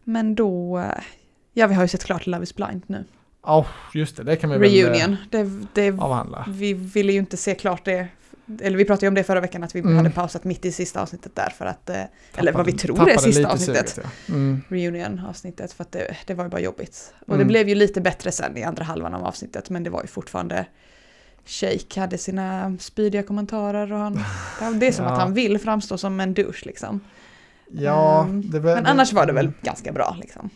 Men 0.03 0.35
då, 0.35 0.83
ja 1.53 1.67
vi 1.67 1.73
har 1.75 1.81
ju 1.83 1.87
sett 1.87 2.03
klart 2.03 2.27
Love 2.27 2.43
is 2.43 2.55
blind 2.55 2.81
nu. 2.87 3.05
Ja, 3.47 3.65
just 3.93 4.17
det. 4.17 4.23
Det 4.23 4.35
kan 4.35 4.49
vi 4.49 4.57
väl 4.57 4.71
Reunion. 4.71 5.15
Det, 5.29 5.49
det, 5.73 5.87
eh, 5.87 5.99
avhandla. 6.03 6.45
vi 6.49 6.73
ville 6.73 7.11
ju 7.13 7.19
inte 7.19 7.37
se 7.37 7.55
klart 7.55 7.85
det. 7.85 8.07
Eller 8.61 8.77
vi 8.77 8.85
pratade 8.85 9.05
ju 9.05 9.07
om 9.07 9.13
det 9.13 9.23
förra 9.23 9.41
veckan 9.41 9.63
att 9.63 9.75
vi 9.75 9.79
Mm. 9.79 9.97
hade 9.97 10.09
pausat 10.09 10.43
mitt 10.43 10.65
i 10.65 10.71
sista 10.71 11.01
avsnittet 11.01 11.35
där 11.35 11.49
för 11.57 11.65
att, 11.65 11.89
eh, 11.89 11.95
eller 12.35 12.51
vad 12.53 12.65
vi 12.65 12.71
Tappade- 12.71 12.81
tror 12.87 12.95
är 13.09 13.15
tappade 13.15 13.33
sista 13.33 13.51
avsnittet. 13.51 13.89
suget, 13.89 14.09
ja. 14.27 14.33
mm. 14.33 14.61
reunion-avsnittet 14.69 15.73
för 15.73 15.83
att 15.83 15.91
det, 15.91 16.15
det 16.25 16.33
var 16.33 16.43
ju 16.43 16.49
bara 16.49 16.61
jobbigt. 16.61 17.13
Och 17.21 17.27
Mm. 17.35 17.39
det 17.39 17.45
blev 17.45 17.69
ju 17.69 17.75
lite 17.75 18.01
bättre 18.01 18.31
sen 18.31 18.57
i 18.57 18.63
andra 18.63 18.83
halvan 18.83 19.13
av 19.13 19.25
avsnittet 19.25 19.69
men 19.69 19.83
det 19.83 19.89
var 19.89 20.01
ju 20.01 20.07
fortfarande 20.07 20.65
Shake 21.45 21.99
hade 21.99 22.17
sina 22.17 22.77
spydiga 22.79 23.23
kommentarer 23.23 23.91
och 23.93 23.99
han, 23.99 24.23
det 24.79 24.87
är 24.87 24.91
som 24.91 25.05
Ja. 25.05 25.11
att 25.11 25.19
han 25.19 25.33
vill 25.33 25.59
framstå 25.59 25.97
som 25.97 26.19
en 26.19 26.33
douche 26.33 26.61
liksom. 26.65 26.99
Ja, 27.71 28.23
Ehm, 28.23 28.49
det, 28.51 28.59
Men 28.59 28.85
annars 28.85 29.13
var 29.13 29.25
det 29.25 29.33
väl 29.33 29.51
ganska 29.61 29.91
bra 29.91 30.17
liksom. 30.21 30.49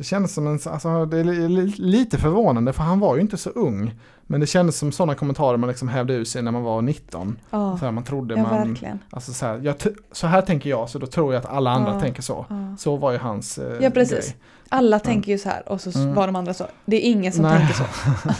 Det 0.00 0.04
kändes 0.04 0.34
som 0.34 0.46
en, 0.46 0.58
alltså 0.64 1.06
det 1.06 1.18
är 1.18 1.24
li- 1.24 1.48
li- 1.48 1.74
lite 1.78 2.18
förvånande 2.18 2.72
för 2.72 2.82
han 2.82 3.00
var 3.00 3.14
ju 3.14 3.20
inte 3.20 3.36
så 3.36 3.50
ung. 3.50 3.94
Men 4.26 4.40
det 4.40 4.46
kändes 4.46 4.78
som 4.78 4.92
sådana 4.92 5.14
kommentarer 5.14 5.56
man 5.56 5.68
liksom 5.68 5.88
hävde 5.88 6.12
ur 6.14 6.24
sig 6.24 6.42
när 6.42 6.50
man 6.50 6.62
var 6.62 6.82
19. 6.82 7.36
Ja, 7.50 7.76
Så 7.78 7.84
här, 7.84 7.92
man 7.92 8.04
trodde 8.04 8.34
ja 8.36 8.42
man, 8.42 8.68
verkligen. 8.68 8.98
alltså 9.10 9.32
så 9.32 9.46
här, 9.46 9.74
så 10.12 10.26
här 10.26 10.42
tänker 10.42 10.70
jag 10.70 10.88
så 10.90 10.98
då 10.98 11.06
tror 11.06 11.34
jag 11.34 11.40
att 11.44 11.50
alla 11.50 11.70
andra 11.70 11.92
Ja. 11.94 12.00
tänker 12.00 12.22
så. 12.22 12.46
Ja. 12.48 12.76
Så 12.78 12.96
var 12.96 13.12
ju 13.12 13.18
hans 13.18 13.58
eh, 13.58 13.76
Ja, 13.80 13.90
precis. 13.90 14.26
grej. 14.26 14.36
Alla 14.68 14.98
tänker 14.98 15.32
ju 15.32 15.38
så 15.38 15.48
här 15.48 15.68
och 15.68 15.80
så 15.80 15.98
Mm. 15.98 16.14
var 16.14 16.26
de 16.26 16.36
andra 16.36 16.54
så. 16.54 16.64
Det 16.84 16.96
är 17.06 17.10
ingen 17.10 17.32
som 17.32 17.42
Nej. 17.42 17.58
tänker 17.58 17.74
så. 17.74 17.84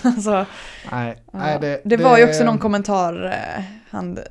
alltså, 0.09 0.47
Nej, 0.93 1.23
nej, 1.33 1.59
det, 1.61 1.81
det, 1.85 1.97
var 1.97 2.19
ju 2.19 2.25
också 2.25 2.45
någon 2.45 2.59
kommentar 2.59 3.25
eh, 3.27 3.65
han 3.91 4.19
eh, 4.19 4.23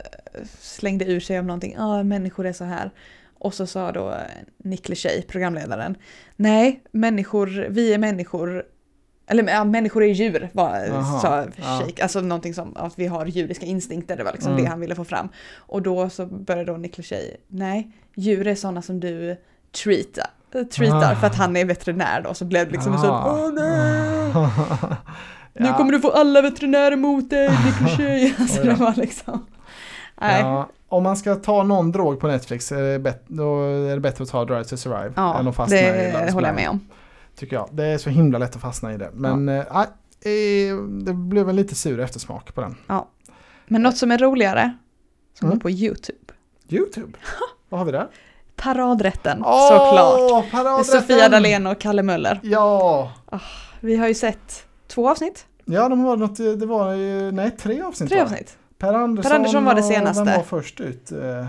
slängde 0.62 1.06
ur 1.06 1.20
sig 1.20 1.40
om 1.40 1.48
någonting. 1.48 1.76
Ja, 1.78 2.04
människor 2.04 2.46
är 2.46 2.54
så 2.54 2.64
här. 2.64 2.92
Och 3.40 3.54
så 3.54 3.68
sa 3.68 3.92
då 3.92 4.10
eh, 4.10 4.16
Nick 4.58 4.90
Lachey, 4.90 5.22
programledaren. 5.22 5.96
Nej, 6.36 6.84
människor, 6.92 7.68
vi 7.70 7.94
är 7.94 7.98
människor. 7.98 8.64
Eller 9.28 9.54
ja, 9.54 9.64
människor 9.64 10.04
är 10.04 10.08
djur, 10.08 10.50
var, 10.54 10.78
Jaha, 10.88 11.20
sa 11.20 11.46
ja. 11.56 11.80
Shake. 11.80 12.04
Alltså 12.04 12.22
någonting 12.22 12.54
som 12.54 12.78
att 12.78 13.00
vi 13.00 13.08
har 13.08 13.26
djuriska 13.26 13.66
instinkter, 13.66 14.18
det 14.18 14.24
var 14.24 14.32
liksom 14.32 14.52
Mm. 14.52 14.64
det 14.64 14.70
han 14.70 14.80
ville 14.80 14.96
få 14.96 15.04
fram. 15.06 15.30
Och 15.58 15.82
då 15.82 16.10
så 16.10 16.26
började 16.26 16.72
då 16.72 16.78
Nick 16.78 16.98
Lachey, 16.98 17.36
nej, 17.48 17.92
djur 18.16 18.48
är 18.48 18.56
sådana 18.56 18.82
som 18.82 19.00
du 19.00 19.38
treatar. 19.84 20.28
Treatar 20.72 21.12
Ah. 21.14 21.16
för 21.16 21.28
att 21.28 21.36
han 21.36 21.56
är 21.58 21.66
veterinär 21.66 22.22
då, 22.22 22.34
så 22.34 22.46
blev 22.46 22.66
det 22.66 22.72
liksom 22.72 22.94
en 22.94 23.00
sån, 23.00 23.10
Ah. 23.10 23.44
åh 23.46 23.54
nej! 23.54 24.34
Nu 25.54 25.66
Ja, 25.68 25.78
kommer 25.78 25.92
du 25.92 26.00
få 26.00 26.12
alla 26.12 26.42
veterinärer 26.42 26.96
mot 26.96 27.30
dig, 27.30 27.50
Nick 27.50 27.82
Lachey. 27.82 28.34
Alltså 28.40 28.64
det 28.64 28.74
var 28.74 28.94
liksom... 28.96 29.46
Nej. 30.22 30.42
ja, 30.42 30.70
om 30.90 31.04
man 31.04 31.18
ska 31.18 31.36
ta 31.36 31.64
någon 31.64 31.92
drog 31.92 32.20
på 32.20 32.28
Netflix 32.28 32.72
är 32.72 32.82
det 32.82 33.00
bet- 33.00 33.24
då 33.28 33.62
är 33.64 33.94
det 33.96 34.00
bättre 34.00 34.24
att 34.24 34.30
ta 34.30 34.46
Drive 34.46 34.64
to 34.64 34.78
Survive 34.78 35.14
Ja, 35.16 35.40
än 35.40 35.48
att 35.48 35.56
fastna 35.56 35.78
i 35.80 35.82
det 35.82 36.26
is 36.28 36.34
håller 36.34 36.48
jag 36.48 36.56
med 36.56 36.70
om. 36.70 36.80
Tycker 37.36 37.56
jag. 37.56 37.70
Det 37.72 37.86
är 37.86 37.98
så 37.98 38.10
himla 38.10 38.38
lätt 38.38 38.56
att 38.56 38.62
fastna 38.62 38.94
i 38.94 38.98
det. 38.98 39.10
Men 39.14 39.50
eh, 39.50 39.64
nej, 39.74 40.70
eh, 40.72 40.76
det 40.78 41.14
blev 41.14 41.50
en 41.50 41.56
lite 41.56 41.76
sur 41.76 42.00
eftersmak 42.00 42.56
på 42.56 42.62
den. 42.62 42.76
Men 43.68 43.82
något 43.82 43.98
som 43.98 44.12
är 44.12 44.18
roligare, 44.18 44.74
som 45.40 45.46
Mm. 45.48 45.58
går 45.58 45.62
på 45.62 45.70
YouTube. 45.70 46.34
YouTube. 46.70 47.18
Vad 47.70 47.80
har 47.80 47.86
vi 47.86 47.92
där? 47.92 48.08
Paradrätten, 48.56 49.44
Åh, 49.46 49.68
såklart. 49.68 50.52
Paradrätten! 50.52 51.02
Sofia 51.02 51.30
Dalén 51.30 51.68
och 51.68 51.80
Kalle 51.80 52.04
Möller. 52.04 52.40
Ja, 52.44 53.12
Vi 53.80 53.96
har 53.96 54.08
ju 54.08 54.14
sett 54.14 54.66
två 54.88 55.10
avsnitt, 55.10 55.46
ja 55.66 55.90
de 55.90 56.04
var 56.04 56.18
något, 56.18 56.38
det 56.38 56.66
var 56.66 56.94
ju, 56.94 57.32
nej 57.32 57.52
tre 57.52 57.82
avsnitt 57.82 58.10
tre 58.10 58.20
avsnitt. 58.22 58.58
Per 58.80 58.94
Andersson, 58.94 59.30
Per 59.30 59.36
Andersson 59.36 59.66
var 59.66 59.76
det 59.76 59.84
senaste. 59.84 60.24
Vem 60.24 60.36
var 60.36 60.44
först 60.44 60.80
ut? 60.80 61.12
Eh, 61.12 61.48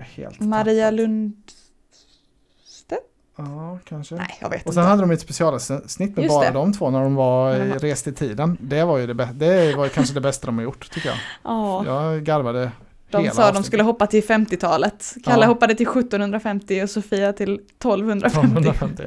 helt 0.00 0.40
Maria 0.40 0.84
tappat. 0.84 0.94
Lundstedt? 0.94 1.42
Ja, 3.36 3.78
kanske. 3.84 4.14
Nej, 4.14 4.38
jag 4.40 4.50
vet 4.50 4.66
Och 4.66 4.74
sen 4.74 4.82
inte. 4.82 4.90
hade 4.90 5.02
de 5.02 5.10
ett 5.10 5.20
specialavsnitt 5.20 6.16
med 6.16 6.18
Just 6.24 6.28
bara 6.34 6.44
det. 6.46 6.50
de 6.52 6.72
två 6.72 6.90
när 6.90 7.02
de 7.02 7.14
var 7.14 7.52
de 7.58 7.70
eh, 7.70 7.74
rest 7.78 8.06
i 8.06 8.12
tiden. 8.12 8.56
Det 8.60 8.84
var 8.84 8.98
ju 8.98 9.06
det, 9.06 9.28
det 9.34 9.74
var 9.76 9.88
kanske 9.88 10.14
det 10.14 10.20
bästa 10.20 10.46
de 10.46 10.56
har 10.58 10.64
gjort 10.64 10.90
tycker 10.90 11.08
jag. 11.08 11.18
Ja, 11.44 11.84
Jag 11.86 12.24
garvade 12.24 12.70
De 13.10 13.30
sa 13.30 13.34
de 13.34 13.42
avsnittet. 13.42 13.66
skulle 13.66 13.82
hoppa 13.82 14.06
till 14.06 14.22
50-talet. 14.24 15.14
Kalle 15.24 15.44
Ja. 15.44 15.48
hoppade 15.48 15.74
till 15.74 15.86
1750 15.86 16.82
och 16.82 16.90
Sofia 16.90 17.32
till 17.32 17.54
1250. 17.54 18.26
1250, 18.40 19.02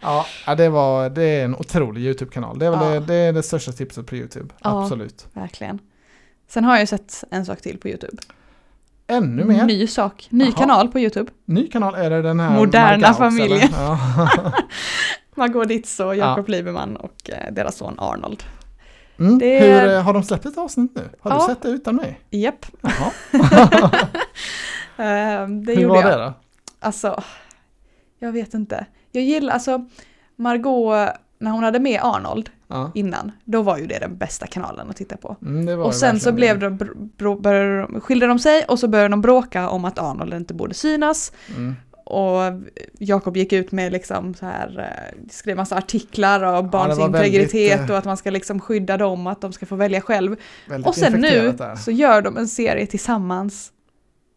ja. 0.00 0.26
Ja, 0.46 0.54
det, 0.54 0.68
var, 0.68 1.10
det 1.10 1.22
är 1.22 1.44
en 1.44 1.54
otrolig 1.56 2.02
YouTube-kanal. 2.02 2.58
Det 2.58 2.66
är, 2.66 2.70
väl 2.70 2.80
Ja. 2.82 3.00
det, 3.00 3.06
det 3.06 3.14
är 3.14 3.32
det 3.32 3.42
största 3.42 3.72
tipset 3.72 4.06
på 4.06 4.16
YouTube. 4.16 4.54
Absolut. 4.60 5.26
Verkligen. 5.32 5.78
Sen 6.48 6.64
har 6.64 6.72
jag 6.72 6.80
ju 6.80 6.86
sett 6.86 7.24
en 7.30 7.46
sak 7.46 7.60
till 7.60 7.78
på 7.78 7.88
YouTube. 7.88 8.16
Ännu 9.06 9.44
mer. 9.44 9.64
Ny, 9.64 9.78
Ny 9.78 9.86
sak, 9.86 10.26
ny 10.30 10.44
Jaha. 10.44 10.52
kanal 10.52 10.88
på 10.88 11.00
YouTube. 11.00 11.30
kanal, 11.72 11.94
är 11.94 12.10
det 12.10 12.22
den 12.22 12.40
här 12.40 12.50
Moderna 12.58 12.96
Margaux, 12.98 13.18
familjen. 13.18 13.68
Ja. 13.72 13.98
Margot 15.34 15.68
Ditz 15.68 16.00
och 16.00 16.16
Jakob 16.16 16.48
Lieberman 16.48 16.96
och 16.96 17.30
eh, 17.30 17.52
deras 17.52 17.76
son 17.76 17.94
Arnold. 17.98 18.42
Mm. 19.18 19.38
Det- 19.38 19.60
Hur, 19.60 19.92
eh, 19.94 20.02
har 20.02 20.12
de 20.14 20.22
släppt 20.22 20.46
ett 20.46 20.58
avsnitt 20.58 20.92
nu? 20.96 21.02
Har 21.20 21.30
Ja. 21.30 21.38
du 21.38 21.54
sett 21.54 21.62
det 21.62 21.68
utan 21.68 21.96
mig? 21.96 22.20
Japp, 22.30 22.66
Jaha. 22.80 23.12
eh, 24.96 25.48
det 25.48 25.74
Hur 25.74 25.80
gjorde 25.82 25.86
var 26.02 26.02
jag. 26.10 26.18
det 26.20 26.24
då? 26.24 26.32
Alltså, 26.80 27.22
jag 28.18 28.32
vet 28.32 28.54
inte. 28.54 28.86
Jag 29.12 29.22
gillar, 29.24 29.54
alltså 29.54 29.86
Margot, 30.36 31.08
när 31.38 31.50
hon 31.50 31.64
hade 31.64 31.78
med 31.78 32.00
Arnold 32.02 32.50
Ja. 32.68 32.90
innan, 32.94 33.32
då 33.44 33.62
var 33.62 33.78
ju 33.78 33.86
det 33.86 33.98
den 33.98 34.16
bästa 34.16 34.46
kanalen 34.46 34.90
att 34.90 34.96
titta 34.96 35.16
på. 35.16 35.36
Mm, 35.42 35.66
det 35.66 35.74
Och 35.74 35.88
det 35.88 35.94
sen 35.94 36.20
så 36.20 36.32
blev 36.32 36.58
de, 36.58 36.78
br- 36.78 37.10
br- 37.18 37.40
började 37.40 37.80
de, 37.80 38.00
skilde 38.00 38.26
de 38.26 38.38
sig 38.38 38.64
och 38.64 38.78
så 38.78 38.88
började 38.88 39.08
de 39.08 39.20
bråka 39.20 39.68
om 39.68 39.84
att 39.84 39.98
Arnold 39.98 40.34
inte 40.34 40.54
borde 40.54 40.74
synas. 40.74 41.32
Mm. 41.56 41.74
Och 42.04 42.40
Jakob 42.98 43.36
gick 43.36 43.52
ut 43.52 43.72
med 43.72 43.92
liksom 43.92 44.34
så 44.34 44.46
här, 44.46 44.78
eh, 44.78 45.28
skrev 45.30 45.56
massa 45.56 45.76
artiklar 45.76 46.42
om 46.42 46.70
barns 46.70 46.98
var 46.98 47.08
väldigt, 47.08 47.32
integritet 47.34 47.80
eh, 47.80 47.90
och 47.90 47.98
att 47.98 48.04
man 48.04 48.16
ska 48.16 48.30
liksom 48.30 48.60
skydda 48.60 48.96
dem 48.96 49.26
och 49.26 49.32
att 49.32 49.40
de 49.40 49.52
ska 49.52 49.66
få 49.66 49.76
välja 49.76 50.00
själv. 50.00 50.36
Och 50.84 50.94
sen 50.94 51.12
nu 51.12 51.52
där. 51.58 51.76
så 51.76 51.90
gör 51.90 52.22
de 52.22 52.36
en 52.36 52.48
serie 52.48 52.86
tillsammans 52.86 53.72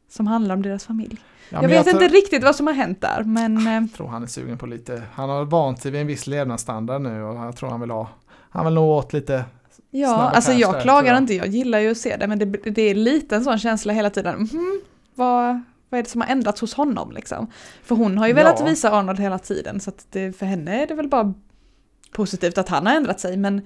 som 0.10 0.28
handlar 0.28 0.56
om 0.56 0.62
deras 0.62 0.86
familj. 0.86 1.18
Ja, 1.50 1.62
jag 1.62 1.70
vet 1.70 1.88
tror- 1.88 2.04
inte 2.04 2.16
riktigt 2.16 2.44
vad 2.44 2.56
som 2.56 2.68
har 2.68 2.74
hänt 2.74 3.02
där 3.02 3.24
men 3.24 3.68
eh, 3.68 3.74
Jag 3.74 3.94
tror 3.94 4.08
han 4.08 4.24
är 4.24 4.28
sugen 4.28 4.58
på 4.58 4.66
lite, 4.66 5.04
han 5.14 5.30
har 5.30 5.46
vant 5.46 5.82
sig 5.82 5.92
vid 5.92 6.02
en 6.02 6.08
viss 6.08 6.28
levnadsstandard 6.28 7.02
nu 7.02 7.24
och 7.24 7.36
jag 7.36 7.56
tror 7.56 7.70
han 7.70 7.82
vill 7.82 7.92
ha, 7.92 8.10
han 8.50 8.66
vill 8.66 8.74
nå 8.74 8.98
åt 8.98 9.14
lite, 9.14 9.46
ja, 9.92 10.16
alltså 10.30 10.52
jag 10.52 10.74
där, 10.74 10.82
klagar 10.82 11.14
jag. 11.14 11.18
inte, 11.18 11.34
jag 11.34 11.48
gillar 11.48 11.80
ju 11.80 11.92
att 11.92 11.98
se 11.98 12.18
det 12.18 12.28
men 12.28 12.40
det, 12.40 12.46
det 12.46 12.82
är 12.82 12.96
lite 12.96 13.36
en 13.36 13.44
sån 13.44 13.60
känsla 13.60 13.94
hela 13.94 14.10
tiden. 14.10 14.36
Mhm, 14.52 14.82
vad, 15.16 15.62
vad 15.90 16.00
är 16.00 16.04
det 16.04 16.10
som 16.10 16.22
har 16.22 16.28
ändrats 16.28 16.62
hos 16.62 16.74
honom 16.74 17.12
liksom? 17.12 17.48
För 17.84 17.96
hon 17.96 18.18
har 18.18 18.28
ju 18.28 18.34
velat 18.34 18.60
Ja. 18.60 18.66
visa 18.66 18.92
Arnold 18.92 19.20
hela 19.20 19.40
tiden 19.40 19.80
så 19.80 19.90
att 19.90 20.06
det, 20.12 20.38
för 20.38 20.46
henne 20.46 20.84
är 20.84 20.88
det 20.88 20.96
väl 20.96 21.08
bara 21.10 21.34
positivt 22.12 22.58
att 22.58 22.70
han 22.70 22.86
har 22.88 22.94
ändrat 22.96 23.20
sig 23.20 23.38
men 23.38 23.62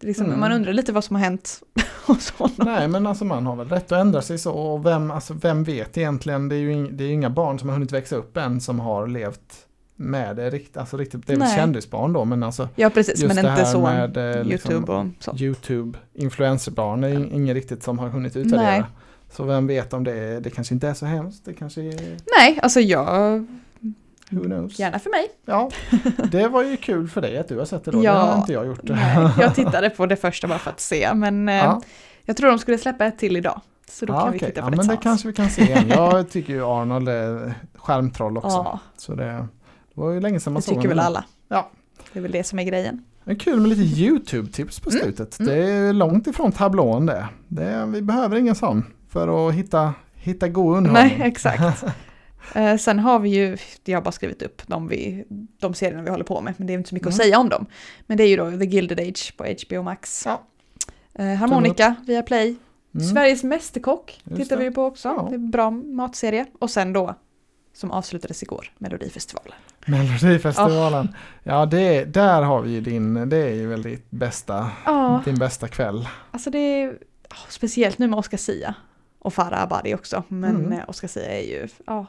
liksom, 0.00 0.26
Mm. 0.26 0.40
man 0.40 0.52
undrar 0.52 0.72
lite 0.72 0.92
vad 0.92 1.04
som 1.04 1.16
har 1.16 1.22
hänt 1.22 1.60
hos 2.06 2.30
honom. 2.30 2.56
nej 2.58 2.88
men 2.88 3.06
alltså 3.06 3.24
man 3.24 3.46
har 3.46 3.56
väl 3.56 3.68
rätt 3.68 3.92
att 3.92 4.00
ändra 4.00 4.22
sig 4.22 4.38
så 4.38 4.52
och 4.52 4.86
vem, 4.86 5.10
alltså 5.10 5.34
vem 5.34 5.64
vet 5.64 5.98
egentligen, 5.98 6.48
det 6.48 6.54
är 6.56 6.58
ju 6.60 6.72
ing, 6.72 6.96
det 6.96 7.04
är 7.04 7.08
ju 7.08 7.14
inga 7.14 7.30
barn 7.30 7.58
som 7.58 7.68
har 7.68 7.74
hunnit 7.76 7.92
växa 7.92 8.16
upp 8.16 8.36
än 8.36 8.60
som 8.60 8.80
har 8.80 9.06
levt 9.06 9.66
med 9.96 10.36
det 10.36 10.50
riktigt, 10.50 10.76
alltså 10.76 10.96
riktigt, 10.96 11.26
det 11.26 11.32
är 11.32 11.36
väl 11.36 11.48
kändisbarn 11.50 12.12
då 12.12 12.24
men 12.24 12.42
alltså 12.42 12.68
Ja 12.74 12.90
precis, 12.90 13.24
men 13.24 13.36
det 13.36 13.50
inte 13.50 13.66
så 13.66 13.80
med, 13.80 14.16
eh, 14.16 14.44
liksom, 14.44 14.70
YouTube 14.72 14.92
och 14.92 15.06
så. 15.18 15.36
YouTube, 15.36 15.98
influencerbarn, 16.14 17.04
är 17.04 17.08
ing- 17.08 17.32
ingen 17.32 17.54
riktigt 17.54 17.82
som 17.82 17.98
har 17.98 18.08
hunnit 18.08 18.36
utvärdera. 18.36 18.70
Nej. 18.70 18.84
Så 19.30 19.44
vem 19.44 19.66
vet 19.66 19.92
om 19.92 20.04
det, 20.04 20.40
det 20.40 20.50
kanske 20.50 20.74
inte 20.74 20.88
är 20.88 20.94
så 20.94 21.06
hemskt, 21.06 21.44
det 21.44 21.52
kanske 21.52 21.80
är, 21.82 22.16
Nej, 22.38 22.58
alltså 22.62 22.80
jag, 22.80 23.46
who 24.38 24.44
knows. 24.44 24.78
gärna 24.78 24.98
för 24.98 25.10
mig. 25.10 25.28
Ja, 25.46 25.70
det 26.30 26.48
var 26.48 26.62
ju 26.62 26.76
kul 26.76 27.08
för 27.08 27.20
dig 27.20 27.38
att 27.38 27.48
du 27.48 27.58
har 27.58 27.64
sett 27.64 27.84
det 27.84 27.90
då, 27.90 28.04
Ja. 28.04 28.12
det 28.12 28.18
har 28.20 28.36
inte 28.38 28.52
jag 28.52 28.66
gjort. 28.66 28.80
Nej, 28.82 29.28
jag 29.40 29.54
tittade 29.54 29.90
på 29.90 30.06
det 30.06 30.16
första 30.16 30.48
bara 30.48 30.58
för 30.58 30.70
att 30.70 30.80
se, 30.80 31.14
men 31.14 31.48
eh, 31.48 31.54
Ja. 31.54 31.82
jag 32.24 32.36
tror 32.36 32.48
de 32.50 32.58
skulle 32.58 32.78
släppa 32.78 33.04
ett 33.06 33.18
till 33.18 33.36
idag. 33.36 33.60
Så 33.90 34.06
då 34.06 34.12
ja, 34.14 34.20
kan 34.22 34.32
vi 34.32 34.38
okej. 34.38 34.48
titta 34.48 34.60
på 34.60 34.66
ja, 34.66 34.70
det 34.70 34.76
men 34.76 34.86
det 34.88 34.96
tillsammans. 34.96 35.22
kanske 35.22 35.28
vi 35.28 35.34
kan 35.34 35.50
se 35.50 35.62
igen. 35.62 35.88
Jag 35.88 36.30
tycker 36.30 36.52
ju 36.52 36.64
Arnold 36.64 37.08
är 37.08 37.54
skärmtroll 37.74 38.36
också. 38.36 38.48
Ja, 38.48 38.78
Så 38.96 39.14
det, 39.14 39.24
det 39.24 39.46
var 39.94 40.10
ju 40.10 40.20
länge 40.20 40.40
sedan 40.40 40.52
man 40.52 40.60
det 40.60 40.66
såg 40.66 40.74
tycker 40.74 40.88
väl 40.88 40.98
honom. 40.98 41.06
alla. 41.16 41.24
Ja. 41.48 41.70
Det 42.12 42.18
är 42.18 42.22
väl 42.22 42.32
det 42.32 42.44
som 42.44 42.58
är 42.58 42.64
grejen. 42.64 43.04
Det 43.24 43.30
är 43.30 43.34
kul 43.36 43.60
med 43.60 43.68
lite 43.68 44.00
YouTube-tips 44.02 44.80
på 44.82 44.90
Mm, 44.90 45.02
slutet. 45.02 45.40
mm. 45.40 45.52
Det 45.54 45.64
är 45.70 45.92
långt 45.92 46.26
ifrån 46.26 46.52
tablån 46.52 47.06
det. 47.06 47.28
det. 47.48 47.84
Vi 47.86 48.02
behöver 48.02 48.36
ingen 48.36 48.54
sån 48.54 48.84
för 49.08 49.48
att 49.48 49.54
hitta, 49.54 49.94
hitta 50.14 50.48
god 50.48 50.76
underhållning. 50.76 51.18
Nej, 51.18 51.28
exakt. 51.28 51.84
Eh, 52.54 52.76
sen 52.76 52.98
har 52.98 53.18
vi 53.18 53.28
ju, 53.28 53.56
jag 53.84 53.96
har 53.98 54.02
bara 54.02 54.12
skrivit 54.12 54.42
upp 54.42 54.62
de, 54.66 54.88
vi, 54.88 55.24
de 55.60 55.74
serierna 55.74 56.02
vi 56.02 56.10
håller 56.10 56.24
på 56.24 56.40
med, 56.40 56.54
men 56.56 56.66
det 56.66 56.72
är 56.72 56.74
inte 56.74 56.88
så 56.88 56.94
mycket 56.94 57.08
att 57.08 57.14
Mm. 57.14 57.24
säga 57.24 57.38
om 57.38 57.48
dem. 57.48 57.66
Men 58.06 58.16
det 58.16 58.24
är 58.24 58.28
ju 58.28 58.36
då 58.36 58.50
The 58.58 58.64
Gilded 58.64 59.00
Age 59.00 59.34
på 59.36 59.44
HBO 59.44 59.82
Max. 59.82 60.22
Ja. 60.26 60.42
Eh, 61.14 61.34
Harmonica 61.34 61.94
via 62.06 62.22
Play. 62.22 62.56
Mm. 62.94 63.06
Sveriges 63.06 63.42
Mästerkock 63.44 64.20
Just 64.24 64.42
tittar 64.42 64.56
det. 64.56 64.64
vi 64.64 64.70
på 64.70 64.84
också. 64.84 65.08
Ja. 65.08 65.26
Det 65.28 65.34
är 65.34 65.38
en 65.38 65.50
bra 65.50 65.70
matserie. 65.70 66.46
Och 66.58 66.70
sen 66.70 66.92
då, 66.92 67.14
som 67.72 67.90
avslutades 67.90 68.42
igår, 68.42 68.72
Melodifestivalen. 68.78 69.58
Melodifestivalen. 69.86 71.08
Ja, 71.42 71.66
det, 71.66 72.04
där 72.04 72.42
har 72.42 72.62
vi 72.62 72.70
ju 72.72 72.80
din, 72.80 73.28
det 73.28 73.36
är 73.36 73.54
ju 73.54 73.66
väl 73.66 73.82
ditt 73.82 74.10
bästa, 74.10 74.70
Ja, 74.84 75.22
din 75.24 75.34
bästa 75.38 75.68
kväll. 75.68 76.08
alltså 76.30 76.50
det 76.50 76.58
är 76.58 76.98
ja, 77.30 77.36
speciellt 77.48 77.98
nu 77.98 78.06
med 78.08 78.18
Oscar 78.18 78.38
Sia. 78.38 78.74
Och 79.18 79.34
Farah 79.34 79.62
Abadi 79.62 79.94
också, 79.94 80.22
men 80.28 80.50
Mm. 80.56 80.66
mm. 80.72 80.80
Oscar 80.88 81.08
Sia 81.08 81.26
är 81.26 81.42
ju, 81.48 81.68
ja, 81.86 82.06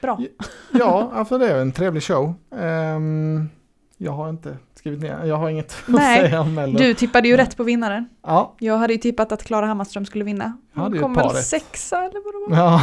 bra. 0.00 0.18
Ja. 0.20 0.44
Ja, 0.78 1.10
alltså 1.14 1.38
det 1.38 1.48
är 1.48 1.60
en 1.60 1.72
trevlig 1.72 2.02
show. 2.02 2.34
Ehm, 2.58 3.48
jag 3.96 4.12
har 4.12 4.28
inte 4.28 4.56
skrivit 4.74 5.00
ner, 5.00 5.24
jag 5.24 5.36
har 5.36 5.48
inget 5.50 5.76
Nej, 5.86 6.20
att 6.20 6.26
säga 6.26 6.40
om 6.40 6.54
Mello. 6.54 6.78
Du 6.78 6.94
tippade 6.94 7.28
ju 7.28 7.36
Nej. 7.36 7.44
rätt 7.46 7.56
på 7.56 7.62
vinnaren. 7.64 8.08
Ja, 8.22 8.54
Jag 8.58 8.78
hade 8.78 8.92
ju 8.92 8.98
tippat 8.98 9.32
att 9.32 9.42
Klara 9.44 9.66
Hammarström 9.66 10.06
skulle 10.06 10.24
vinna. 10.24 10.56
Hon 10.74 10.98
kom 10.98 11.14
väl 11.14 11.30
sexa 11.30 11.98
eller 11.98 12.24
vad 12.24 12.56
det 12.56 12.60
var. 12.60 12.66
ja. 12.66 12.80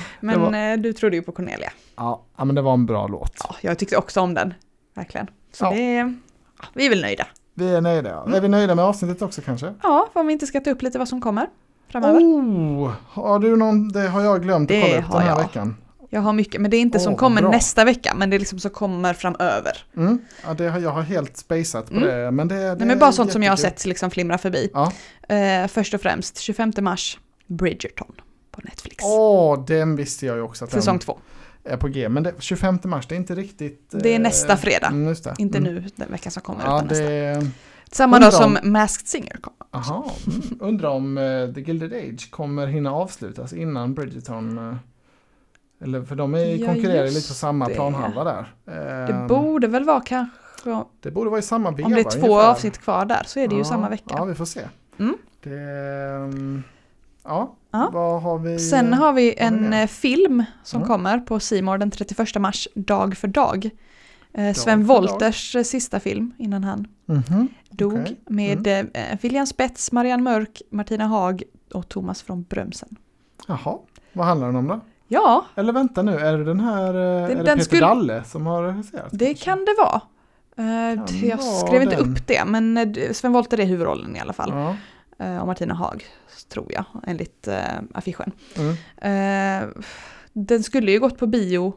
Men 0.20 0.40
var- 0.40 0.72
eh, 0.72 0.76
du 0.76 0.92
trodde 0.92 1.16
ju 1.16 1.22
på 1.22 1.32
Cornelia. 1.32 1.72
ja, 1.96 2.22
ja, 2.36 2.44
men 2.44 2.54
det 2.54 2.62
var 2.62 2.72
en 2.74 2.86
bra 2.86 3.06
låt. 3.06 3.32
Ja, 3.48 3.54
jag 3.60 3.78
tyckte 3.78 3.96
också 3.96 4.20
om 4.20 4.34
den. 4.34 4.54
Verkligen. 4.94 5.26
Så 5.52 5.64
Ja. 5.64 5.70
det 5.70 5.94
ja, 5.94 6.66
vi 6.74 6.86
är 6.86 6.90
väl 6.90 7.00
nöjda. 7.00 7.26
Vi 7.54 7.74
är 7.74 7.80
nöjda. 7.80 8.10
ja. 8.26 8.36
Är 8.36 8.40
vi 8.40 8.48
nöjda 8.48 8.74
med 8.74 8.84
avsnittet 8.84 9.22
också 9.22 9.40
kanske? 9.40 9.74
Ja, 9.82 10.08
om 10.12 10.26
vi 10.26 10.32
inte 10.32 10.46
ska 10.46 10.60
ta 10.60 10.70
upp 10.70 10.82
lite 10.82 10.98
vad 10.98 11.08
som 11.08 11.20
kommer 11.20 11.46
framöver. 11.88 12.20
Oh, 12.20 12.90
har 13.08 13.38
du 13.38 13.56
någon, 13.56 13.88
det 13.88 14.08
har 14.08 14.20
jag 14.22 14.42
glömt 14.42 14.70
att 14.70 14.76
kolla 14.82 14.98
upp 14.98 15.10
den 15.12 15.20
här 15.22 15.28
jag. 15.28 15.36
veckan. 15.36 15.76
Jag 16.10 16.20
har 16.20 16.32
mycket, 16.32 16.60
men 16.60 16.70
det 16.70 16.76
är 16.76 16.80
inte 16.80 16.98
Åh, 16.98 17.04
som 17.04 17.16
kommer 17.16 17.40
bra. 17.42 17.50
nästa 17.50 17.84
vecka, 17.84 18.14
men 18.14 18.30
det 18.30 18.36
är 18.36 18.38
liksom 18.38 18.58
som 18.58 18.70
kommer 18.70 19.14
framöver. 19.14 19.72
Mm. 19.96 20.18
Ja, 20.46 20.54
det 20.54 20.68
har, 20.68 20.78
jag 20.80 20.90
har 20.90 21.02
helt 21.02 21.36
spejsat 21.36 21.86
på 21.90 21.96
Mm. 21.96 22.08
det. 22.08 22.30
Men 22.30 22.48
det, 22.48 22.54
det 22.54 22.74
Nej, 22.74 22.86
men 22.86 22.98
bara 22.98 23.12
sånt 23.12 23.32
som 23.32 23.42
jag 23.42 23.52
har 23.52 23.56
sett 23.56 23.84
liksom 23.86 24.10
flimra 24.10 24.38
förbi. 24.38 24.70
Ja. 24.74 24.92
Eh, 25.34 25.66
först 25.68 25.94
och 25.94 26.00
främst, 26.00 26.38
25 26.38 26.72
mars, 26.80 27.18
Bridgerton 27.46 28.12
på 28.50 28.60
Netflix. 28.64 29.04
Åh, 29.06 29.64
den 29.66 29.96
visste 29.96 30.26
jag 30.26 30.36
ju 30.36 30.42
också 30.42 30.64
att 30.64 30.70
Säsong 30.70 30.98
två. 30.98 31.18
är 31.64 31.76
på 31.76 31.88
G. 31.88 32.08
Men 32.08 32.22
det, 32.22 32.34
25 32.38 32.78
mars, 32.84 33.06
det 33.06 33.14
är 33.14 33.16
inte 33.16 33.34
riktigt... 33.34 33.88
Det 33.90 34.08
är 34.08 34.14
eh, 34.14 34.20
nästa 34.20 34.56
fredag. 34.56 34.86
Mm. 34.86 35.14
Inte 35.38 35.58
mm. 35.58 35.74
nu 35.74 35.84
den 35.96 36.10
veckan 36.10 36.32
som 36.32 36.42
kommer, 36.42 36.64
Ja, 36.64 36.76
utan 36.76 36.86
nästa. 36.88 37.04
det... 37.04 37.50
Samma 37.92 38.16
undrar 38.16 38.30
dag 38.30 38.40
som 38.40 38.58
om- 38.62 38.72
Masked 38.72 39.08
Singer 39.08 39.36
kommer. 39.40 39.58
Aha, 39.70 40.10
mm. 40.26 40.58
undrar 40.60 40.88
om 40.88 41.18
eh, 41.18 41.54
The 41.54 41.60
Gilded 41.60 41.92
Age 41.92 42.30
kommer 42.30 42.66
hinna 42.66 42.92
avslutas 42.92 43.52
innan 43.52 43.94
Bridgerton. 43.94 44.58
eh, 44.58 44.76
eller 45.80 46.02
för 46.02 46.14
de 46.16 46.34
är, 46.34 46.38
Ja, 46.56 46.66
konkurrerar 46.66 47.04
lite 47.06 47.28
på 47.28 47.34
samma 47.34 47.68
det. 47.68 47.74
planhalva 47.74 48.24
där. 48.24 48.54
Det 49.06 49.12
Ehm, 49.12 49.26
borde 49.26 49.66
väl 49.66 49.84
vara 49.84 50.00
kanske, 50.00 50.84
det 51.00 51.10
borde 51.10 51.30
vara 51.30 51.38
i 51.38 51.42
samma 51.42 51.70
veva 51.70 51.86
om 51.86 51.92
det 51.94 52.00
är 52.00 52.04
två 52.04 52.26
ungefär. 52.26 52.50
avsnitt 52.50 52.78
kvar 52.78 53.04
där, 53.04 53.22
så 53.26 53.40
är 53.40 53.48
det 53.48 53.54
ju 53.54 53.60
Ja, 53.60 53.64
samma 53.64 53.88
vecka. 53.88 54.04
Ja, 54.18 54.24
vi 54.24 54.34
får 54.34 54.44
se. 54.44 54.60
Mm. 54.98 55.16
Det, 55.42 55.58
ehm, 56.14 56.62
ja, 57.24 57.54
Ja. 57.70 57.90
vad 57.92 58.22
har 58.22 58.38
vi? 58.38 58.58
Sen 58.58 58.92
har 58.92 58.92
vi 58.92 59.04
har 59.04 59.12
vi 59.12 59.38
en 59.38 59.70
mer? 59.70 59.82
eh, 59.82 59.86
film 59.86 60.44
som 60.62 60.76
Mm. 60.82 60.88
kommer 60.88 61.18
på 61.18 61.40
Simor 61.40 61.78
den 61.78 61.90
31 61.90 62.38
mars, 62.40 62.68
Dag 62.74 63.16
för 63.16 63.28
dag. 63.28 63.70
Eh, 64.32 64.44
Dag 64.44 64.56
Sven 64.56 64.86
för 64.86 64.94
Wolters 64.94 65.56
eh, 65.56 65.62
sista 65.62 66.00
film 66.00 66.32
innan 66.38 66.64
han 66.64 66.86
Mhm. 67.06 67.48
dog 67.70 67.92
Okej. 67.92 68.20
med 68.26 68.66
eh, 68.66 69.18
William 69.20 69.46
Spets, 69.46 69.92
Marianne 69.92 70.22
Mörk, 70.22 70.62
Martina 70.70 71.06
Haag 71.06 71.42
och 71.74 71.88
Thomas 71.88 72.22
från 72.22 72.42
Brömsen. 72.42 72.96
Jaha, 73.46 73.78
vad 74.12 74.26
handlar 74.26 74.46
den 74.46 74.56
om 74.56 74.68
då? 74.68 74.80
Ja, 75.08 75.44
Eller 75.54 75.72
vänta 75.72 76.02
nu, 76.02 76.16
är 76.18 76.38
det 76.38 76.44
den 76.44 76.60
här, 76.60 76.94
eh, 76.94 77.00
är 77.24 77.28
det 77.28 77.36
Peter 77.44 77.58
skulle- 77.58 77.80
Dalle 77.86 78.24
som 78.24 78.46
har 78.46 78.62
regisserat? 78.62 79.08
det 79.10 79.26
kanske? 79.26 79.44
kan 79.44 79.58
det 79.64 79.74
vara. 79.78 80.00
Eh, 80.56 81.06
Kan 81.06 81.28
jag 81.28 81.42
skrev 81.42 81.82
inte 81.82 81.96
den. 81.96 82.12
upp 82.12 82.26
det, 82.26 82.44
men 82.46 82.76
eh, 82.76 83.12
Sven 83.12 83.32
Wollter 83.32 83.60
är 83.60 83.64
huvudrollen 83.64 84.16
i 84.16 84.20
alla 84.20 84.32
fall. 84.32 84.50
Ja. 84.54 84.74
Och 85.40 85.46
Martina 85.46 85.74
Haag, 85.74 86.04
tror 86.52 86.66
jag, 86.72 86.84
enligt 87.06 87.48
affischen. 87.94 88.32
Mm. 88.56 89.72
Den 90.32 90.62
skulle 90.62 90.92
ju 90.92 91.00
gått 91.00 91.18
på 91.18 91.26
bio 91.26 91.72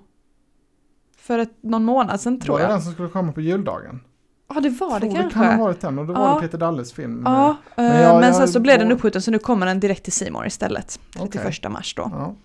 för 1.18 1.40
ett, 1.40 1.52
någon 1.64 1.86
månad 1.86 2.22
sedan 2.22 2.40
tror 2.40 2.54
var 2.54 2.60
det 2.60 2.66
jag. 2.66 2.72
den 2.74 2.82
som 2.82 2.94
skulle 2.94 3.10
komma 3.10 3.32
på 3.32 3.42
juldagen? 3.42 4.00
Ja, 4.54 4.60
det 4.62 4.70
var 4.70 5.00
det 5.00 5.08
kanske. 5.08 5.24
Det 5.24 5.30
kan 5.30 5.46
ha 5.46 5.64
varit 5.66 5.82
den 5.82 6.00
och 6.00 6.06
då 6.08 6.14
var 6.14 6.36
det 6.36 6.42
Peter 6.42 6.58
Dalles 6.58 6.94
film. 6.94 7.22
Ja, 7.26 7.50
eh, 7.50 7.56
Men 7.76 7.88
men, 7.90 8.02
jag- 8.02 8.34
sen 8.34 8.40
jag- 8.40 8.50
så 8.50 8.60
blev 8.60 8.80
den 8.80 8.88
var- 8.88 8.96
uppskjuten 8.96 9.22
så 9.22 9.32
nu 9.32 9.40
kommer 9.40 9.66
den 9.66 9.80
direkt 9.80 10.04
till 10.04 10.14
Simor 10.14 10.46
istället. 10.48 11.00
Okej. 11.20 11.42
31 11.44 11.70
mars 11.72 11.96
då. 11.96 12.36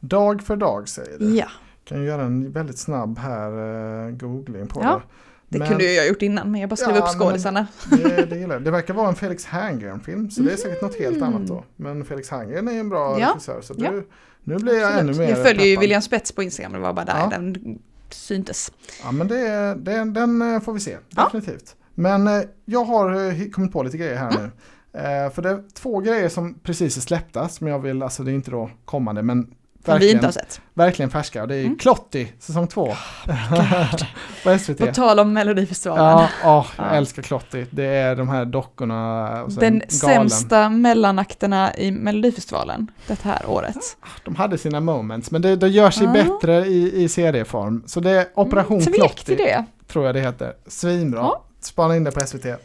Ja. 0.00 0.06
Dag 0.08 0.42
för 0.42 0.56
dag 0.56 0.88
säger 0.88 1.18
du. 1.18 1.36
Ja, 1.36 1.46
Kan 1.84 2.00
ju 2.00 2.06
göra 2.06 2.22
en 2.22 2.52
väldigt 2.52 2.78
snabb 2.78 3.18
här 3.18 3.52
uh, 4.06 4.10
googling 4.16 4.66
på 4.66 4.80
Ja, 4.82 4.94
det. 4.94 5.02
Det 5.48 5.58
Men- 5.58 5.68
kunde 5.68 5.84
ju 5.84 5.90
jag 5.92 6.08
gjort 6.08 6.22
innan 6.22 6.52
men 6.52 6.60
jag 6.60 6.70
bara 6.70 6.76
skrev 6.76 6.96
Ja, 6.96 7.02
upp 7.02 7.08
skådisarna. 7.08 7.66
Det, 7.90 8.26
det 8.30 8.36
gillar. 8.38 8.60
Det 8.60 8.70
verkar 8.70 8.94
vara 8.94 9.08
en 9.08 9.14
Felix 9.14 9.44
Herngren-film, 9.44 10.30
så 10.30 10.42
det 10.42 10.52
är 10.52 10.56
säkert 10.56 10.82
något 10.82 10.98
helt 10.98 11.16
Mm. 11.16 11.28
annat 11.34 11.46
då. 11.48 11.64
Men 11.76 12.04
Felix 12.04 12.30
Herngren 12.30 12.68
är 12.68 12.72
ju 12.72 12.78
en 12.78 12.88
bra 12.88 13.20
Ja. 13.20 13.28
regissör, 13.30 13.60
så 13.60 13.74
Ja. 13.78 13.90
nu, 13.90 14.04
nu 14.44 14.56
blir 14.56 14.74
jag 14.80 14.92
Absolut. 14.92 15.16
ännu 15.16 15.26
mer 15.26 15.28
jag 15.36 15.46
följer 15.46 15.64
ju 15.66 15.74
peppad. 15.74 15.80
William 15.80 16.02
Spets 16.02 16.32
på 16.32 16.42
Instagram, 16.42 16.72
det 16.72 16.78
var 16.78 16.92
bara 16.92 17.04
där 17.04 17.18
Ja. 17.18 17.28
den 17.30 17.78
syntes. 18.10 18.72
Ja, 19.04 19.12
men 19.12 19.28
det, 19.28 19.74
det, 19.74 20.04
den 20.04 20.54
eh, 20.54 20.60
får 20.60 20.72
vi 20.72 20.80
se, 20.80 20.96
Ja. 21.16 21.24
definitivt. 21.24 21.76
Men 21.94 22.26
eh, 22.26 22.42
jag 22.64 22.84
har 22.84 23.14
eh, 23.28 23.48
kommit 23.52 23.72
på 23.72 23.82
lite 23.82 23.96
grejer 23.98 24.16
här 24.16 24.30
Mm. 24.30 24.42
nu. 24.42 24.50
Eh, 25.00 25.30
för 25.30 25.42
det 25.42 25.50
är 25.50 25.62
två 25.74 26.00
grejer 26.00 26.28
som 26.28 26.54
precis 26.62 26.96
är 26.96 27.00
släppta, 27.00 27.48
som 27.48 27.66
jag 27.66 27.78
vill, 27.78 28.02
alltså 28.02 28.22
det 28.22 28.30
är 28.30 28.34
inte 28.34 28.50
då 28.50 28.70
kommande, 28.84 29.22
men 29.22 29.54
Som 29.92 29.98
vi 30.00 30.10
inte 30.10 30.26
har 30.26 30.32
sett. 30.32 30.60
verkligen 30.74 31.10
färska. 31.10 31.42
Och 31.42 31.48
det 31.48 31.54
är 31.54 31.58
ju 31.58 31.64
Mm. 31.66 31.78
Klotti, 31.78 32.32
säsong 32.38 32.66
två. 32.68 32.94
på 34.44 34.58
SVT. 34.58 34.78
På 34.78 34.86
tal 34.86 35.18
om 35.20 35.32
Melodifestivalen. 35.32 36.04
Ja, 36.04 36.28
åh, 36.44 36.66
jag 36.76 36.86
Ja. 36.86 36.90
älskar 36.90 37.22
Klotti. 37.22 37.66
Det 37.70 37.84
är 37.86 38.16
de 38.16 38.28
här 38.28 38.44
dockorna. 38.44 39.24
Och 39.42 39.52
sen 39.52 39.60
Den 39.60 39.72
galen. 39.78 39.90
sämsta 39.90 40.68
mellanakterna 40.70 41.74
i 41.76 41.90
Melodifestivalen 41.90 42.90
det 43.06 43.22
här 43.22 43.42
året. 43.46 43.76
De 44.24 44.36
hade 44.36 44.58
sina 44.58 44.80
moments, 44.80 45.30
men 45.30 45.42
det, 45.42 45.56
det 45.56 45.68
gör 45.68 45.90
sig 45.90 46.06
Ja. 46.06 46.12
bättre 46.12 46.66
i, 46.66 47.02
i 47.02 47.08
serieform. 47.08 47.82
Så 47.86 48.00
det 48.00 48.10
är 48.10 48.26
Operation 48.34 48.76
Mm, 48.80 48.86
Tvek 48.86 48.96
Klotti, 49.00 49.24
till 49.24 49.36
det. 49.36 49.64
tror 49.92 50.06
jag 50.06 50.14
det 50.14 50.20
heter. 50.20 50.52
Svinbra. 50.66 51.20
Ja. 51.20 51.42
Spana 51.60 51.96
in 51.96 52.04
det 52.04 52.10
på 52.10 52.20
SVT. 52.26 52.44
Eh, 52.46 52.56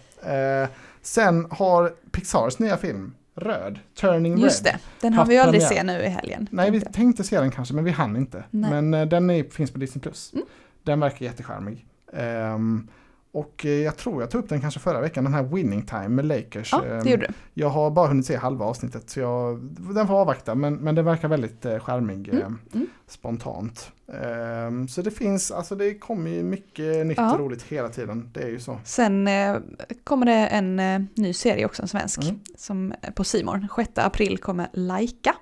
sen 1.02 1.48
har 1.52 1.92
Pixars 2.12 2.60
nya 2.60 2.78
film, 2.78 3.14
Röd, 3.36 3.80
Turning 3.96 4.38
Just 4.38 4.66
Red. 4.66 4.74
det, 4.74 4.80
den 5.02 5.14
har 5.14 5.26
vi 5.26 5.38
aldrig 5.38 5.62
premiär. 5.62 5.82
se 5.82 5.84
nu 5.84 6.04
i 6.04 6.08
helgen. 6.08 6.48
Nej, 6.52 6.72
vi 6.72 6.80
tänkte 6.80 6.98
tänkte 6.98 7.24
se 7.24 7.40
den 7.40 7.52
kanske, 7.52 7.74
men 7.74 7.84
vi 7.84 7.92
hann 7.92 8.16
inte. 8.16 8.44
Nej. 8.50 8.70
Men 8.70 8.94
eh, 8.94 9.06
den 9.08 9.30
är, 9.30 9.44
finns 9.44 9.72
på 9.72 9.80
Disney+. 9.80 10.02
Plus. 10.02 10.34
Mm. 10.34 10.46
Den 10.84 11.00
verkar 11.00 11.26
jättecharmig. 11.26 11.86
Ehm, 12.14 12.88
och 13.34 13.66
eh, 13.66 13.72
jag 13.72 13.98
tror 13.98 14.22
jag 14.22 14.32
tog 14.32 14.44
upp 14.44 14.50
den 14.50 14.62
kanske 14.62 14.80
förra 14.80 15.02
veckan, 15.02 15.24
den 15.24 15.34
här 15.34 15.44
Winning 15.44 15.86
Time 15.86 16.08
med 16.10 16.26
Lakers. 16.26 16.70
Ja, 16.72 16.86
Ehm, 16.86 17.04
det 17.04 17.10
gjorde 17.10 17.28
du. 17.28 17.34
Jag 17.54 17.70
har 17.70 17.92
bara 17.92 18.08
hunnit 18.08 18.26
se 18.26 18.36
halva 18.36 18.66
avsnittet 18.66 19.10
så 19.10 19.20
jag, 19.20 19.60
den 19.96 20.08
får 20.08 20.14
avvakta 20.14 20.56
men, 20.56 20.76
men 20.76 20.96
det 20.96 21.02
verkar 21.02 21.28
väldigt 21.28 21.66
eh, 21.66 21.80
charmig 21.80 22.28
Mm, 22.30 22.42
eh, 22.42 22.48
mm. 22.76 22.88
spontant. 23.08 23.92
Ehm, 24.24 24.88
så 24.88 25.02
det 25.02 25.12
finns, 25.12 25.52
alltså 25.52 25.76
det 25.76 25.94
kommer 25.94 26.32
ju 26.32 26.44
mycket 26.44 27.06
nytt 27.06 27.18
Ja. 27.18 27.34
och 27.34 27.40
roligt 27.40 27.64
hela 27.64 27.90
tiden. 27.90 28.30
Det 28.34 28.42
är 28.44 28.50
ju 28.50 28.60
så. 28.60 28.80
Sen 28.84 29.28
eh, 29.28 29.56
kommer 30.04 30.26
det 30.26 30.48
en 30.48 30.76
ny 31.16 31.34
serie 31.34 31.66
också, 31.66 31.82
en 31.82 31.88
svensk, 31.88 32.24
Mm. 32.24 32.40
som 32.58 32.94
på 33.16 33.24
Simon. 33.24 33.68
6 33.76 33.90
april 33.96 34.38
kommer 34.38 34.68
Laika, 34.74 35.36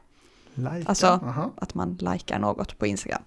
Like. 0.64 0.89
Alltså- 0.89 1.07
Aha. 1.07 1.51
att 1.57 1.74
man 1.74 1.97
likar 1.99 2.39
något 2.39 2.78
på 2.78 2.88
Instagram. 2.88 3.22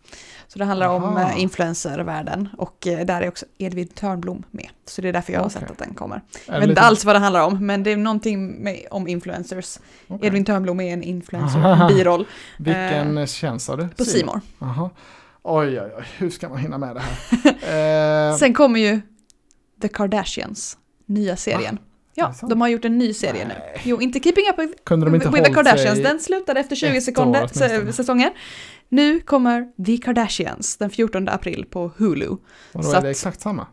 Så 0.48 0.58
det 0.58 0.64
handlar 0.64 0.88
om 0.88 1.04
Aha. 1.04 1.30
eh, 1.30 1.40
influencervärlden 1.42 2.48
och 2.58 2.86
eh, 2.86 3.06
där 3.06 3.22
är 3.22 3.28
också 3.28 3.46
Edvin 3.58 3.88
Törnblom 3.88 4.42
med. 4.50 4.68
Så 4.86 5.02
det 5.02 5.08
är 5.08 5.12
därför 5.12 5.32
jag 5.32 5.40
har 5.40 5.46
Okej. 5.46 5.60
sett 5.60 5.70
att 5.70 5.78
den 5.78 5.94
kommer. 5.94 6.20
Jag 6.46 6.60
vet 6.60 6.68
inte 6.68 6.80
alls 6.80 7.04
vad 7.04 7.14
det 7.14 7.18
handlar 7.18 7.46
om, 7.46 7.66
men 7.66 7.82
det 7.82 7.92
är 7.92 7.96
någonting 7.96 8.46
med, 8.64 8.86
om 8.90 9.08
influencers. 9.08 9.78
okej. 10.08 10.26
Edvin 10.26 10.44
Törnblom 10.44 10.80
är 10.80 10.92
en 10.92 11.02
influencer, 11.02 11.58
en 11.82 11.88
biroll 11.96 12.26
Vilken 12.58 13.18
eh, 13.18 13.26
tjänst 13.26 13.66
sa 13.66 13.76
du? 13.76 13.88
på 13.88 14.04
Simor. 14.04 14.40
Oj, 15.42 15.80
oj, 15.80 15.90
oj, 15.98 16.04
hur 16.18 16.30
ska 16.30 16.48
man 16.48 16.58
hinna 16.58 16.78
med 16.78 16.96
det 16.96 17.00
här? 17.00 17.14
Eh, 18.30 18.36
Sen 18.36 18.54
kommer 18.54 18.80
ju 18.80 19.00
The 19.82 19.88
Kardashians, 19.88 20.78
nya 21.06 21.36
serien. 21.36 21.74
Är 21.74 21.93
Ja, 22.14 22.34
de 22.48 22.60
har 22.60 22.68
gjort 22.68 22.84
en 22.84 22.98
ny 22.98 23.12
serie 23.14 23.44
nu. 23.48 23.54
Nej. 23.58 23.80
Jo, 23.84 24.00
inte 24.00 24.20
Keeping 24.20 24.46
Up 24.50 24.58
with, 24.58 24.72
kunde 24.84 25.06
de 25.06 25.14
inte 25.14 25.28
with 25.28 25.42
the 25.44 25.54
Kardashians, 25.54 25.98
den 26.02 26.20
slutade 26.20 26.60
efter 26.60 26.76
20 26.76 26.96
ett 26.96 27.04
sekunder, 27.04 27.40
åtminstone? 27.40 27.68
sä- 27.68 27.92
säsonger. 27.92 28.30
Nu 28.88 29.20
kommer 29.20 29.84
The 29.86 29.96
Kardashians 29.96 30.76
den 30.76 30.90
14 30.90 31.28
april 31.28 31.66
på 31.70 31.90
Hulu. 31.98 32.26
Vadå, 32.26 32.38
så 32.72 32.88
är 32.90 32.92
det 32.92 32.98
att- 32.98 33.04
exakt 33.04 33.40
samma? 33.40 33.66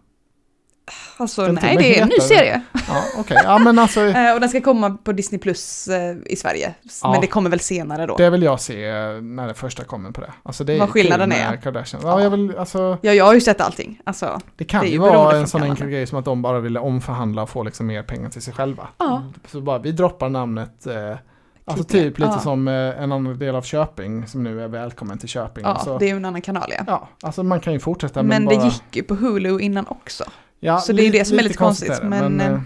Alltså 1.17 1.45
Den 1.45 1.59
nej, 1.61 1.77
det 1.77 1.99
är 1.99 2.01
en 2.03 2.07
ny 2.09 2.19
serie. 2.19 2.61
Ja, 2.87 3.03
okej. 3.17 3.37
Ja, 3.43 3.57
men 3.59 3.79
alltså, 3.79 4.01
Eh, 4.05 4.33
och 4.33 4.39
den 4.39 4.49
ska 4.49 4.61
komma 4.61 4.97
på 5.03 5.11
Disney 5.11 5.39
Plus 5.39 5.87
eh, 5.87 6.15
i 6.25 6.35
Sverige. 6.35 6.73
Ja. 7.03 7.11
Men 7.11 7.21
det 7.21 7.27
kommer 7.27 7.49
väl 7.49 7.59
senare 7.59 8.05
då. 8.05 8.15
det 8.17 8.29
vill 8.29 8.43
jag 8.43 8.59
se 8.59 8.85
eh, 8.89 9.21
när 9.21 9.47
det 9.47 9.53
första 9.53 9.83
kommer 9.83 10.11
på 10.11 10.21
det. 10.21 10.31
Alltså 10.43 10.63
det 10.63 10.73
är 10.73 10.79
Vad 10.79 10.89
skillnaden 10.89 11.31
är. 11.31 11.55
Kardashian. 11.57 12.01
Ja, 12.05 12.09
Ja. 12.09 12.23
jag 12.23 12.29
vill, 12.29 12.57
alltså, 12.57 12.97
Ja, 13.01 13.13
jag 13.13 13.25
har 13.25 13.33
ju 13.33 13.41
sett 13.41 13.61
allting. 13.61 14.01
Alltså, 14.03 14.39
det 14.57 14.63
kan 14.63 14.81
Det 14.81 14.89
ju 14.89 14.97
vara 14.97 15.37
en 15.37 15.47
sån 15.47 15.63
enkel 15.63 15.87
grej 15.89 16.07
som 16.07 16.19
att 16.19 16.25
de 16.25 16.41
bara 16.41 16.59
ville 16.59 16.79
omförhandla 16.79 17.43
och 17.43 17.49
få 17.49 17.63
liksom 17.63 17.87
mer 17.87 18.03
pengar 18.03 18.29
till 18.29 18.41
sig 18.41 18.53
själva. 18.53 18.87
Ja. 18.97 19.23
Så 19.47 19.61
bara, 19.61 19.79
vi 19.79 19.91
droppar 19.91 20.29
namnet 20.29 20.87
eh, 20.87 21.17
Alltså 21.65 21.83
typ 21.83 22.19
lite 22.19 22.31
Ja. 22.31 22.39
som 22.39 22.67
en 22.67 23.11
annan 23.11 23.39
del 23.39 23.55
av 23.55 23.61
Köping 23.61 24.27
som 24.27 24.43
nu 24.43 24.63
är 24.63 24.67
välkommen 24.67 25.17
till 25.17 25.29
Köping. 25.29 25.63
ja, 25.63 25.79
så, 25.79 25.97
det 25.97 26.05
är 26.05 26.09
ju 26.09 26.15
en 26.17 26.25
annan 26.25 26.41
kanal 26.41 26.73
ja. 26.77 26.83
ja, 26.87 27.07
alltså 27.21 27.43
man 27.43 27.59
kan 27.59 27.73
ju 27.73 27.79
fortsätta 27.79 28.23
men 28.23 28.45
bara, 28.45 28.55
det 28.59 28.65
gick 28.65 28.95
ju 28.95 29.03
på 29.03 29.15
Hulu 29.15 29.59
innan 29.59 29.87
också. 29.87 30.23
Ja, 30.61 30.77
så 30.79 30.93
det 30.93 31.01
är 31.01 31.05
ju 31.05 31.11
det 31.11 31.25
som 31.25 31.39
är 31.39 31.43
lite 31.43 31.57
konstigt, 31.57 31.97
det, 32.01 32.07
men, 32.07 32.41
eh, 32.41 32.51
eh, 32.53 32.59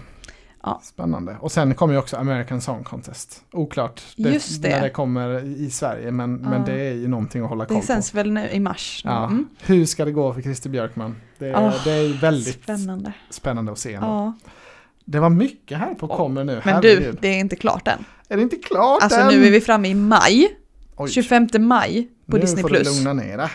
ja. 0.62 0.80
Spännande. 0.84 1.36
Och 1.40 1.52
sen 1.52 1.74
kommer 1.74 1.94
ju 1.94 1.98
också 2.00 2.16
American 2.16 2.60
Song 2.60 2.84
Contest. 2.84 3.44
Oklart 3.52 4.02
Just 4.16 4.62
det. 4.62 4.68
när 4.68 4.82
det 4.82 4.90
kommer 4.90 5.44
i 5.44 5.70
Sverige, 5.70 6.10
men, 6.10 6.34
men 6.36 6.52
Ja. 6.52 6.66
det 6.66 6.80
är 6.80 6.92
ju 6.94 7.08
någonting 7.08 7.42
att 7.42 7.48
hålla 7.48 7.64
koll 7.66 7.74
Det 7.76 7.80
på. 7.80 7.86
sänds 7.86 8.14
väl 8.14 8.32
nu 8.32 8.48
i 8.50 8.60
mars. 8.60 9.02
Ja. 9.04 9.24
Mm. 9.26 9.48
Hur 9.62 9.84
ska 9.86 10.04
det 10.04 10.12
gå 10.12 10.34
för 10.34 10.42
Christer 10.42 10.70
Björkman? 10.70 11.16
Det, 11.38 11.54
Ah, 11.54 11.72
det 11.84 11.90
är 11.92 12.20
väldigt 12.20 12.62
Spännande. 12.62 13.12
spännande 13.30 13.72
att 13.72 13.78
se. 13.78 13.94
ändå. 13.94 14.32
Det 15.04 15.20
var 15.20 15.30
mycket 15.30 15.78
här 15.78 15.94
på 15.94 16.06
Ja. 16.10 16.16
kommer 16.16 16.44
nu. 16.44 16.52
Men 16.64 16.74
Herregud. 16.74 17.02
du, 17.14 17.18
det 17.20 17.28
är 17.28 17.38
inte 17.40 17.56
klart 17.56 17.88
än. 17.88 18.04
Är 18.28 18.36
det 18.36 18.42
inte 18.42 18.56
klart 18.56 19.02
Alltså 19.02 19.20
än? 19.20 19.28
nu 19.28 19.46
är 19.46 19.50
vi 19.50 19.60
framme 19.60 19.88
i 19.88 19.94
maj. 19.94 20.48
Oj, 20.96 21.10
25 21.10 21.48
maj 21.58 22.08
på 22.30 22.36
nu 22.36 22.40
Disney+. 22.42 22.62
får 22.62 22.68
Plus. 22.68 22.88
du 22.88 22.94
lugna 23.04 23.12
ner 23.22 23.36
dig. 23.38 23.48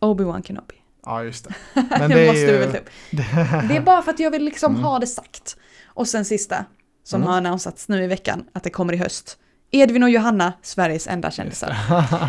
Obi-Wan 0.00 0.42
Kenobi. 0.42 0.74
Ja, 1.06 1.24
just 1.24 1.44
det. 1.48 1.54
Men 1.90 2.00
det 2.10 2.14
det 2.14 2.20
är 2.22 2.26
måste 2.26 2.40
ju... 2.40 2.46
vi 2.52 2.58
väl 2.58 2.68
upp. 2.76 2.90
Det 3.68 3.76
är 3.76 3.80
bara 3.80 4.02
för 4.02 4.10
att 4.12 4.20
jag 4.20 4.30
vill 4.30 4.44
liksom 4.44 4.72
Mm. 4.72 4.84
ha 4.84 4.98
det 4.98 5.06
sagt. 5.06 5.56
Och 5.86 6.08
sen 6.08 6.24
sista, 6.24 6.64
som 7.04 7.20
Mm. 7.20 7.28
har 7.30 7.36
annonsats 7.36 7.88
nu 7.88 8.04
i 8.04 8.06
veckan, 8.06 8.44
att 8.52 8.62
det 8.62 8.70
kommer 8.70 8.92
i 8.92 8.96
höst. 8.96 9.38
Edvin 9.74 10.02
och 10.02 10.10
Johanna, 10.10 10.52
Sveriges 10.62 11.06
enda 11.06 11.30
kändisar. 11.30 11.76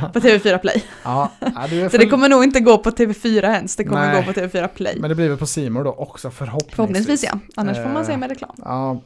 på 0.13 0.19
TV4 0.19 0.57
Play. 0.57 0.83
Ja, 1.03 1.31
du 1.69 1.81
är 1.81 1.89
Så 1.89 1.97
det 1.97 2.03
för- 2.03 2.09
kommer 2.09 2.29
nog 2.29 2.43
inte 2.43 2.59
gå 2.59 2.77
på 2.77 2.91
TV4 2.91 3.43
ens, 3.53 3.75
det 3.75 3.83
kommer 3.83 4.07
Nej. 4.13 4.25
gå 4.25 4.33
på 4.33 4.39
TV4 4.39 4.67
Play. 4.67 4.97
Men 4.99 5.09
det 5.09 5.15
blir 5.15 5.29
väl 5.29 5.37
på 5.37 5.45
Simor 5.47 5.83
då 5.83 5.91
också 5.91 6.31
förhoppningsvis. 6.31 6.75
Förhoppningsvis 6.75 7.23
ja, 7.23 7.39
annars 7.55 7.77
får 7.77 7.83
man 7.89 7.97
Eh, 8.01 8.07
se 8.07 8.17
med 8.17 8.29
reklam. 8.29 8.55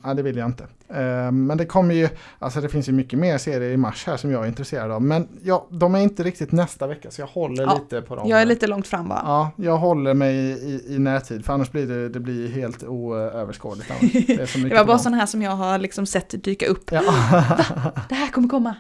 Ja, 0.03 0.13
det 0.13 0.21
vill 0.21 0.37
jag 0.37 0.45
inte. 0.45 0.67
Eh, 0.89 1.31
men 1.31 1.57
det 1.57 1.65
kommer 1.65 1.95
ju, 1.95 2.09
alltså 2.39 2.61
det 2.61 2.69
finns 2.69 2.89
ju 2.89 2.93
mycket 2.93 3.19
mer 3.19 3.37
serier 3.37 3.71
i 3.71 3.77
mars 3.77 4.03
här 4.07 4.17
som 4.17 4.31
jag 4.31 4.43
är 4.43 4.47
intresserad 4.47 4.91
av. 4.91 5.01
Men 5.01 5.27
ja, 5.43 5.67
de 5.71 5.95
är 5.95 5.99
inte 5.99 6.23
riktigt 6.23 6.51
nästa 6.51 6.87
vecka 6.87 7.11
så 7.11 7.21
jag 7.21 7.27
håller 7.27 7.63
Ja, 7.63 7.73
lite 7.75 8.01
på 8.01 8.15
dem. 8.15 8.29
Jag 8.29 8.41
är 8.41 8.45
lite 8.45 8.67
långt 8.67 8.87
fram 8.87 9.07
bara. 9.09 9.21
Ja, 9.23 9.51
jag 9.55 9.77
håller 9.77 10.13
mig 10.13 10.35
i, 10.35 10.83
i, 10.95 10.99
närtid 10.99 11.45
för 11.45 11.53
annars 11.53 11.71
blir 11.71 11.87
det, 11.87 12.09
det 12.09 12.19
blir 12.19 12.49
helt 12.51 12.83
oöverskådligt. 12.83 13.91
Det, 14.27 14.69
Det 14.69 14.75
var 14.75 14.85
bara 14.85 14.97
sådana 14.99 15.17
här 15.17 15.25
som 15.25 15.41
jag 15.41 15.51
har 15.51 15.77
liksom 15.77 16.05
sett 16.05 16.43
dyka 16.43 16.65
upp. 16.67 16.91
Ja. 16.91 17.01
Det 18.09 18.15
här 18.15 18.27
kommer 18.31 18.47
komma 18.47 18.75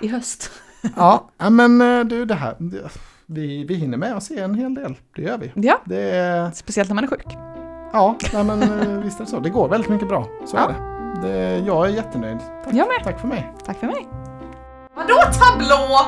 i 0.00 0.08
höst. 0.08 0.50
ja, 0.96 1.28
men 1.50 1.80
eh, 1.80 2.04
du 2.04 2.24
det 2.24 2.34
här, 2.34 2.56
vi, 3.26 3.64
vi 3.64 3.74
hinner 3.74 3.96
med 3.98 4.16
att 4.16 4.22
se 4.22 4.38
en 4.40 4.54
hel 4.54 4.74
del. 4.74 4.94
Det 5.16 5.22
gör 5.22 5.38
vi. 5.38 5.52
Ja, 5.54 5.80
Det 5.84 6.50
speciellt 6.54 6.88
när 6.90 6.94
man 6.94 7.04
är 7.04 7.08
sjuk. 7.08 7.26
ja, 7.92 8.16
nej, 8.32 8.44
men 8.44 8.62
eh, 8.62 8.98
visst 9.04 9.20
är 9.20 9.24
det 9.24 9.30
så. 9.30 9.40
Det 9.40 9.50
går 9.50 9.68
väldigt 9.68 9.90
mycket 9.90 10.08
bra. 10.08 10.28
Så 10.46 10.56
Ja. 10.56 10.64
är 10.64 10.68
det. 10.68 10.91
Det. 11.22 11.58
Jag 11.58 11.86
är 11.86 11.90
jättenöjd. 11.90 12.38
Tack, 12.64 12.74
Jag 12.74 12.88
med. 12.88 13.04
tack 13.04 13.20
för 13.20 13.28
mig. 13.28 13.52
Tack 13.66 13.76
för 13.76 13.86
mig. 13.86 14.08
Vadå 14.96 15.14
tablå? 15.32 15.98